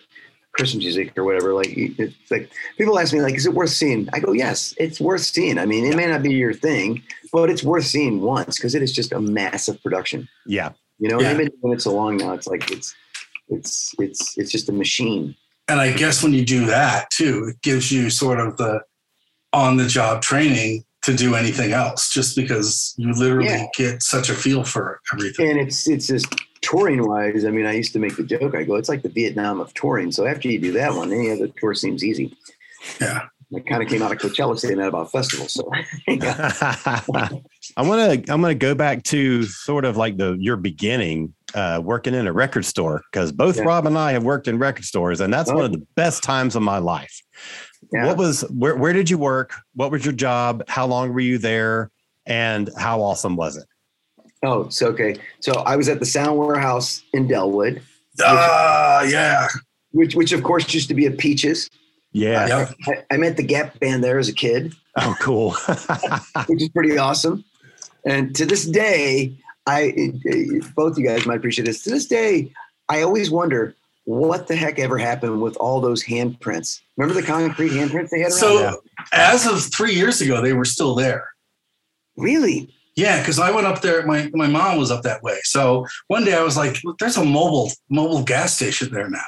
Christmas 0.54 0.84
music 0.84 1.18
or 1.18 1.24
whatever, 1.26 1.54
like 1.54 1.74
it's 1.76 2.32
like 2.32 2.50
people 2.78 2.98
ask 2.98 3.12
me 3.14 3.22
like, 3.22 3.36
is 3.36 3.46
it 3.46 3.54
worth 3.54 3.72
seeing? 3.72 4.08
I 4.14 4.20
go, 4.20 4.32
yes, 4.32 4.74
it's 4.78 5.02
worth 5.02 5.22
seeing. 5.22 5.58
I 5.58 5.66
mean, 5.66 5.86
it 5.86 5.96
may 5.96 6.06
not 6.08 6.24
be 6.24 6.34
your 6.34 6.54
thing, 6.54 7.04
but 7.34 7.50
it's 7.50 7.64
worth 7.64 7.86
seeing 7.86 8.22
once 8.22 8.56
because 8.58 8.74
it 8.76 8.82
is 8.82 8.94
just 8.94 9.12
a 9.12 9.20
massive 9.20 9.82
production. 9.84 10.28
yeah. 10.46 10.72
You 11.00 11.10
know, 11.10 11.20
Yeah. 11.20 11.30
and 11.32 11.38
I've 11.42 11.44
been 11.50 11.60
doing 11.62 11.74
it 11.74 11.82
so 11.82 11.94
long 11.94 12.18
now. 12.18 12.34
It's 12.34 12.48
like 12.48 12.72
it's 12.72 12.96
it's 13.50 13.94
it's 14.00 14.38
it's 14.38 14.52
just 14.52 14.70
a 14.70 14.72
machine. 14.72 15.36
And 15.68 15.82
I 15.82 15.92
guess 15.92 16.22
when 16.24 16.34
you 16.34 16.46
do 16.46 16.66
that 16.68 17.10
too, 17.10 17.48
it 17.50 17.62
gives 17.62 17.92
you 17.92 18.10
sort 18.10 18.40
of 18.40 18.56
the 18.58 18.82
on 19.52 19.76
the 19.78 19.88
job 19.88 20.22
training 20.22 20.86
to 21.04 21.14
do 21.14 21.36
anything 21.36 21.72
else 21.74 22.10
just 22.12 22.36
because 22.36 22.94
you 22.98 23.12
literally 23.14 23.48
Yeah. 23.50 23.66
get 23.78 24.02
such 24.04 24.30
a 24.30 24.34
feel 24.34 24.64
for 24.64 25.00
everything. 25.14 25.50
And 25.52 25.60
it's 25.60 25.88
it's 25.88 26.08
just 26.08 26.28
touring 26.62 27.06
wise. 27.08 27.44
I 27.46 27.52
mean, 27.52 27.66
I 27.66 27.74
used 27.74 27.94
to 27.94 28.00
make 28.00 28.16
the 28.16 28.24
joke. 28.24 28.56
I 28.56 28.64
go, 28.64 28.76
it's 28.76 28.90
like 28.90 29.02
the 29.04 29.10
Vietnam 29.10 29.60
of 29.60 29.74
touring. 29.74 30.12
So 30.12 30.26
after 30.26 30.48
you 30.50 30.60
do 30.60 30.72
that 30.74 30.94
one, 30.94 31.12
any 31.12 31.30
other 31.32 31.50
tour 31.60 31.74
seems 31.74 32.04
easy. 32.04 32.36
Yeah. 33.02 33.28
I 33.56 33.60
kind 33.60 33.84
of 33.84 33.90
came 33.90 34.02
out 34.02 34.12
of 34.12 34.18
Coachella 34.18 34.58
saying 34.58 34.78
that 34.78 34.88
about 34.88 35.12
festivals. 35.12 35.54
So 35.54 35.70
I 36.10 37.82
want 37.82 38.26
to. 38.26 38.34
I'm 38.34 38.42
going 38.42 38.52
to 38.52 38.56
go 38.56 38.74
back 38.76 39.04
to 39.04 39.44
sort 39.44 39.86
of 39.86 39.96
like 39.98 40.18
the 40.18 40.36
your 40.40 40.56
beginning, 40.56 41.34
uh, 41.54 41.80
working 41.84 42.14
in 42.16 42.26
a 42.28 42.34
record 42.34 42.66
store 42.66 43.04
because 43.12 43.32
both 43.32 43.58
Yeah. 43.58 43.64
Rob 43.64 43.86
and 43.86 43.98
I 43.98 44.14
have 44.14 44.24
worked 44.24 44.48
in 44.48 44.58
record 44.58 44.86
stores, 44.86 45.20
and 45.22 45.32
that's 45.34 45.52
Oh. 45.52 45.56
one 45.56 45.66
of 45.66 45.72
the 45.72 45.86
best 45.96 46.24
times 46.24 46.56
of 46.56 46.62
my 46.64 46.78
life. 46.80 47.22
Yeah. 47.92 48.06
What 48.08 48.18
was 48.18 48.42
where? 48.50 48.76
Where 48.76 48.94
did 48.94 49.10
you 49.10 49.18
work? 49.18 49.54
What 49.76 49.92
was 49.92 50.04
your 50.06 50.14
job? 50.14 50.64
How 50.68 50.86
long 50.86 51.14
were 51.14 51.20
you 51.20 51.38
there? 51.38 51.90
and 52.26 52.70
how 52.78 53.02
awesome 53.02 53.36
was 53.36 53.58
it? 53.58 53.66
Oh, 54.44 54.70
so 54.70 54.88
okay. 54.88 55.18
So 55.42 55.52
I 55.66 55.76
was 55.76 55.90
at 55.90 56.00
the 56.00 56.06
Sound 56.06 56.38
Warehouse 56.38 57.04
in 57.12 57.28
Dellwood, 57.28 57.82
Ah, 58.22 59.02
yeah. 59.04 59.48
which 59.92 60.16
which 60.16 60.32
of 60.32 60.42
course 60.44 60.74
used 60.74 60.88
to 60.88 60.94
be 60.94 61.06
a 61.06 61.12
Peaches. 61.12 61.70
Yeah. 62.14 62.48
Yep. 62.48 62.76
I, 62.88 63.16
I 63.16 63.18
met 63.18 63.36
the 63.36 63.44
Gap 63.44 63.78
band 63.82 64.04
there 64.06 64.20
as 64.20 64.30
a 64.30 64.34
kid, 64.34 64.74
Oh, 64.98 65.16
cool. 65.20 65.52
which 66.48 66.62
is 66.62 66.70
pretty 66.70 66.98
awesome. 66.98 67.44
And 68.06 68.34
to 68.38 68.46
this 68.46 68.66
day, 68.66 69.36
I 69.68 70.14
both 70.76 70.98
you 70.98 71.06
guys 71.06 71.26
might 71.26 71.38
appreciate 71.38 71.66
this. 71.66 71.84
To 71.84 71.90
this 71.90 72.06
day, 72.06 72.52
I 72.88 73.02
always 73.02 73.32
wonder 73.32 73.76
what 74.06 74.48
the 74.48 74.56
heck 74.56 74.80
ever 74.80 74.98
happened 74.98 75.42
with 75.42 75.56
all 75.58 75.80
those 75.80 76.04
handprints. 76.04 76.82
Remember 76.98 77.20
the 77.20 77.26
concrete 77.26 77.70
handprints 77.72 78.10
they 78.10 78.20
had 78.20 78.32
around? 78.32 78.40
So 78.40 78.60
Yeah. 78.62 78.74
as 79.14 79.46
of 79.48 79.64
three 79.74 79.94
years 79.94 80.20
ago, 80.22 80.42
they 80.42 80.54
were 80.54 80.66
still 80.66 80.96
there. 80.96 81.30
really? 82.18 82.70
Yeah, 82.96 83.20
because 83.20 83.40
I 83.40 83.50
went 83.50 83.66
up 83.66 83.82
there. 83.82 84.06
My 84.06 84.30
my 84.36 84.46
mom 84.46 84.78
was 84.78 84.92
up 84.92 85.02
that 85.02 85.24
way. 85.24 85.40
So 85.46 85.88
one 86.10 86.24
day 86.26 86.36
I 86.36 86.44
was 86.44 86.56
like, 86.56 86.78
"There's 87.00 87.18
a 87.18 87.26
mobile 87.26 87.72
Mobil 87.92 88.24
gas 88.24 88.54
station 88.54 88.92
there 88.94 89.10
now," 89.10 89.26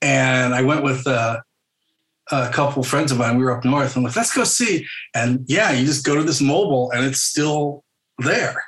and 0.00 0.54
I 0.54 0.62
went 0.62 0.82
with 0.82 1.06
uh, 1.06 1.40
a 2.30 2.48
couple 2.50 2.82
friends 2.82 3.12
of 3.12 3.18
mine. 3.18 3.36
We 3.36 3.44
were 3.44 3.54
up 3.54 3.66
north. 3.66 3.96
I'm 3.98 4.02
like, 4.04 4.16
"Let's 4.16 4.34
go 4.34 4.44
see." 4.44 4.86
And 5.14 5.44
yeah, 5.46 5.72
you 5.72 5.84
just 5.84 6.06
go 6.06 6.14
to 6.14 6.22
this 6.22 6.40
Mobil, 6.40 6.88
and 6.94 7.04
it's 7.04 7.20
still 7.20 7.84
there. 8.18 8.64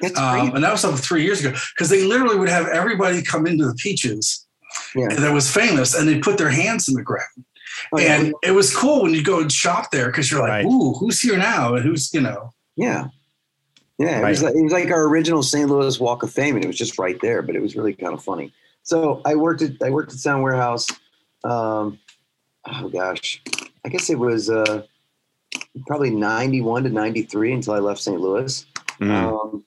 That's 0.00 0.18
Um, 0.18 0.40
great. 0.46 0.54
and 0.56 0.64
that 0.64 0.72
was 0.72 0.84
up 0.84 0.98
three 0.98 1.22
years 1.22 1.38
ago 1.44 1.56
because 1.76 1.88
they 1.88 2.02
literally 2.02 2.36
would 2.36 2.48
have 2.48 2.66
everybody 2.66 3.22
come 3.22 3.46
into 3.46 3.64
the 3.64 3.74
peaches 3.74 4.44
Yeah. 4.94 5.08
that 5.08 5.32
was 5.32 5.50
famous, 5.50 5.94
and 5.94 6.08
they 6.08 6.18
put 6.18 6.38
their 6.38 6.50
hands 6.50 6.88
in 6.88 6.94
the 6.94 7.02
ground. 7.02 7.44
Oh, 7.92 7.98
yeah. 7.98 8.16
and 8.20 8.34
it 8.42 8.50
was 8.52 8.74
cool 8.74 9.02
when 9.02 9.14
you 9.14 9.22
go 9.22 9.40
and 9.40 9.50
shop 9.50 9.90
there 9.90 10.06
because 10.06 10.30
you're 10.30 10.40
like, 10.40 10.50
Right. 10.50 10.66
"Ooh, 10.66 10.94
who's 10.94 11.20
here 11.20 11.36
now?" 11.38 11.74
And 11.74 11.84
who's 11.84 12.12
you 12.12 12.20
know. 12.20 12.52
Yeah. 12.76 13.06
Yeah. 13.98 14.26
It, 14.26 14.28
was 14.28 14.42
like, 14.42 14.54
it 14.54 14.62
was 14.62 14.72
like 14.72 14.90
our 14.90 15.04
original 15.06 15.42
St. 15.42 15.68
Louis 15.68 15.98
Walk 16.00 16.22
of 16.22 16.32
Fame, 16.32 16.56
and 16.56 16.64
it 16.64 16.68
was 16.68 16.76
just 16.78 16.98
right 16.98 17.18
there, 17.20 17.42
but 17.42 17.54
it 17.56 17.62
was 17.62 17.76
really 17.76 17.94
kind 17.94 18.12
of 18.14 18.22
funny. 18.22 18.52
So 18.82 19.22
I 19.24 19.34
worked 19.36 19.62
at 19.62 19.72
I 19.82 19.90
worked 19.90 20.12
at 20.12 20.18
Sound 20.18 20.42
Warehouse. 20.42 20.88
Um, 21.44 21.98
oh 22.66 22.88
gosh, 22.88 23.42
I 23.84 23.88
guess 23.88 24.10
it 24.10 24.18
was 24.18 24.50
uh, 24.50 24.82
probably 25.86 26.10
ninety 26.10 26.60
one 26.60 26.82
to 26.84 26.90
ninety 26.90 27.22
three 27.22 27.52
until 27.52 27.74
I 27.74 27.78
left 27.78 28.00
St. 28.00 28.20
Louis. 28.20 28.66
Mm. 29.00 29.10
Um, 29.10 29.64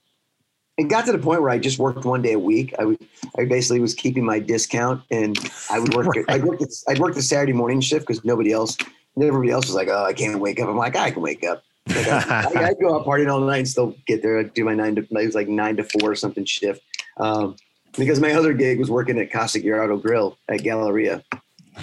it 0.78 0.84
got 0.86 1.06
to 1.06 1.12
the 1.12 1.20
point 1.20 1.42
where 1.42 1.50
I 1.50 1.58
just 1.58 1.80
worked 1.80 2.04
one 2.06 2.22
day 2.22 2.34
a 2.34 2.40
week. 2.40 2.74
I 2.78 2.86
would, 2.86 3.00
I 3.38 3.46
basically 3.46 3.80
was 3.80 3.94
keeping 3.94 4.26
my 4.26 4.40
discount, 4.40 5.02
and 5.10 5.38
I 5.70 5.80
would 5.80 5.94
work. 5.94 6.08
Right. 6.08 6.26
I'd 6.28 6.44
work. 6.44 6.60
The, 6.60 6.84
I'd 6.90 7.00
work 7.00 7.16
the 7.16 7.22
Saturday 7.22 7.54
morning 7.54 7.82
shift 7.82 8.06
because 8.08 8.26
nobody 8.26 8.52
else, 8.52 8.78
everybody 9.18 9.52
else 9.52 9.68
was 9.68 9.76
like, 9.76 9.88
"Oh, 9.90 10.04
I 10.04 10.14
can't 10.14 10.40
wake 10.40 10.60
up." 10.60 10.68
I'm 10.68 10.78
like, 10.78 10.96
I 10.96 11.12
can 11.12 11.22
wake 11.22 11.46
up. 11.46 11.64
Like, 11.88 12.08
I, 12.08 12.52
I, 12.56 12.68
I'd 12.68 12.80
go 12.82 12.96
out 12.96 13.06
partying 13.06 13.32
all 13.32 13.40
night 13.40 13.60
and 13.60 13.68
still 13.68 13.96
get 14.06 14.22
there. 14.22 14.40
I'd 14.40 14.54
do 14.54 14.66
my 14.66 14.74
nine 14.74 14.96
to 14.96 15.02
it 15.02 15.26
was 15.26 15.36
like 15.36 15.48
nine 15.48 15.78
to 15.78 15.84
four 15.84 16.12
or 16.12 16.16
something 16.16 16.46
shift. 16.46 16.82
Um, 17.18 17.56
because 17.98 18.20
my 18.20 18.34
other 18.34 18.54
gig 18.54 18.80
was 18.80 18.90
working 18.90 19.18
at 19.20 19.32
Casa 19.32 19.62
Gerardo 19.62 19.98
Grill 19.98 20.38
at 20.50 20.64
Galleria. 20.64 21.24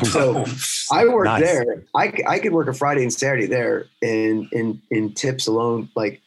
So 0.05 0.45
I 0.91 1.07
worked 1.07 1.27
Nice. 1.27 1.43
there. 1.43 1.85
I 1.95 2.39
could 2.39 2.53
work 2.53 2.69
a 2.69 2.73
Friday 2.73 3.03
and 3.03 3.13
Saturday 3.13 3.47
there, 3.47 3.87
and 4.01 4.51
in 4.53 4.81
in 4.91 5.13
tips 5.13 5.47
alone, 5.47 5.89
like 5.95 6.22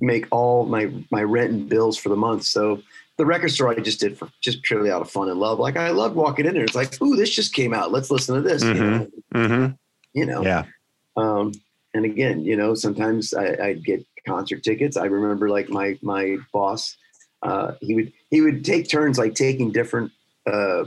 make 0.00 0.26
all 0.30 0.66
my 0.66 0.90
my 1.10 1.22
rent 1.22 1.50
and 1.50 1.68
bills 1.68 1.96
for 1.96 2.08
the 2.08 2.16
month. 2.16 2.44
So 2.44 2.82
the 3.16 3.26
record 3.26 3.50
store 3.50 3.70
I 3.70 3.76
just 3.76 4.00
did 4.00 4.18
for 4.18 4.28
just 4.40 4.62
purely 4.62 4.90
out 4.90 5.00
of 5.00 5.10
fun 5.10 5.28
and 5.28 5.40
love. 5.40 5.58
Like 5.58 5.76
I 5.76 5.90
loved 5.90 6.16
walking 6.16 6.46
in 6.46 6.54
there. 6.54 6.64
It's 6.64 6.74
like, 6.74 7.00
ooh, 7.02 7.16
this 7.16 7.30
just 7.30 7.54
came 7.54 7.72
out. 7.72 7.92
Let's 7.92 8.10
listen 8.10 8.34
to 8.34 8.42
this. 8.42 8.62
You 8.62 8.74
know, 8.74 9.08
hmm 9.34 9.66
you 10.12 10.26
know. 10.26 10.42
Yeah. 10.42 10.64
Um, 11.16 11.52
and 11.94 12.04
again, 12.04 12.44
you 12.44 12.56
know, 12.56 12.74
sometimes 12.74 13.32
I, 13.32 13.56
I'd 13.62 13.84
get 13.84 14.04
concert 14.26 14.62
tickets. 14.62 14.96
I 14.96 15.06
remember 15.06 15.48
like 15.48 15.68
my 15.68 15.98
my 16.02 16.36
boss, 16.52 16.96
uh, 17.42 17.72
he 17.80 17.94
would 17.94 18.12
he 18.30 18.40
would 18.40 18.64
take 18.64 18.88
turns 18.88 19.18
like 19.18 19.34
taking 19.34 19.70
different 19.70 20.10
uh, 20.50 20.84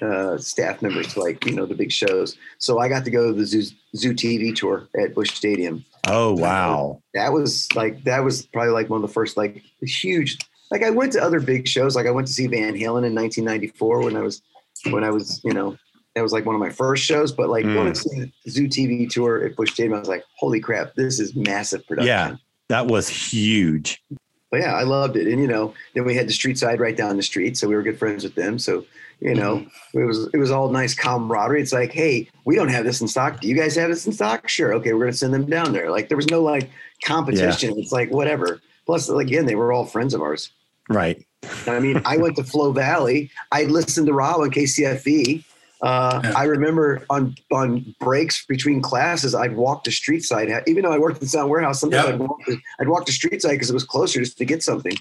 uh, 0.00 0.38
staff 0.38 0.80
members 0.80 1.12
to 1.14 1.20
like 1.20 1.44
you 1.44 1.52
know 1.52 1.66
the 1.66 1.74
big 1.74 1.92
shows. 1.92 2.36
So 2.58 2.78
I 2.78 2.88
got 2.88 3.04
to 3.04 3.10
go 3.10 3.32
to 3.32 3.38
the 3.38 3.44
Zoo, 3.44 3.74
Zoo 3.96 4.14
TV 4.14 4.54
tour 4.54 4.88
at 4.98 5.14
Busch 5.14 5.32
Stadium. 5.34 5.84
Oh, 6.06 6.34
wow. 6.34 7.02
That 7.14 7.32
was 7.32 7.68
like 7.74 8.04
that 8.04 8.22
was 8.24 8.46
probably 8.46 8.72
like 8.72 8.88
one 8.88 9.02
of 9.02 9.08
the 9.08 9.12
first 9.12 9.36
like 9.36 9.62
huge. 9.82 10.38
Like 10.70 10.82
I 10.82 10.90
went 10.90 11.12
to 11.12 11.22
other 11.22 11.40
big 11.40 11.66
shows. 11.66 11.96
Like 11.96 12.06
I 12.06 12.10
went 12.10 12.26
to 12.26 12.32
see 12.32 12.46
Van 12.46 12.74
Halen 12.74 13.04
in 13.06 13.14
1994 13.14 14.04
when 14.04 14.16
I 14.16 14.20
was 14.22 14.42
when 14.90 15.04
I 15.04 15.10
was 15.10 15.40
you 15.44 15.52
know 15.52 15.76
that 16.14 16.22
was 16.22 16.32
like 16.32 16.46
one 16.46 16.54
of 16.54 16.60
my 16.60 16.70
first 16.70 17.04
shows. 17.04 17.32
But 17.32 17.48
like 17.48 17.64
Mm. 17.64 17.74
going 17.74 17.92
to 17.92 17.98
see 17.98 18.32
the 18.44 18.50
Zoo 18.50 18.68
TV 18.68 19.08
tour 19.10 19.44
at 19.44 19.56
Busch 19.56 19.72
Stadium, 19.72 19.94
I 19.94 19.98
was 20.00 20.08
like, 20.08 20.24
holy 20.36 20.60
crap, 20.60 20.94
this 20.94 21.20
is 21.20 21.34
massive 21.36 21.86
production. 21.86 22.08
Yeah. 22.08 22.36
That 22.68 22.86
was 22.86 23.08
huge. 23.08 24.02
But 24.50 24.60
yeah, 24.60 24.74
I 24.74 24.82
loved 24.82 25.16
it. 25.16 25.26
And 25.26 25.40
you 25.40 25.46
know, 25.46 25.74
then 25.94 26.04
we 26.04 26.14
had 26.14 26.26
the 26.28 26.32
street 26.32 26.58
side 26.58 26.80
right 26.80 26.96
down 26.96 27.16
the 27.16 27.22
street, 27.22 27.56
so 27.56 27.68
we 27.68 27.74
were 27.74 27.82
good 27.82 27.98
friends 27.98 28.24
with 28.24 28.34
them. 28.34 28.58
So 28.58 28.84
you 29.20 29.34
know, 29.34 29.66
it 29.94 30.04
was 30.04 30.28
it 30.32 30.38
was 30.38 30.50
all 30.50 30.68
nice 30.70 30.94
camaraderie. 30.94 31.60
It's 31.62 31.72
like, 31.72 31.92
hey, 31.92 32.28
we 32.44 32.54
don't 32.54 32.68
have 32.68 32.84
this 32.84 33.00
in 33.00 33.08
stock. 33.08 33.40
Do 33.40 33.48
you 33.48 33.56
guys 33.56 33.74
have 33.76 33.90
this 33.90 34.06
in 34.06 34.12
stock? 34.12 34.48
Sure. 34.48 34.74
Okay, 34.74 34.92
we're 34.92 35.00
gonna 35.06 35.12
send 35.12 35.34
them 35.34 35.46
down 35.46 35.72
there. 35.72 35.90
Like 35.90 36.08
there 36.08 36.16
was 36.16 36.28
no 36.28 36.42
like 36.42 36.70
competition. 37.04 37.78
It's 37.78 37.92
like 37.92 38.10
whatever. 38.10 38.60
Plus, 38.86 39.08
again, 39.08 39.46
they 39.46 39.54
were 39.54 39.72
all 39.72 39.84
friends 39.84 40.14
of 40.14 40.22
ours. 40.22 40.50
Right. 40.88 41.24
I 41.66 41.78
mean, 41.78 42.00
I 42.04 42.16
went 42.16 42.36
to 42.36 42.44
Flo 42.44 42.72
Valley. 42.72 43.30
I 43.52 43.64
listened 43.64 44.06
to 44.06 44.12
Rob 44.14 44.40
on 44.40 44.50
KCFV. 44.50 45.44
Uh, 45.82 46.20
Yeah. 46.24 46.32
I 46.36 46.44
remember 46.44 47.04
on 47.10 47.34
on 47.52 47.94
breaks 48.00 48.44
between 48.46 48.80
classes, 48.80 49.34
I'd 49.34 49.54
walk 49.56 49.84
to 49.84 49.92
street 49.92 50.24
side. 50.24 50.48
Even 50.66 50.84
though 50.84 50.92
I 50.92 50.98
worked 50.98 51.18
in 51.18 51.20
the 51.20 51.28
Sound 51.28 51.50
Warehouse, 51.50 51.80
sometimes 51.80 52.06
Yep. 52.06 52.14
I'd, 52.14 52.20
walk 52.20 52.44
to, 52.46 52.56
I'd 52.80 52.88
walk 52.88 53.06
to 53.06 53.12
street 53.12 53.42
side 53.42 53.52
because 53.52 53.70
it 53.70 53.74
was 53.74 53.84
closer 53.84 54.20
just 54.20 54.38
to 54.38 54.44
get 54.44 54.62
something. 54.62 54.94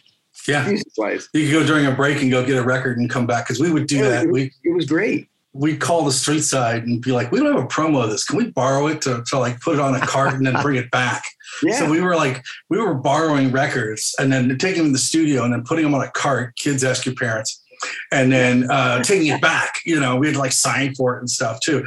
Yeah, 0.47 0.69
you 0.69 0.77
could 1.33 1.51
go 1.51 1.65
during 1.65 1.85
a 1.85 1.91
break 1.91 2.21
and 2.21 2.31
go 2.31 2.45
get 2.45 2.57
a 2.57 2.63
record 2.63 2.97
and 2.97 3.09
come 3.09 3.25
back 3.27 3.45
because 3.45 3.59
we 3.59 3.71
would 3.71 3.87
do 3.87 3.97
Yeah, 3.97 4.09
that. 4.09 4.23
it 4.23 4.27
was- 4.31 4.33
We 4.33 4.51
it 4.63 4.75
was 4.75 4.85
great. 4.85 5.27
we'd 5.53 5.79
call 5.79 6.05
the 6.05 6.11
street 6.11 6.41
side 6.43 6.83
and 6.85 7.01
be 7.01 7.11
like, 7.11 7.31
"We 7.31 7.39
don't 7.39 7.51
have 7.55 7.63
a 7.63 7.67
promo 7.67 8.03
of 8.03 8.11
this. 8.11 8.23
Can 8.25 8.37
we 8.37 8.51
borrow 8.51 8.85
it 8.87 9.01
to, 9.01 9.23
to 9.27 9.39
like 9.39 9.59
put 9.61 9.73
it 9.75 9.79
on 9.81 9.95
a 9.95 9.99
cart 10.05 10.33
and 10.35 10.45
then 10.45 10.55
bring 10.61 10.75
it 10.77 10.89
back?" 10.91 11.23
Yeah, 11.63 11.79
So 11.79 11.89
we 11.89 12.01
were 12.01 12.15
like, 12.15 12.43
we 12.69 12.77
were 12.77 12.93
borrowing 12.93 13.51
records 13.51 14.13
and 14.19 14.31
then 14.31 14.55
taking 14.59 14.77
them 14.79 14.87
in 14.87 14.93
the 14.93 14.99
studio 14.99 15.43
and 15.43 15.51
then 15.51 15.63
putting 15.63 15.83
them 15.85 15.95
on 15.95 16.01
a 16.01 16.11
cart. 16.11 16.55
Kids 16.57 16.83
ask 16.83 17.05
your 17.05 17.15
parents, 17.15 17.63
and 18.11 18.31
then 18.31 18.69
uh, 18.69 19.01
taking 19.01 19.27
it 19.27 19.41
back. 19.41 19.79
You 19.83 19.99
know, 19.99 20.17
we 20.17 20.27
had 20.27 20.33
to 20.35 20.39
like 20.39 20.51
sign 20.51 20.93
for 20.93 21.15
it 21.15 21.19
and 21.21 21.29
stuff 21.29 21.59
too. 21.61 21.83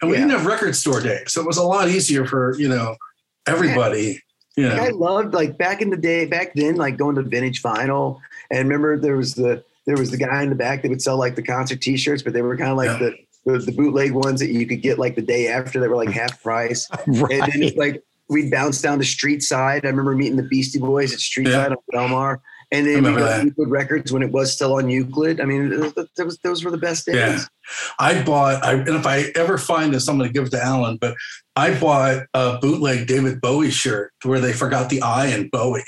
And 0.00 0.10
we 0.10 0.16
Yeah. 0.16 0.20
didn't 0.26 0.38
have 0.38 0.46
record 0.46 0.76
store 0.76 1.00
day, 1.00 1.22
so 1.26 1.40
it 1.40 1.46
was 1.46 1.56
a 1.56 1.62
lot 1.64 1.88
easier 1.88 2.24
for 2.26 2.54
you 2.58 2.68
know 2.68 2.94
everybody. 3.48 4.22
Know, 4.56 4.68
Like, 4.68 4.80
I 4.80 4.88
loved 4.90 5.34
like 5.34 5.56
back 5.58 5.80
in 5.80 5.90
the 5.90 5.96
day, 5.96 6.26
back 6.26 6.54
then, 6.54 6.76
like 6.76 6.96
going 6.96 7.16
to 7.16 7.22
vintage 7.22 7.62
vinyl. 7.62 8.20
And 8.50 8.68
remember, 8.68 8.98
there 8.98 9.16
was 9.16 9.34
the 9.34 9.64
there 9.86 9.96
was 9.96 10.10
the 10.10 10.16
guy 10.18 10.42
in 10.42 10.48
the 10.50 10.54
back 10.54 10.82
that 10.82 10.88
would 10.88 11.00
sell 11.02 11.16
like 11.16 11.34
the 11.36 11.42
concert 11.42 11.80
T-shirts, 11.80 12.22
but 12.22 12.32
they 12.32 12.42
were 12.42 12.56
kind 12.56 12.70
of 12.70 12.76
like 12.76 13.00
Yeah. 13.00 13.10
the, 13.46 13.52
the 13.52 13.58
the 13.66 13.72
bootleg 13.72 14.12
ones 14.12 14.40
that 14.40 14.50
you 14.50 14.66
could 14.66 14.82
get 14.82 14.98
like 14.98 15.14
the 15.14 15.22
day 15.22 15.48
after. 15.48 15.80
They 15.80 15.88
were 15.88 15.96
like 15.96 16.10
half 16.10 16.42
price. 16.42 16.88
And 17.06 17.16
then 17.30 17.62
it's 17.62 17.76
like 17.76 18.02
we'd 18.28 18.50
bounce 18.50 18.80
down 18.82 18.98
the 18.98 19.04
Street 19.04 19.42
Side. 19.42 19.84
I 19.84 19.88
remember 19.88 20.14
meeting 20.14 20.36
the 20.36 20.42
Beastie 20.44 20.78
Boys 20.78 21.12
at 21.12 21.20
Street 21.20 21.46
Yeah. 21.48 21.64
Side 21.64 21.72
on 21.72 21.78
Delmar. 21.92 22.40
And 22.72 22.86
then 22.86 22.92
we 22.94 22.96
remember 22.96 23.20
got 23.20 23.28
that. 23.38 23.44
Euclid 23.46 23.68
Records 23.68 24.12
when 24.12 24.22
it 24.22 24.30
was 24.30 24.52
still 24.52 24.74
on 24.74 24.88
Euclid. 24.88 25.40
I 25.40 25.44
mean, 25.44 25.72
it 25.72 26.24
was, 26.24 26.38
those 26.44 26.64
were 26.64 26.70
the 26.70 26.78
best 26.78 27.06
days. 27.06 27.16
Yeah. 27.16 27.40
I 27.98 28.22
bought, 28.22 28.62
I, 28.64 28.74
and 28.74 28.88
if 28.90 29.06
I 29.06 29.32
ever 29.34 29.58
find 29.58 29.92
this, 29.92 30.06
I'm 30.08 30.18
going 30.18 30.28
to 30.28 30.32
give 30.32 30.46
it 30.46 30.50
to 30.50 30.62
Alan. 30.62 30.96
But 30.96 31.14
I 31.56 31.78
bought 31.78 32.26
a 32.32 32.58
bootleg 32.58 33.06
David 33.08 33.40
Bowie 33.40 33.70
shirt 33.72 34.12
where 34.22 34.38
they 34.40 34.52
forgot 34.52 34.88
the 34.88 35.02
I 35.02 35.26
in 35.26 35.48
Bowie. 35.48 35.82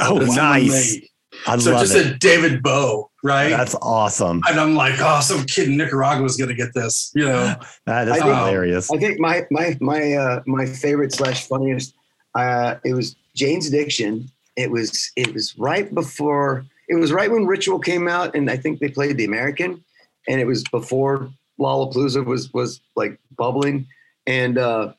Oh, 0.00 0.18
That's 0.18 0.34
nice. 0.36 0.70
made. 0.94 1.08
I 1.46 1.58
So 1.58 1.72
love 1.72 1.80
just 1.82 1.96
it. 1.96 2.06
a 2.06 2.18
David 2.18 2.62
Bow, 2.62 3.10
right? 3.22 3.50
That's 3.50 3.74
awesome. 3.82 4.40
and 4.48 4.58
I'm 4.60 4.74
like, 4.74 4.94
oh, 5.00 5.20
some 5.20 5.44
kid 5.44 5.68
in 5.68 5.76
Nicaragua 5.76 6.24
is 6.26 6.36
going 6.36 6.48
to 6.50 6.54
get 6.54 6.72
this, 6.74 7.10
you 7.14 7.24
know? 7.26 7.54
That 7.86 8.08
is 8.08 8.14
I 8.14 8.20
think- 8.20 8.36
hilarious. 8.36 8.90
I 8.90 8.96
think 8.98 9.18
my 9.18 9.46
my 9.50 9.76
my 9.80 10.12
uh, 10.14 10.42
my 10.46 10.64
favorite 10.66 11.12
slash 11.12 11.46
funniest. 11.46 11.94
Uh, 12.34 12.76
it 12.84 12.94
was 12.94 13.16
Jane's 13.36 13.66
Addiction. 13.66 14.30
It 14.56 14.70
was 14.70 15.10
it 15.16 15.32
was 15.34 15.56
right 15.58 15.92
before. 15.94 16.64
It 16.88 16.96
was 16.96 17.12
right 17.12 17.30
when 17.30 17.46
Ritual 17.46 17.78
came 17.78 18.08
out, 18.08 18.34
and 18.34 18.50
I 18.50 18.56
think 18.56 18.80
they 18.80 18.88
played 18.88 19.16
the 19.16 19.24
American, 19.24 19.82
and 20.28 20.40
it 20.40 20.46
was 20.46 20.64
before 20.64 21.30
Lollapalooza 21.58 22.24
was 22.24 22.52
was 22.52 22.80
like 22.96 23.18
bubbling, 23.36 23.86
and 24.26 24.58
uh, 24.58 24.92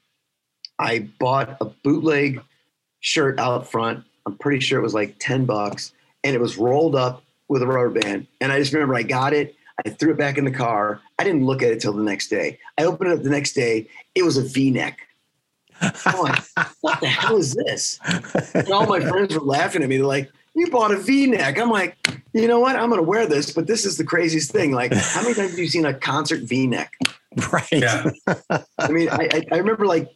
I 0.79 1.09
bought 1.19 1.57
a 1.61 1.65
bootleg 1.65 2.41
shirt 3.01 3.39
out 3.39 3.69
front. 3.69 4.03
I'm 4.25 4.37
pretty 4.37 4.59
sure 4.59 4.79
it 4.79 4.83
was 4.83 4.93
like 4.93 5.15
ten 5.19 5.45
bucks, 5.45 5.93
and 6.23 6.35
it 6.35 6.41
was 6.41 6.57
rolled 6.57 6.95
up 6.95 7.23
with 7.47 7.61
a 7.61 7.67
rubber 7.67 7.99
band. 7.99 8.27
And 8.41 8.51
I 8.51 8.59
just 8.59 8.73
remember 8.73 8.95
I 8.95 9.03
got 9.03 9.33
it. 9.33 9.55
I 9.85 9.89
threw 9.89 10.11
it 10.11 10.17
back 10.17 10.37
in 10.37 10.45
the 10.45 10.51
car. 10.51 11.01
I 11.19 11.23
didn't 11.23 11.45
look 11.45 11.61
at 11.61 11.71
it 11.71 11.79
till 11.81 11.93
the 11.93 12.03
next 12.03 12.29
day. 12.29 12.59
I 12.77 12.83
opened 12.83 13.11
it 13.11 13.17
up 13.17 13.23
the 13.23 13.29
next 13.29 13.53
day. 13.53 13.87
It 14.15 14.23
was 14.23 14.37
a 14.37 14.43
V-neck. 14.43 14.99
I'm 16.05 16.19
like, 16.21 16.43
what 16.81 16.99
the 17.01 17.07
hell 17.07 17.37
is 17.37 17.53
this? 17.53 17.99
And 18.53 18.69
all 18.71 18.85
my 18.85 18.99
friends 18.99 19.33
were 19.33 19.41
laughing 19.41 19.83
at 19.83 19.89
me. 19.89 19.97
They're 19.97 20.05
like, 20.05 20.31
you 20.55 20.69
bought 20.69 20.91
a 20.91 20.97
V-neck. 20.97 21.57
I'm 21.57 21.69
like, 21.69 21.97
you 22.33 22.47
know 22.47 22.59
what? 22.59 22.75
I'm 22.75 22.89
going 22.89 23.01
to 23.01 23.07
wear 23.07 23.25
this, 23.25 23.51
but 23.51 23.67
this 23.67 23.85
is 23.85 23.97
the 23.97 24.03
craziest 24.03 24.51
thing. 24.51 24.71
Like, 24.71 24.93
how 24.93 25.21
many 25.23 25.33
times 25.33 25.51
have 25.51 25.59
you 25.59 25.67
seen 25.67 25.85
a 25.85 25.93
concert 25.93 26.41
V-neck? 26.43 26.93
right. 27.51 27.67
Yeah. 27.71 28.11
I 28.77 28.89
mean, 28.89 29.09
I, 29.09 29.29
I, 29.31 29.43
I 29.51 29.57
remember 29.57 29.85
like, 29.85 30.09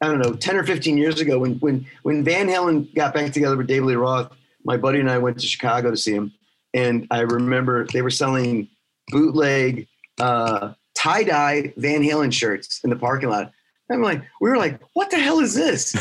I 0.00 0.06
don't 0.06 0.18
know, 0.18 0.34
10 0.34 0.56
or 0.56 0.64
15 0.64 0.98
years 0.98 1.20
ago 1.20 1.38
when 1.38 1.54
when 1.54 1.86
when 2.02 2.24
Van 2.24 2.48
Halen 2.48 2.92
got 2.94 3.14
back 3.14 3.32
together 3.32 3.56
with 3.56 3.68
David 3.68 3.86
Lee 3.86 3.94
Roth, 3.94 4.32
my 4.64 4.76
buddy 4.76 4.98
and 4.98 5.08
I 5.08 5.18
went 5.18 5.38
to 5.38 5.46
Chicago 5.46 5.90
to 5.90 5.96
see 5.96 6.12
him. 6.12 6.32
And 6.74 7.06
I 7.10 7.20
remember 7.20 7.86
they 7.86 8.02
were 8.02 8.10
selling 8.10 8.68
bootleg 9.08 9.86
uh, 10.18 10.72
tie-dye 10.94 11.72
Van 11.76 12.02
Halen 12.02 12.32
shirts 12.32 12.80
in 12.82 12.90
the 12.90 12.96
parking 12.96 13.28
lot. 13.28 13.52
I'm 13.92 14.02
like, 14.02 14.22
we 14.40 14.50
were 14.50 14.56
like, 14.56 14.80
what 14.94 15.10
the 15.10 15.18
hell 15.18 15.40
is 15.40 15.54
this? 15.54 15.92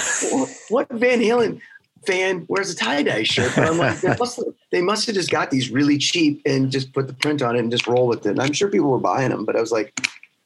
what, 0.70 0.89
Van 0.89 1.20
Halen 1.20 1.62
fan 2.06 2.46
wears 2.48 2.72
a 2.72 2.76
tie-dye 2.76 3.24
shirt? 3.24 3.52
But 3.56 3.68
I'm 3.68 3.78
like, 3.78 4.00
they 4.02 4.16
must, 4.16 4.38
have, 4.38 4.46
they 4.72 4.82
must 4.82 5.06
have 5.06 5.16
just 5.16 5.30
got 5.30 5.52
these 5.52 5.70
really 5.70 5.98
cheap 5.98 6.42
and 6.46 6.72
just 6.72 6.94
put 6.94 7.08
the 7.08 7.14
print 7.14 7.42
on 7.42 7.56
it 7.56 7.60
and 7.60 7.72
just 7.72 7.88
roll 7.88 8.08
with 8.08 8.26
it. 8.26 8.32
And 8.32 8.42
I'm 8.42 8.54
sure 8.54 8.70
people 8.70 8.89
were 8.89 9.00
buying 9.00 9.30
them, 9.30 9.46
but 9.46 9.56
I 9.56 9.62
was 9.62 9.72
like, 9.72 9.94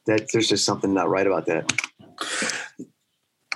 that 0.06 0.28
there's 0.32 0.48
just 0.48 0.64
something 0.64 0.94
not 0.94 1.08
right 1.08 1.26
about 1.26 1.46
that. 1.46 1.72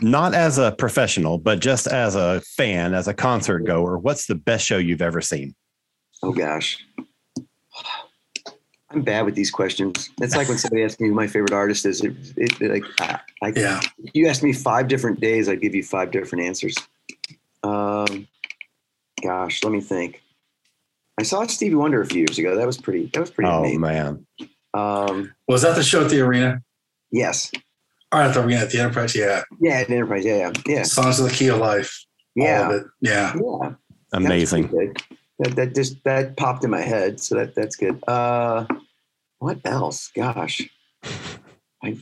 Not 0.01 0.35
as 0.35 0.59
a 0.59 0.73
professional, 0.73 1.39
but 1.39 1.61
just 1.61 1.87
as 1.87 2.15
a 2.17 2.41
fan, 2.41 2.95
as 2.95 3.07
a 3.07 3.15
concert 3.15 3.61
goer, 3.61 3.99
what's 3.99 4.27
the 4.27 4.35
best 4.35 4.67
show 4.67 4.79
you've 4.79 5.03
ever 5.03 5.21
seen? 5.21 5.55
Oh 6.23 6.33
gosh. 6.33 6.85
I'm 8.93 9.03
bad 9.03 9.25
with 9.25 9.35
these 9.35 9.51
questions. 9.51 10.11
It's 10.21 10.35
like 10.37 10.49
when 10.49 10.59
somebody 10.65 10.83
asks 10.85 11.01
me 11.01 11.09
who 11.09 11.15
my 11.15 11.27
favorite 11.27 11.53
artist 11.53 11.87
is. 11.87 12.01
It, 12.03 12.15
it, 12.37 12.61
it 12.61 12.71
like, 12.71 12.85
I, 13.01 13.21
I, 13.43 13.53
Yeah. 13.57 13.81
you 14.13 14.27
ask 14.27 14.43
me 14.43 14.53
five 14.53 14.89
different 14.89 15.21
days, 15.21 15.49
I'd 15.49 15.61
give 15.61 15.75
you 15.75 15.83
five 15.83 16.11
different 16.11 16.45
answers. 16.45 16.77
Um, 17.63 18.27
gosh, 19.23 19.63
let 19.63 19.73
me 19.73 19.81
think. 19.81 20.23
I 21.19 21.23
saw 21.23 21.47
Stevie 21.47 21.75
Wonder 21.75 22.01
a 22.01 22.07
few 22.07 22.21
years 22.21 22.39
ago. 22.39 22.57
That 22.57 22.67
was 22.67 22.79
pretty. 22.79 23.11
That 23.13 23.21
was 23.21 23.31
pretty 23.31 23.51
Oh 23.51 23.59
amazing. 23.61 23.81
man. 23.81 24.27
Um, 24.73 25.33
Was 25.49 25.63
that 25.63 25.77
the 25.77 25.83
show 25.83 26.05
at 26.05 26.11
the 26.11 26.21
arena? 26.21 26.63
yes, 27.13 27.51
Or 28.13 28.23
at 28.23 28.33
the 28.35 28.41
arena 28.43 28.61
at 28.61 28.71
the 28.71 28.81
Enterprise? 28.81 29.15
Yeah. 29.15 29.43
yeah, 29.61 29.81
at 29.81 29.89
the 29.89 29.95
Enterprise. 29.95 30.25
Yeah, 30.25 30.37
yeah, 30.37 30.53
yeah, 30.67 30.83
Songs 30.85 31.21
of 31.21 31.29
the 31.29 31.35
Key 31.35 31.49
of 31.49 31.59
Life. 31.59 32.05
Yeah. 32.35 32.69
of 32.71 32.75
it. 32.81 32.87
Yeah. 33.01 33.35
yeah. 33.37 33.73
Amazing. 34.13 34.73
That 35.41 35.57
that 35.57 35.75
just 35.75 36.03
that 36.05 36.37
popped 36.37 36.65
in 36.65 36.71
my 36.71 36.81
head, 36.83 37.19
so 37.21 37.35
that 37.35 37.55
that's 37.55 37.75
good. 37.77 38.03
Uh, 38.07 38.67
what 39.39 39.59
else? 39.65 40.11
Gosh, 40.15 40.63
I. 41.83 41.99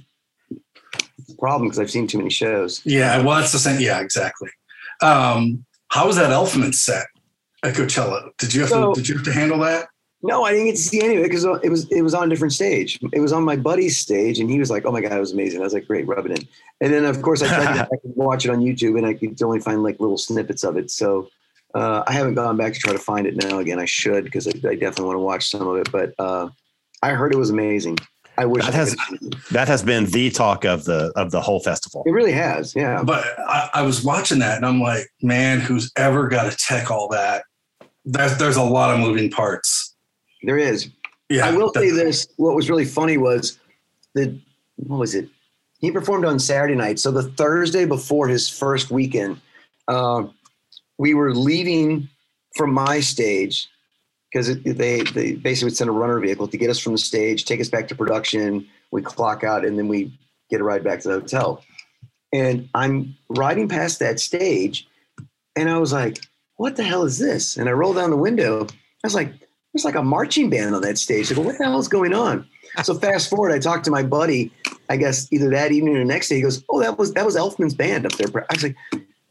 Problem 1.38 1.68
because 1.68 1.78
I've 1.78 1.90
seen 1.90 2.06
too 2.06 2.18
many 2.18 2.30
shows. 2.30 2.80
Yeah. 2.84 3.22
Well, 3.22 3.36
that's 3.38 3.52
the 3.52 3.58
same. 3.58 3.80
Yeah, 3.80 4.00
exactly. 4.00 4.48
Um, 5.02 5.64
how 5.88 6.06
was 6.06 6.16
that 6.16 6.30
Elfman 6.30 6.74
set 6.74 7.06
at 7.62 7.74
Coachella? 7.74 8.30
Did 8.38 8.54
you 8.54 8.62
have 8.62 8.70
So- 8.70 8.94
to, 8.94 9.00
did 9.00 9.08
you 9.08 9.14
have 9.16 9.24
to 9.24 9.32
handle 9.32 9.58
that? 9.60 9.88
No, 10.20 10.42
I 10.42 10.50
didn't 10.50 10.66
get 10.66 10.76
to 10.76 10.82
see 10.82 11.00
any 11.00 11.14
of 11.14 11.20
it 11.20 11.28
because 11.30 11.44
it 11.44 11.68
was 11.70 11.86
it 11.92 12.02
was 12.02 12.12
on 12.12 12.24
a 12.24 12.28
different 12.28 12.52
stage. 12.52 12.98
It 13.12 13.20
was 13.20 13.32
on 13.32 13.44
my 13.44 13.54
buddy's 13.54 13.96
stage, 13.98 14.40
and 14.40 14.50
he 14.50 14.58
was 14.58 14.68
like, 14.68 14.84
"Oh 14.84 14.90
my 14.90 15.00
god, 15.00 15.12
it 15.12 15.20
was 15.20 15.32
amazing." 15.32 15.60
I 15.60 15.64
was 15.64 15.72
like, 15.74 15.86
"Great, 15.86 16.08
rub 16.08 16.26
it 16.26 16.32
in." 16.32 16.48
And 16.80 16.92
then 16.92 17.04
of 17.04 17.22
course 17.22 17.40
I 17.40 17.46
tried 17.46 17.74
to 17.84 17.88
go 17.88 17.98
watch 18.16 18.44
it 18.44 18.50
on 18.50 18.58
YouTube, 18.58 18.96
and 18.98 19.06
I 19.06 19.14
could 19.14 19.40
only 19.42 19.60
find 19.60 19.84
like 19.84 20.00
little 20.00 20.18
snippets 20.18 20.64
of 20.64 20.76
it. 20.76 20.90
So 20.90 21.28
uh, 21.74 22.02
I 22.06 22.12
haven't 22.12 22.34
gone 22.34 22.56
back 22.56 22.72
to 22.74 22.78
try 22.78 22.92
to 22.92 22.98
find 22.98 23.26
it 23.26 23.36
now 23.36 23.58
again. 23.58 23.78
I 23.78 23.84
should 23.84 24.24
because 24.24 24.46
I, 24.46 24.50
I 24.68 24.74
definitely 24.74 25.04
want 25.06 25.16
to 25.16 25.20
watch 25.20 25.48
some 25.50 25.66
of 25.66 25.76
it. 25.76 25.90
But 25.92 26.14
uh, 26.18 26.48
I 27.02 27.10
heard 27.10 27.32
it 27.32 27.38
was 27.38 27.50
amazing. 27.50 27.98
I 28.36 28.44
wish 28.46 28.64
That 28.64 28.74
I 28.74 28.78
has- 28.78 28.96
That 29.50 29.68
has 29.68 29.82
been 29.82 30.06
the 30.06 30.30
talk 30.30 30.64
of 30.64 30.84
the 30.84 31.12
of 31.16 31.30
the 31.32 31.40
whole 31.40 31.60
festival. 31.60 32.04
it 32.06 32.12
really 32.12 32.32
has. 32.32 32.74
Yeah. 32.76 33.02
But 33.02 33.24
I, 33.40 33.70
I 33.74 33.82
was 33.82 34.04
watching 34.04 34.38
that 34.38 34.56
and 34.56 34.64
I'm 34.64 34.80
like, 34.80 35.08
man, 35.22 35.58
who's 35.60 35.90
ever 35.96 36.28
got 36.28 36.50
to 36.50 36.56
tech 36.56 36.90
all 36.90 37.08
that? 37.08 37.42
There's 38.04 38.38
there's 38.38 38.56
a 38.56 38.62
lot 38.62 38.94
of 38.94 39.00
moving 39.00 39.28
parts. 39.30 39.94
There 40.44 40.56
is. 40.56 40.88
Yeah. 41.28 41.46
I 41.46 41.50
will 41.52 41.70
that- 41.72 41.80
say 41.80 41.90
this: 41.90 42.28
what 42.36 42.54
was 42.54 42.70
really 42.70 42.84
funny 42.84 43.18
was 43.18 43.58
the 44.14 44.38
what 44.76 44.98
was 45.00 45.14
it? 45.16 45.28
He 45.80 45.90
performed 45.90 46.24
on 46.24 46.38
Saturday 46.38 46.74
night, 46.76 46.98
so 46.98 47.10
the 47.10 47.22
Thursday 47.24 47.84
before 47.84 48.26
his 48.28 48.48
first 48.48 48.90
weekend, 48.90 49.40
uh, 49.88 50.24
we 50.98 51.14
were 51.14 51.34
leaving 51.34 52.08
from 52.56 52.72
my 52.72 53.00
stage 53.00 53.68
because 54.30 54.48
they 54.62 55.02
they 55.02 55.32
basically 55.32 55.66
would 55.66 55.76
send 55.76 55.88
a 55.88 55.92
runner 55.92 56.18
vehicle 56.20 56.48
to 56.48 56.56
get 56.56 56.70
us 56.70 56.78
from 56.78 56.92
the 56.92 56.98
stage, 56.98 57.44
take 57.44 57.60
us 57.60 57.68
back 57.68 57.88
to 57.88 57.94
production. 57.94 58.66
We 58.90 59.02
clock 59.02 59.44
out, 59.44 59.64
and 59.64 59.78
then 59.78 59.88
we 59.88 60.18
get 60.50 60.60
a 60.60 60.64
ride 60.64 60.84
back 60.84 61.00
to 61.00 61.08
the 61.08 61.20
hotel. 61.20 61.62
And 62.32 62.68
I'm 62.74 63.16
riding 63.30 63.68
past 63.68 64.00
that 64.00 64.20
stage, 64.20 64.86
and 65.56 65.70
I 65.70 65.78
was 65.78 65.92
like, 65.92 66.18
"What 66.56 66.76
the 66.76 66.82
hell 66.82 67.04
is 67.04 67.18
this?" 67.18 67.56
And 67.56 67.68
I 67.68 67.72
rolled 67.72 67.96
down 67.96 68.10
the 68.10 68.16
window. 68.16 68.66
I 68.66 69.06
was 69.06 69.14
like, 69.14 69.32
there's 69.72 69.84
like 69.84 69.94
a 69.94 70.02
marching 70.02 70.50
band 70.50 70.74
on 70.74 70.82
that 70.82 70.98
stage. 70.98 71.30
I 71.30 71.34
go, 71.34 71.42
what 71.42 71.58
the 71.58 71.64
hell 71.64 71.78
is 71.78 71.88
going 71.88 72.14
on? 72.14 72.46
So 72.82 72.94
fast 72.94 73.30
forward, 73.30 73.52
I 73.52 73.58
talked 73.58 73.84
to 73.84 73.90
my 73.90 74.02
buddy, 74.02 74.52
I 74.88 74.96
guess 74.96 75.32
either 75.32 75.50
that 75.50 75.72
evening 75.72 75.96
or 75.96 76.00
the 76.00 76.04
next 76.04 76.28
day. 76.28 76.36
He 76.36 76.42
goes, 76.42 76.64
Oh, 76.68 76.80
that 76.80 76.98
was 76.98 77.12
that 77.14 77.24
was 77.24 77.36
Elfman's 77.36 77.74
band 77.74 78.06
up 78.06 78.12
there. 78.12 78.46
I 78.50 78.54
was 78.54 78.62
like, 78.62 78.76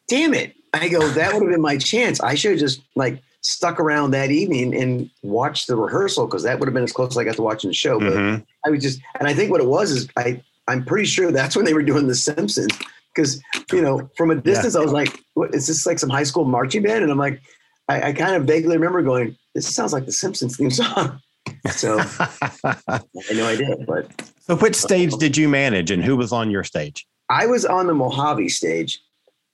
damn 0.07 0.33
it. 0.33 0.55
I 0.73 0.89
go, 0.89 1.07
that 1.09 1.33
would 1.33 1.41
have 1.43 1.51
been 1.51 1.61
my 1.61 1.77
chance. 1.77 2.19
I 2.21 2.35
should 2.35 2.51
have 2.51 2.59
just 2.59 2.81
like 2.95 3.21
stuck 3.41 3.79
around 3.79 4.11
that 4.11 4.31
evening 4.31 4.75
and 4.75 5.09
watched 5.23 5.67
the 5.67 5.75
rehearsal 5.75 6.27
because 6.27 6.43
that 6.43 6.59
would 6.59 6.67
have 6.67 6.73
been 6.73 6.83
as 6.83 6.91
close 6.91 7.11
as 7.11 7.17
I 7.17 7.23
got 7.23 7.35
to 7.35 7.41
watching 7.41 7.69
the 7.69 7.73
show. 7.73 7.99
But 7.99 8.13
Mhm. 8.13 8.45
I 8.65 8.69
was 8.69 8.81
just, 8.81 8.99
and 9.19 9.27
I 9.27 9.33
think 9.33 9.51
what 9.51 9.61
it 9.61 9.67
was 9.67 9.91
is 9.91 10.07
I, 10.17 10.41
I'm 10.67 10.83
pretty 10.83 11.05
sure 11.05 11.31
that's 11.31 11.55
when 11.55 11.65
they 11.65 11.73
were 11.73 11.83
doing 11.83 12.07
The 12.07 12.15
Simpsons 12.15 12.77
because, 13.15 13.41
you 13.71 13.81
know, 13.81 14.09
from 14.17 14.31
a 14.31 14.35
distance, 14.35 14.75
I 14.75 14.81
was 14.81 14.91
like, 14.91 15.19
what 15.33 15.55
is 15.55 15.67
this 15.67 15.85
like 15.85 15.97
some 15.99 16.09
high 16.09 16.23
school 16.23 16.43
marching 16.45 16.83
band? 16.83 17.03
And 17.03 17.11
I'm 17.11 17.17
like, 17.17 17.41
I, 17.87 18.09
I 18.09 18.13
kind 18.13 18.35
of 18.35 18.43
vaguely 18.43 18.75
remember 18.77 19.01
going, 19.01 19.37
this 19.55 19.73
sounds 19.73 19.93
like 19.93 20.05
the 20.05 20.11
Simpsons 20.11 20.57
theme 20.57 20.71
song. 20.71 21.21
So 21.71 21.97
I 21.99 22.99
know 23.33 23.47
I 23.47 23.55
did, 23.55 23.85
but 23.85 24.11
so, 24.41 24.55
which 24.57 24.75
stage 24.75 25.13
did 25.13 25.37
you 25.37 25.47
manage, 25.47 25.91
and 25.91 26.03
who 26.03 26.15
was 26.17 26.31
on 26.33 26.51
your 26.51 26.63
stage? 26.63 27.07
I 27.29 27.45
was 27.45 27.65
on 27.65 27.87
the 27.87 27.93
Mojave 27.93 28.49
stage. 28.49 29.01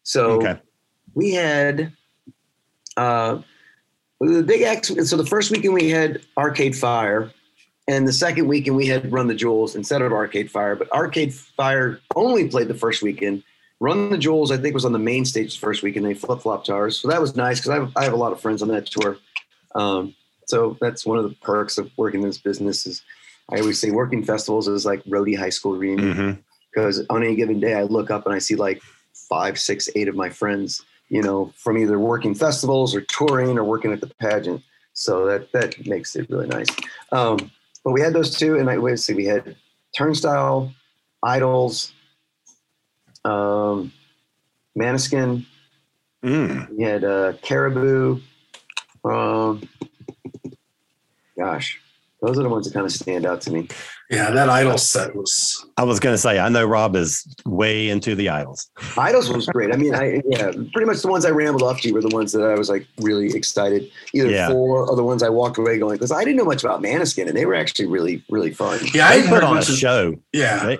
So 0.04 0.42
Okay. 0.42 0.60
we 1.16 1.34
had 1.34 1.92
uh, 2.98 3.40
the 4.20 4.44
big 4.44 4.62
X. 4.62 4.92
So 5.10 5.18
the 5.18 5.26
first 5.26 5.52
weekend 5.52 5.74
we 5.74 5.90
had 5.90 6.22
Arcade 6.38 6.76
Fire, 6.76 7.32
and 7.88 8.08
the 8.08 8.14
second 8.14 8.48
weekend 8.48 8.78
we 8.78 8.88
had 8.88 9.12
Run 9.12 9.28
the 9.28 9.36
Jewels 9.36 9.76
instead 9.76 10.02
of 10.02 10.12
Arcade 10.12 10.52
Fire. 10.52 10.76
But 10.76 10.92
Arcade 10.92 11.34
Fire 11.34 12.00
only 12.16 12.48
played 12.48 12.68
the 12.68 12.76
first 12.76 13.02
weekend. 13.02 13.44
Run 13.80 14.12
the 14.12 14.18
Jewels, 14.18 14.52
I 14.52 14.58
think, 14.58 14.74
was 14.74 14.86
on 14.86 14.94
the 14.94 15.00
main 15.00 15.26
stage 15.26 15.56
the 15.56 15.60
first 15.60 15.84
weekend. 15.84 16.06
They 16.06 16.14
flip 16.14 16.42
flopped 16.42 16.70
ours, 16.70 17.00
so 17.00 17.08
that 17.10 17.20
was 17.20 17.36
nice 17.36 17.60
because 17.60 17.72
I 17.72 17.76
have, 17.76 17.92
I 17.98 18.04
have 18.04 18.14
a 18.14 18.18
lot 18.18 18.32
of 18.32 18.40
friends 18.40 18.62
on 18.62 18.70
that 18.70 18.86
tour. 18.86 19.18
Um, 19.76 20.16
so 20.48 20.78
that's 20.80 21.06
one 21.06 21.18
of 21.18 21.24
the 21.24 21.36
perks 21.38 21.78
of 21.78 21.92
working 21.98 22.22
in 22.22 22.28
this 22.28 22.38
business. 22.38 22.86
Is 22.86 23.02
I 23.50 23.60
always 23.60 23.80
say 23.80 23.92
working 23.92 24.24
festivals 24.24 24.68
is 24.68 24.86
like 24.86 25.04
roadie 25.04 25.38
high 25.38 25.50
school 25.50 25.76
reunion 25.76 26.44
because 26.74 27.06
on 27.10 27.24
any 27.24 27.36
given 27.36 27.60
day 27.60 27.74
I 27.74 27.84
look 27.84 28.10
up 28.10 28.26
and 28.26 28.34
I 28.34 28.40
see 28.40 28.56
like 28.56 28.82
five, 29.30 29.60
six, 29.60 29.90
eight 29.96 30.08
of 30.08 30.16
my 30.16 30.30
friends, 30.30 30.84
you 31.10 31.22
know, 31.22 31.52
from 31.56 31.78
either 31.78 32.00
working 32.00 32.36
festivals 32.36 32.96
or 32.96 33.02
touring 33.02 33.58
or 33.58 33.64
working 33.64 33.92
at 33.92 34.02
the 34.02 34.08
pageant. 34.20 34.62
So 34.94 35.26
that 35.26 35.52
that 35.54 35.86
makes 35.88 36.16
it 36.16 36.30
really 36.30 36.48
nice. 36.48 36.68
Um, 37.12 37.52
but 37.84 37.92
we 37.92 38.02
had 38.02 38.14
those 38.14 38.38
two, 38.38 38.58
and 38.58 38.70
I 38.70 38.78
wait 38.78 39.00
see 39.00 39.14
we 39.14 39.26
had 39.26 39.56
Turnstile, 39.96 40.74
Idles, 41.22 41.94
um, 43.26 43.92
Måneskin. 44.78 45.46
Mm. 46.24 46.70
We 46.78 46.84
had 46.84 47.04
uh, 47.04 47.34
Caribou. 47.42 48.22
Um, 49.04 49.68
gosh, 51.38 51.82
those 52.24 52.40
are 52.40 52.44
the 52.44 52.50
ones 52.50 52.66
that 52.66 52.74
kind 52.74 52.86
of 52.86 52.92
stand 52.92 53.26
out 53.26 53.42
to 53.42 53.52
me. 53.52 53.68
Yeah, 54.10 54.32
that 54.32 54.50
idol 54.50 54.78
set 54.78 55.16
was 55.16 55.66
I 55.78 55.84
was 55.84 56.00
going 56.00 56.14
to 56.14 56.18
say, 56.18 56.40
I 56.40 56.50
know 56.50 56.66
Rob 56.66 56.96
is 56.96 57.26
way 57.46 57.90
into 57.90 58.16
the 58.16 58.30
Idles. 58.30 58.70
Idles 58.98 59.30
was 59.30 59.46
great. 59.48 59.74
I 59.74 59.78
mean, 59.78 59.94
I 59.96 60.22
yeah, 60.28 60.52
pretty 60.74 60.86
much 60.86 61.02
the 61.02 61.08
ones 61.08 61.26
I 61.26 61.30
rambled 61.32 61.64
off 61.64 61.82
to 61.82 61.92
were 61.92 62.02
the 62.02 62.10
ones 62.16 62.32
that 62.32 62.44
I 62.44 62.56
was 62.56 62.70
like 62.70 62.86
really 63.02 63.34
excited 63.36 63.90
either 64.14 64.30
Yeah. 64.30 64.50
for 64.50 64.88
or 64.90 64.96
the 64.96 65.04
ones 65.04 65.24
I 65.24 65.30
walked 65.30 65.58
away 65.58 65.80
going 65.80 65.96
because 65.96 66.12
I 66.12 66.24
didn't 66.24 66.38
know 66.38 66.46
much 66.46 66.64
about 66.64 66.82
Måneskin 66.82 67.28
and 67.28 67.36
they 67.38 67.46
were 67.46 67.56
actually 67.56 67.88
really 67.88 68.24
really 68.30 68.52
fun. 68.54 68.80
yeah. 68.94 69.08
I 69.08 69.22
They 69.22 69.28
put 69.30 69.44
on 69.44 69.58
a 69.58 69.64
show. 69.64 70.16
yeah. 70.32 70.66
They- 70.66 70.80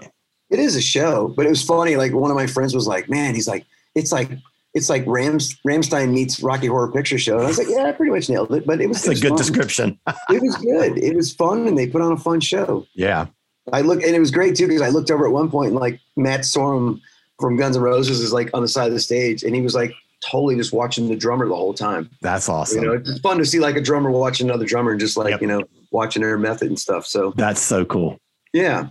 It 0.52 0.60
is 0.60 0.76
a 0.76 0.82
show, 0.82 1.30
but 1.36 1.46
it 1.48 1.50
was 1.50 1.64
funny. 1.64 1.96
Like 1.96 2.14
one 2.14 2.30
of 2.30 2.38
my 2.38 2.46
friends 2.46 2.76
was 2.76 2.86
like, 2.88 3.10
"Man, 3.10 3.34
he's 3.34 3.48
like, 3.48 3.66
it's 3.96 4.12
like." 4.12 4.30
It's 4.74 4.90
like 4.90 5.04
Rams, 5.06 5.56
Rammstein 5.68 6.12
meets 6.14 6.42
Rocky 6.42 6.68
Horror 6.68 6.92
Picture 6.92 7.20
Show. 7.20 7.36
And 7.38 7.44
I 7.46 7.48
was 7.48 7.58
like, 7.60 7.68
yeah, 7.70 7.84
I 7.84 7.92
pretty 7.92 8.12
much 8.12 8.28
nailed 8.30 8.52
it. 8.54 8.66
But 8.66 8.82
it 8.82 8.88
was, 8.88 9.04
a 9.06 9.08
it 9.08 9.10
was 9.12 9.22
good 9.22 9.30
fun. 9.30 9.38
description. 9.38 10.00
It 10.32 10.42
was 10.42 10.56
good. 10.58 10.98
It 10.98 11.16
was 11.16 11.32
fun, 11.34 11.68
and 11.68 11.78
they 11.78 11.88
put 11.88 12.02
on 12.02 12.12
a 12.14 12.18
fun 12.18 12.40
show. 12.40 12.86
Yeah. 12.96 13.28
I 13.72 13.82
look, 13.82 14.02
and 14.04 14.16
it 14.16 14.20
was 14.20 14.32
great 14.32 14.56
too 14.56 14.68
because 14.68 14.82
I 14.82 14.90
looked 14.90 15.12
over 15.12 15.26
at 15.28 15.32
one 15.32 15.50
point 15.50 15.72
and 15.72 15.80
like 15.80 16.00
Matt 16.18 16.42
Sorum 16.42 17.00
from 17.40 17.56
Guns 17.56 17.76
N' 17.78 17.82
Roses 17.84 18.20
is 18.20 18.34
like 18.34 18.50
on 18.54 18.62
the 18.62 18.68
side 18.68 18.88
of 18.88 18.94
the 18.94 19.00
stage, 19.00 19.44
and 19.44 19.56
he 19.56 19.62
was 19.62 19.76
like 19.76 19.94
totally 20.26 20.56
just 20.56 20.74
watching 20.74 21.08
the 21.08 21.16
drummer 21.16 21.48
the 21.48 21.56
whole 21.56 21.74
time. 21.74 22.10
That's 22.22 22.50
awesome. 22.50 22.82
You 22.82 22.88
know, 22.90 22.94
it's 22.94 23.20
fun 23.20 23.38
to 23.38 23.46
see 23.46 23.60
like 23.60 23.76
a 23.76 23.82
drummer 23.82 24.10
watching 24.10 24.50
another 24.50 24.66
drummer 24.66 24.92
and 24.92 25.00
just 25.00 25.16
like 25.18 25.32
Yep. 25.32 25.42
you 25.42 25.48
know 25.48 25.62
watching 25.92 26.22
their 26.24 26.38
method 26.38 26.70
and 26.70 26.80
stuff. 26.80 27.06
So 27.06 27.32
That's 27.36 27.62
so 27.62 27.86
cool. 27.86 28.18
yeah, 28.54 28.88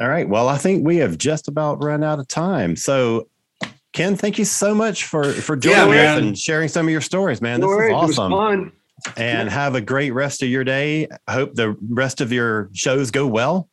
All 0.00 0.08
right. 0.08 0.28
Well, 0.28 0.48
I 0.48 0.58
think 0.58 0.84
we 0.86 0.96
have 0.98 1.18
just 1.18 1.46
about 1.48 1.82
run 1.84 2.02
out 2.02 2.18
of 2.18 2.26
time. 2.28 2.74
So, 2.76 3.28
Ken, 3.94 4.16
thank 4.16 4.38
you 4.38 4.44
so 4.44 4.74
much 4.74 5.04
for 5.04 5.24
for 5.32 5.54
Yeah, 5.56 5.84
joining 5.86 5.98
us 6.00 6.18
and 6.20 6.38
sharing 6.38 6.68
some 6.68 6.86
of 6.86 6.92
your 6.92 7.00
stories, 7.00 7.40
man. 7.40 7.60
no 7.60 7.68
This 7.68 7.76
worries. 7.76 7.90
is 7.90 8.02
It 8.02 8.06
was 8.06 8.18
awesome. 8.18 8.32
fun. 8.32 8.72
And 9.16 9.48
have 9.48 9.74
a 9.74 9.80
great 9.80 10.10
rest 10.12 10.42
of 10.42 10.48
your 10.48 10.64
day. 10.64 11.08
Hope 11.28 11.54
the 11.54 11.76
rest 11.90 12.20
of 12.20 12.32
your 12.32 12.70
shows 12.72 13.10
go 13.10 13.26
well. 13.26 13.68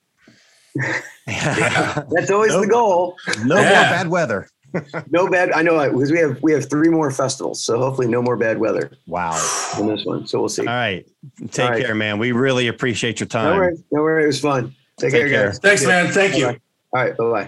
That's 1.25 2.31
always 2.31 2.51
Nope. 2.53 2.61
the 2.61 2.67
goal. 2.71 3.15
no 3.43 3.55
Yeah. 3.59 3.63
more 3.69 3.81
bad 3.81 4.07
weather. 4.09 4.47
No 5.09 5.27
bad. 5.27 5.51
I 5.51 5.63
know 5.63 5.77
because 5.91 6.11
we 6.11 6.17
have 6.19 6.37
we 6.41 6.53
have 6.53 6.69
three 6.69 6.87
more 6.87 7.11
festivals, 7.11 7.61
so 7.61 7.77
hopefully 7.77 8.07
no 8.07 8.21
more 8.21 8.37
bad 8.37 8.57
weather 8.57 8.89
Wow. 9.05 9.35
in 9.77 9.87
this 9.87 10.05
one. 10.05 10.25
So 10.27 10.39
we'll 10.39 10.47
see. 10.47 10.61
All 10.61 10.67
right. 10.73 11.05
Take 11.51 11.65
All 11.65 11.71
right. 11.71 11.85
care, 11.85 11.93
man. 11.95 12.19
We 12.19 12.31
really 12.31 12.67
appreciate 12.69 13.19
your 13.19 13.27
time. 13.27 13.43
No 13.45 13.49
time. 13.51 13.59
worries. 13.59 13.83
No 13.91 14.01
worries. 14.01 14.23
It 14.23 14.27
was 14.27 14.39
fun. 14.39 14.75
Take, 14.97 15.11
Take 15.11 15.21
care, 15.23 15.29
care. 15.29 15.45
guys. 15.47 15.59
Thanks, 15.59 15.85
man. 15.85 16.11
Thank 16.13 16.37
you. 16.37 16.45
All 16.47 16.55
right. 16.93 17.17
Bye 17.17 17.31
bye. 17.31 17.47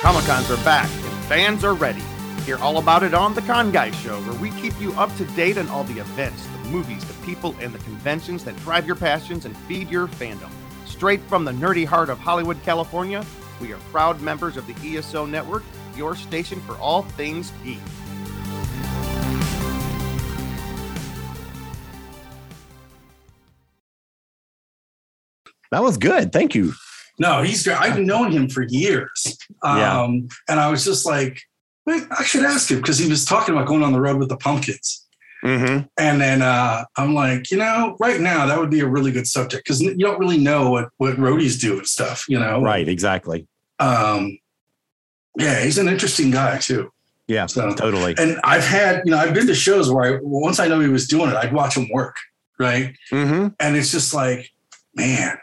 Comic 0.00 0.26
Cons 0.26 0.48
are 0.48 0.64
back 0.64 0.88
and 0.88 1.24
fans 1.24 1.64
are 1.64 1.74
ready. 1.74 2.04
Hear 2.44 2.56
all 2.58 2.78
about 2.78 3.02
it 3.02 3.14
on 3.14 3.34
The 3.34 3.42
Con 3.42 3.72
Guy 3.72 3.90
Show, 3.90 4.20
where 4.20 4.40
we 4.40 4.50
keep 4.60 4.80
you 4.80 4.92
up 4.92 5.14
to 5.16 5.24
date 5.24 5.58
on 5.58 5.68
all 5.70 5.82
the 5.82 5.98
events, 5.98 6.46
the 6.46 6.68
movies, 6.68 7.04
the 7.04 7.26
people, 7.26 7.52
and 7.60 7.74
the 7.74 7.80
conventions 7.80 8.44
that 8.44 8.56
drive 8.58 8.86
your 8.86 8.94
passions 8.94 9.44
and 9.44 9.56
feed 9.56 9.90
your 9.90 10.06
fandom. 10.06 10.50
Straight 10.86 11.20
from 11.22 11.44
the 11.44 11.50
nerdy 11.50 11.84
heart 11.84 12.10
of 12.10 12.18
Hollywood, 12.20 12.62
California, 12.62 13.26
we 13.60 13.72
are 13.72 13.78
proud 13.90 14.20
members 14.20 14.56
of 14.56 14.68
the 14.68 14.96
ESO 14.96 15.26
Network, 15.26 15.64
your 15.96 16.14
station 16.14 16.60
for 16.60 16.76
all 16.76 17.02
things 17.02 17.52
geek. 17.64 17.80
That 25.72 25.82
was 25.82 25.98
good. 25.98 26.32
Thank 26.32 26.54
you. 26.54 26.72
No, 27.18 27.42
he's 27.42 27.64
great. 27.64 27.80
I've 27.80 27.98
known 27.98 28.30
him 28.32 28.48
for 28.48 28.62
years. 28.62 29.36
Um, 29.62 29.78
Yeah. 29.78 30.06
And 30.48 30.60
I 30.60 30.70
was 30.70 30.84
just 30.84 31.04
like, 31.06 31.40
"Wait, 31.86 32.04
I 32.16 32.22
should 32.24 32.44
ask 32.44 32.70
him 32.70 32.78
because 32.78 32.98
he 32.98 33.08
was 33.08 33.24
talking 33.24 33.54
about 33.54 33.66
going 33.66 33.82
on 33.82 33.92
the 33.92 34.00
road 34.00 34.18
with 34.18 34.28
the 34.28 34.36
pumpkins. 34.36 35.04
hmm 35.42 35.78
And 35.96 36.20
then 36.20 36.42
uh, 36.42 36.84
I'm 36.96 37.14
like, 37.14 37.50
you 37.50 37.56
know, 37.58 37.96
right 38.00 38.20
now 38.20 38.46
that 38.46 38.58
would 38.58 38.70
be 38.70 38.80
a 38.80 38.86
really 38.88 39.12
good 39.12 39.26
subject 39.26 39.64
because 39.64 39.80
you 39.80 39.96
don't 39.96 40.18
really 40.18 40.38
know 40.38 40.70
what 40.70 40.88
what 40.96 41.16
roadies 41.16 41.60
do 41.60 41.78
and 41.78 41.86
stuff, 41.86 42.24
you 42.28 42.38
know. 42.38 42.60
Right. 42.62 42.88
Exactly. 42.88 43.46
Um, 43.78 44.38
yeah, 45.38 45.62
he's 45.62 45.78
an 45.78 45.88
interesting 45.88 46.30
guy 46.32 46.58
too. 46.58 46.90
Yeah. 47.28 47.46
So, 47.46 47.70
Totally. 47.74 48.14
and 48.18 48.40
I've 48.42 48.64
had, 48.64 49.02
you 49.04 49.10
know, 49.12 49.18
I've 49.18 49.34
been 49.34 49.46
to 49.46 49.54
shows 49.54 49.90
where 49.92 50.16
I 50.16 50.18
once 50.22 50.58
I 50.58 50.66
know 50.66 50.80
he 50.80 50.88
was 50.88 51.06
doing 51.06 51.30
it, 51.30 51.36
I'd 51.36 51.52
watch 51.52 51.76
him 51.76 51.88
work, 51.92 52.16
right? 52.58 52.96
hmm 53.10 53.48
And 53.60 53.76
it's 53.76 53.92
just 53.92 54.12
like, 54.14 54.50
man, 54.94 55.38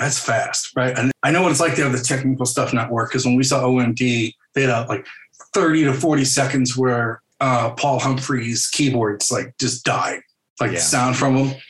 that's 0.00 0.18
fast, 0.18 0.74
right? 0.74 0.96
And 0.98 1.12
I 1.22 1.30
know 1.30 1.42
what 1.42 1.50
it's 1.50 1.60
like 1.60 1.74
to 1.76 1.82
have 1.82 1.92
the 1.92 1.98
technical 1.98 2.46
stuff 2.46 2.72
not 2.72 2.90
work 2.90 3.10
because 3.10 3.26
when 3.26 3.36
we 3.36 3.44
saw 3.44 3.62
OMD, 3.62 4.34
they 4.54 4.60
had 4.62 4.70
uh, 4.70 4.86
like 4.88 5.06
30 5.54 5.84
to 5.84 5.92
40 5.92 6.24
seconds 6.24 6.76
where 6.76 7.20
uh, 7.40 7.70
Paul 7.70 8.00
Humphreys' 8.00 8.66
keyboards 8.68 9.30
like 9.30 9.54
just 9.58 9.84
died, 9.84 10.20
like 10.58 10.72
Yeah. 10.72 10.78
sound 10.78 11.16
from 11.16 11.36
him. 11.36 11.60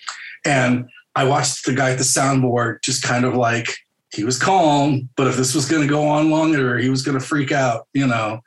And 0.45 0.89
I 1.17 1.25
watched 1.25 1.67
the 1.67 1.75
guy 1.75 1.91
at 1.91 1.99
the 1.99 2.05
soundboard 2.05 2.83
just 2.83 3.03
kind 3.03 3.25
of 3.25 3.35
like 3.35 3.75
he 4.15 4.23
was 4.23 4.39
calm, 4.39 5.09
but 5.17 5.27
if 5.27 5.37
this 5.37 5.55
was 5.55 5.69
going 5.69 5.83
to 5.83 5.89
go 5.89 6.07
on 6.07 6.31
longer, 6.31 6.79
he 6.79 6.89
was 6.89 7.03
going 7.03 7.19
to 7.19 7.25
freak 7.25 7.53
out, 7.53 7.89
you 7.95 8.07
know. 8.07 8.41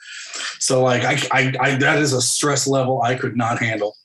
So 0.60 0.82
like 0.82 1.04
I, 1.04 1.18
I, 1.32 1.54
I, 1.60 1.76
that 1.76 2.00
is 2.00 2.14
a 2.14 2.22
stress 2.22 2.68
level 2.68 3.02
I 3.02 3.16
could 3.16 3.36
not 3.36 3.60
handle. 3.60 3.96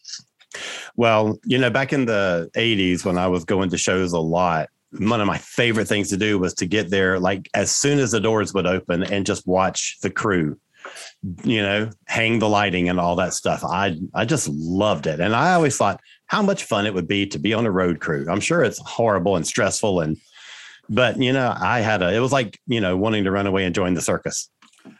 Well, 0.96 1.38
you 1.44 1.58
know, 1.58 1.70
back 1.70 1.92
in 1.92 2.06
the 2.06 2.50
80s 2.56 3.04
when 3.04 3.16
I 3.16 3.28
was 3.28 3.44
going 3.44 3.70
to 3.70 3.78
shows 3.78 4.12
a 4.12 4.18
lot, 4.18 4.68
one 4.92 5.20
of 5.20 5.26
my 5.26 5.38
favorite 5.38 5.86
things 5.86 6.08
to 6.08 6.16
do 6.16 6.38
was 6.38 6.54
to 6.54 6.66
get 6.66 6.90
there 6.90 7.18
like 7.18 7.48
as 7.54 7.70
soon 7.70 7.98
as 7.98 8.10
the 8.10 8.20
doors 8.20 8.54
would 8.54 8.66
open 8.66 9.02
and 9.02 9.26
just 9.26 9.46
watch 9.46 9.98
the 10.02 10.10
crew, 10.10 10.58
you 11.44 11.60
know, 11.60 11.90
hang 12.06 12.38
the 12.38 12.48
lighting 12.48 12.88
and 12.88 12.98
all 12.98 13.16
that 13.16 13.34
stuff. 13.34 13.62
I 13.64 13.96
I 14.14 14.24
just 14.24 14.48
loved 14.48 15.06
it. 15.06 15.20
And 15.20 15.34
I 15.34 15.52
always 15.54 15.76
thought 15.76 16.00
how 16.26 16.42
much 16.42 16.64
fun 16.64 16.86
it 16.86 16.94
would 16.94 17.08
be 17.08 17.26
to 17.26 17.38
be 17.38 17.52
on 17.52 17.66
a 17.66 17.70
road 17.70 18.00
crew. 18.00 18.26
I'm 18.30 18.40
sure 18.40 18.62
it's 18.62 18.80
horrible 18.84 19.36
and 19.36 19.46
stressful 19.46 20.00
and 20.00 20.16
but 20.88 21.20
you 21.20 21.32
know, 21.34 21.54
I 21.58 21.80
had 21.80 22.00
a 22.02 22.14
it 22.14 22.20
was 22.20 22.32
like, 22.32 22.58
you 22.66 22.80
know, 22.80 22.96
wanting 22.96 23.24
to 23.24 23.30
run 23.30 23.46
away 23.46 23.64
and 23.64 23.74
join 23.74 23.92
the 23.94 24.00
circus. 24.00 24.48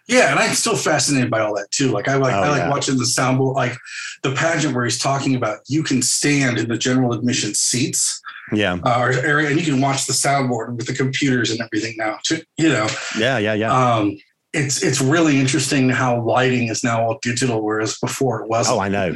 Yeah, 0.06 0.30
and 0.30 0.38
I'm 0.38 0.54
still 0.54 0.76
fascinated 0.76 1.30
by 1.30 1.40
all 1.40 1.54
that 1.56 1.70
too. 1.70 1.90
Like 1.92 2.08
I 2.08 2.16
like 2.16 2.34
Oh, 2.34 2.42
I 2.42 2.48
like 2.50 2.58
yeah. 2.58 2.70
watching 2.70 2.98
the 2.98 3.04
soundboard, 3.04 3.54
like 3.54 3.74
the 4.22 4.32
pageant 4.32 4.74
where 4.74 4.84
he's 4.84 4.98
talking 4.98 5.34
about 5.34 5.60
you 5.66 5.82
can 5.82 6.02
stand 6.02 6.58
in 6.58 6.68
the 6.68 6.76
general 6.76 7.14
admission 7.14 7.54
seats 7.54 8.20
Yeah. 8.52 8.74
uh, 8.84 8.98
or 9.00 9.10
area, 9.12 9.50
and 9.50 9.58
you 9.60 9.64
can 9.72 9.80
watch 9.80 10.06
the 10.06 10.12
soundboard 10.12 10.76
with 10.76 10.86
the 10.86 10.94
computers 10.94 11.50
and 11.50 11.60
everything 11.60 11.94
now. 11.96 12.18
Too, 12.24 12.40
you 12.56 12.68
know, 12.68 12.86
Yeah, 13.18 13.38
yeah, 13.38 13.54
yeah. 13.54 13.72
um, 13.96 14.16
it's 14.52 14.82
it's 14.82 15.00
really 15.00 15.38
interesting 15.38 15.88
how 15.90 16.22
lighting 16.22 16.68
is 16.68 16.82
now 16.82 17.02
all 17.02 17.18
digital, 17.22 17.62
whereas 17.62 17.98
before 17.98 18.42
it 18.42 18.48
wasn't. 18.48 18.76
Oh, 18.76 18.80
I 18.80 18.88
know. 18.88 19.14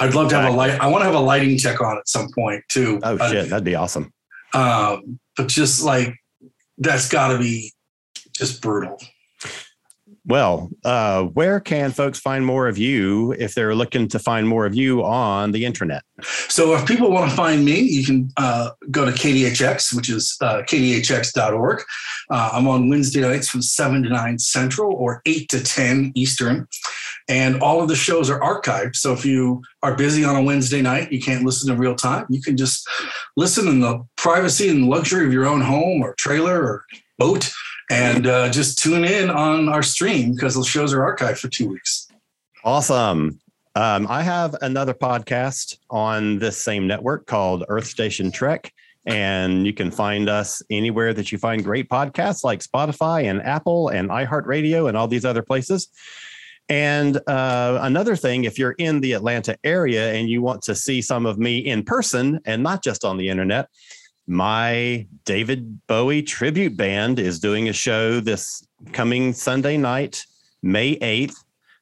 I'd 0.00 0.14
love 0.14 0.28
to 0.30 0.36
have 0.40 0.52
a 0.52 0.56
light. 0.56 0.78
I 0.80 0.86
want 0.88 1.02
to 1.02 1.06
have 1.06 1.14
a 1.14 1.20
lighting 1.20 1.56
check 1.58 1.80
on 1.80 1.96
at 1.98 2.08
some 2.08 2.28
point 2.34 2.62
too. 2.68 3.00
oh 3.02 3.16
Uh, 3.18 3.30
shit, 3.30 3.48
that'd 3.50 3.64
be 3.64 3.74
awesome. 3.74 4.12
Um, 4.54 5.18
but 5.36 5.48
just 5.48 5.82
like 5.82 6.14
that's 6.78 7.08
got 7.08 7.28
to 7.32 7.38
be 7.38 7.72
just 8.34 8.62
brutal. 8.62 8.98
Well, 10.28 10.68
uh, 10.84 11.22
where 11.22 11.58
can 11.58 11.90
folks 11.90 12.18
find 12.18 12.44
more 12.44 12.68
of 12.68 12.76
you 12.76 13.32
if 13.38 13.54
they're 13.54 13.74
looking 13.74 14.08
to 14.08 14.18
find 14.18 14.46
more 14.46 14.66
of 14.66 14.74
you 14.74 15.02
on 15.02 15.52
the 15.52 15.64
internet? 15.64 16.02
So 16.48 16.74
if 16.74 16.84
people 16.84 17.10
want 17.10 17.30
to 17.30 17.36
find 17.36 17.64
me, 17.64 17.80
you 17.80 18.04
can 18.04 18.30
uh, 18.36 18.70
go 18.90 19.06
to 19.06 19.10
KDHX, 19.10 19.96
which 19.96 20.10
is 20.10 20.36
uh, 20.42 20.62
kdhx.org. 20.68 21.82
Uh, 22.28 22.50
I'm 22.52 22.68
on 22.68 22.90
Wednesday 22.90 23.22
nights 23.22 23.48
from 23.48 23.62
7 23.62 24.02
to 24.02 24.10
9 24.10 24.38
Central 24.38 24.94
or 24.94 25.22
8 25.24 25.48
to 25.48 25.64
10 25.64 26.12
Eastern. 26.14 26.68
And 27.30 27.62
all 27.62 27.80
of 27.80 27.88
the 27.88 27.96
shows 27.96 28.28
are 28.28 28.40
archived. 28.40 28.96
So 28.96 29.14
if 29.14 29.24
you 29.24 29.62
are 29.82 29.96
busy 29.96 30.24
on 30.24 30.36
a 30.36 30.42
Wednesday 30.42 30.82
night, 30.82 31.10
you 31.10 31.22
can't 31.22 31.44
listen 31.44 31.72
in 31.72 31.78
real 31.78 31.94
time, 31.94 32.26
you 32.28 32.42
can 32.42 32.58
just 32.58 32.86
listen 33.34 33.66
in 33.66 33.80
the 33.80 34.04
privacy 34.16 34.68
and 34.68 34.90
luxury 34.90 35.26
of 35.26 35.32
your 35.32 35.46
own 35.46 35.62
home 35.62 36.02
or 36.02 36.14
trailer 36.18 36.60
or 36.62 36.84
boat 37.18 37.50
and 37.90 38.26
uh, 38.26 38.50
just 38.50 38.78
tune 38.78 39.04
in 39.04 39.30
on 39.30 39.68
our 39.68 39.82
stream 39.82 40.34
because 40.34 40.54
the 40.54 40.64
shows 40.64 40.92
are 40.92 41.00
archived 41.00 41.38
for 41.38 41.48
two 41.48 41.68
weeks. 41.68 42.08
Awesome. 42.64 43.40
Um, 43.74 44.06
I 44.10 44.22
have 44.22 44.56
another 44.60 44.94
podcast 44.94 45.78
on 45.88 46.38
this 46.38 46.62
same 46.62 46.86
network 46.86 47.26
called 47.26 47.64
Earth 47.68 47.86
Station 47.86 48.32
Trek. 48.32 48.72
And 49.06 49.64
you 49.64 49.72
can 49.72 49.90
find 49.90 50.28
us 50.28 50.60
anywhere 50.68 51.14
that 51.14 51.32
you 51.32 51.38
find 51.38 51.64
great 51.64 51.88
podcasts 51.88 52.44
like 52.44 52.60
Spotify 52.60 53.24
and 53.24 53.40
Apple 53.40 53.88
and 53.88 54.10
iHeartRadio 54.10 54.88
and 54.88 54.96
all 54.96 55.08
these 55.08 55.24
other 55.24 55.42
places. 55.42 55.88
And 56.68 57.16
uh, 57.26 57.78
another 57.80 58.16
thing, 58.16 58.44
if 58.44 58.58
you're 58.58 58.72
in 58.72 59.00
the 59.00 59.12
Atlanta 59.12 59.56
area 59.64 60.12
and 60.12 60.28
you 60.28 60.42
want 60.42 60.60
to 60.62 60.74
see 60.74 61.00
some 61.00 61.24
of 61.24 61.38
me 61.38 61.58
in 61.58 61.84
person 61.84 62.40
and 62.44 62.62
not 62.62 62.84
just 62.84 63.04
on 63.04 63.16
the 63.16 63.30
internet, 63.30 63.68
my 64.28 65.06
David 65.24 65.80
Bowie 65.86 66.22
tribute 66.22 66.76
band 66.76 67.18
is 67.18 67.40
doing 67.40 67.70
a 67.70 67.72
show 67.72 68.20
this 68.20 68.62
coming 68.92 69.32
Sunday 69.32 69.78
night, 69.78 70.24
May 70.62 70.96
8th, 70.96 71.34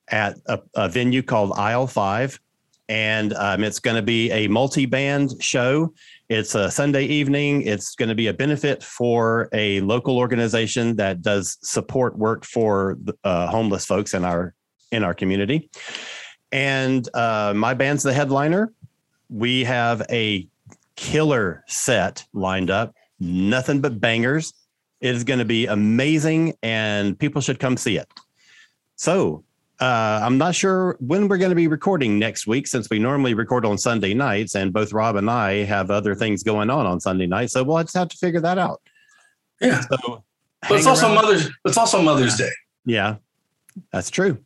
at 0.09 0.36
a, 0.47 0.61
a 0.76 0.88
venue 0.88 1.22
called 1.22 1.53
Aisle 1.57 1.88
5. 1.88 2.38
And 2.88 3.34
um, 3.34 3.64
it's 3.64 3.80
going 3.80 3.97
to 3.97 4.03
be 4.03 4.30
a 4.30 4.47
multi 4.47 4.86
band 4.86 5.32
show. 5.40 5.92
It's 6.28 6.55
a 6.55 6.70
Sunday 6.70 7.07
evening. 7.07 7.62
It's 7.62 7.97
going 7.97 8.11
to 8.11 8.14
be 8.14 8.28
a 8.28 8.32
benefit 8.32 8.80
for 8.80 9.49
a 9.53 9.80
local 9.80 10.16
organization 10.16 10.94
that 10.97 11.22
does 11.22 11.59
support 11.62 12.16
work 12.16 12.44
for 12.44 12.97
uh, 13.24 13.49
homeless 13.49 13.84
folks 13.84 14.14
in 14.14 14.24
our 14.24 14.55
in 14.92 15.03
our 15.03 15.14
community. 15.14 15.68
And 16.53 17.09
uh, 17.12 17.55
my 17.57 17.74
band's 17.74 18.05
the 18.05 18.12
headliner. 18.12 18.72
We 19.28 19.64
have 19.64 20.07
a 20.09 20.47
killer 20.97 21.64
set 21.66 22.24
lined 22.32 22.70
up, 22.70 22.94
nothing 23.20 23.80
but 23.80 24.01
bangers. 24.01 24.53
It 25.01 25.14
is 25.14 25.24
going 25.24 25.38
to 25.38 25.44
be 25.44 25.66
amazing, 25.66 26.55
and 26.62 27.18
people 27.18 27.40
should 27.40 27.61
come 27.61 27.76
see 27.76 27.97
it. 27.99 28.09
So, 28.97 29.44
uh, 29.78 30.20
I'm 30.22 30.38
not 30.38 30.55
sure 30.55 30.97
when 31.01 31.28
we're 31.28 31.36
going 31.36 31.51
to 31.51 31.57
be 31.57 31.68
recording 31.68 32.18
next 32.18 32.47
week 32.47 32.66
since 32.66 32.88
we 32.88 32.99
normally 32.99 33.34
record 33.34 33.66
on 33.66 33.76
Sunday 33.76 34.14
nights, 34.14 34.55
and 34.55 34.72
both 34.72 34.92
Rob 34.92 35.16
and 35.16 35.30
I 35.30 35.64
have 35.64 35.90
other 35.90 36.14
things 36.14 36.42
going 36.42 36.70
on 36.70 36.86
on 36.86 36.99
Sunday 36.99 37.26
night. 37.26 37.51
So, 37.51 37.62
we'll 37.62 37.82
just 37.82 37.94
have 37.94 38.09
to 38.09 38.16
figure 38.16 38.40
that 38.40 38.59
out. 38.59 38.80
Yeah. 39.61 39.80
So, 39.80 40.24
But 40.68 40.78
it's 40.78 40.86
also 40.86 41.07
around. 41.07 41.14
Mother's 41.16 41.51
it's 41.64 41.76
also 41.76 42.03
Mother's 42.03 42.36
Day. 42.36 42.51
Yeah, 42.84 43.16
that's 43.92 44.11
true. 44.11 44.38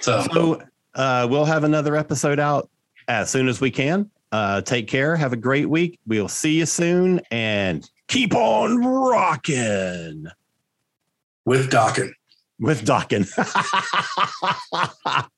So 0.00 0.22
So 0.32 0.62
uh, 0.94 1.26
we'll 1.30 1.44
have 1.44 1.64
another 1.64 1.96
episode 1.96 2.38
out 2.38 2.68
as 3.08 3.30
soon 3.30 3.48
as 3.48 3.60
we 3.60 3.70
can. 3.70 4.10
Uh, 4.34 4.60
take 4.62 4.88
care. 4.88 5.14
Have 5.14 5.32
a 5.32 5.36
great 5.36 5.70
week. 5.70 6.00
We'll 6.08 6.28
see 6.28 6.58
you 6.58 6.66
soon 6.66 7.20
and 7.30 7.88
keep 8.08 8.34
on 8.34 8.84
rocking 8.84 10.26
with 11.44 11.70
Dawkin. 11.70 12.10
with 12.58 12.84
Dawkin. 12.84 13.28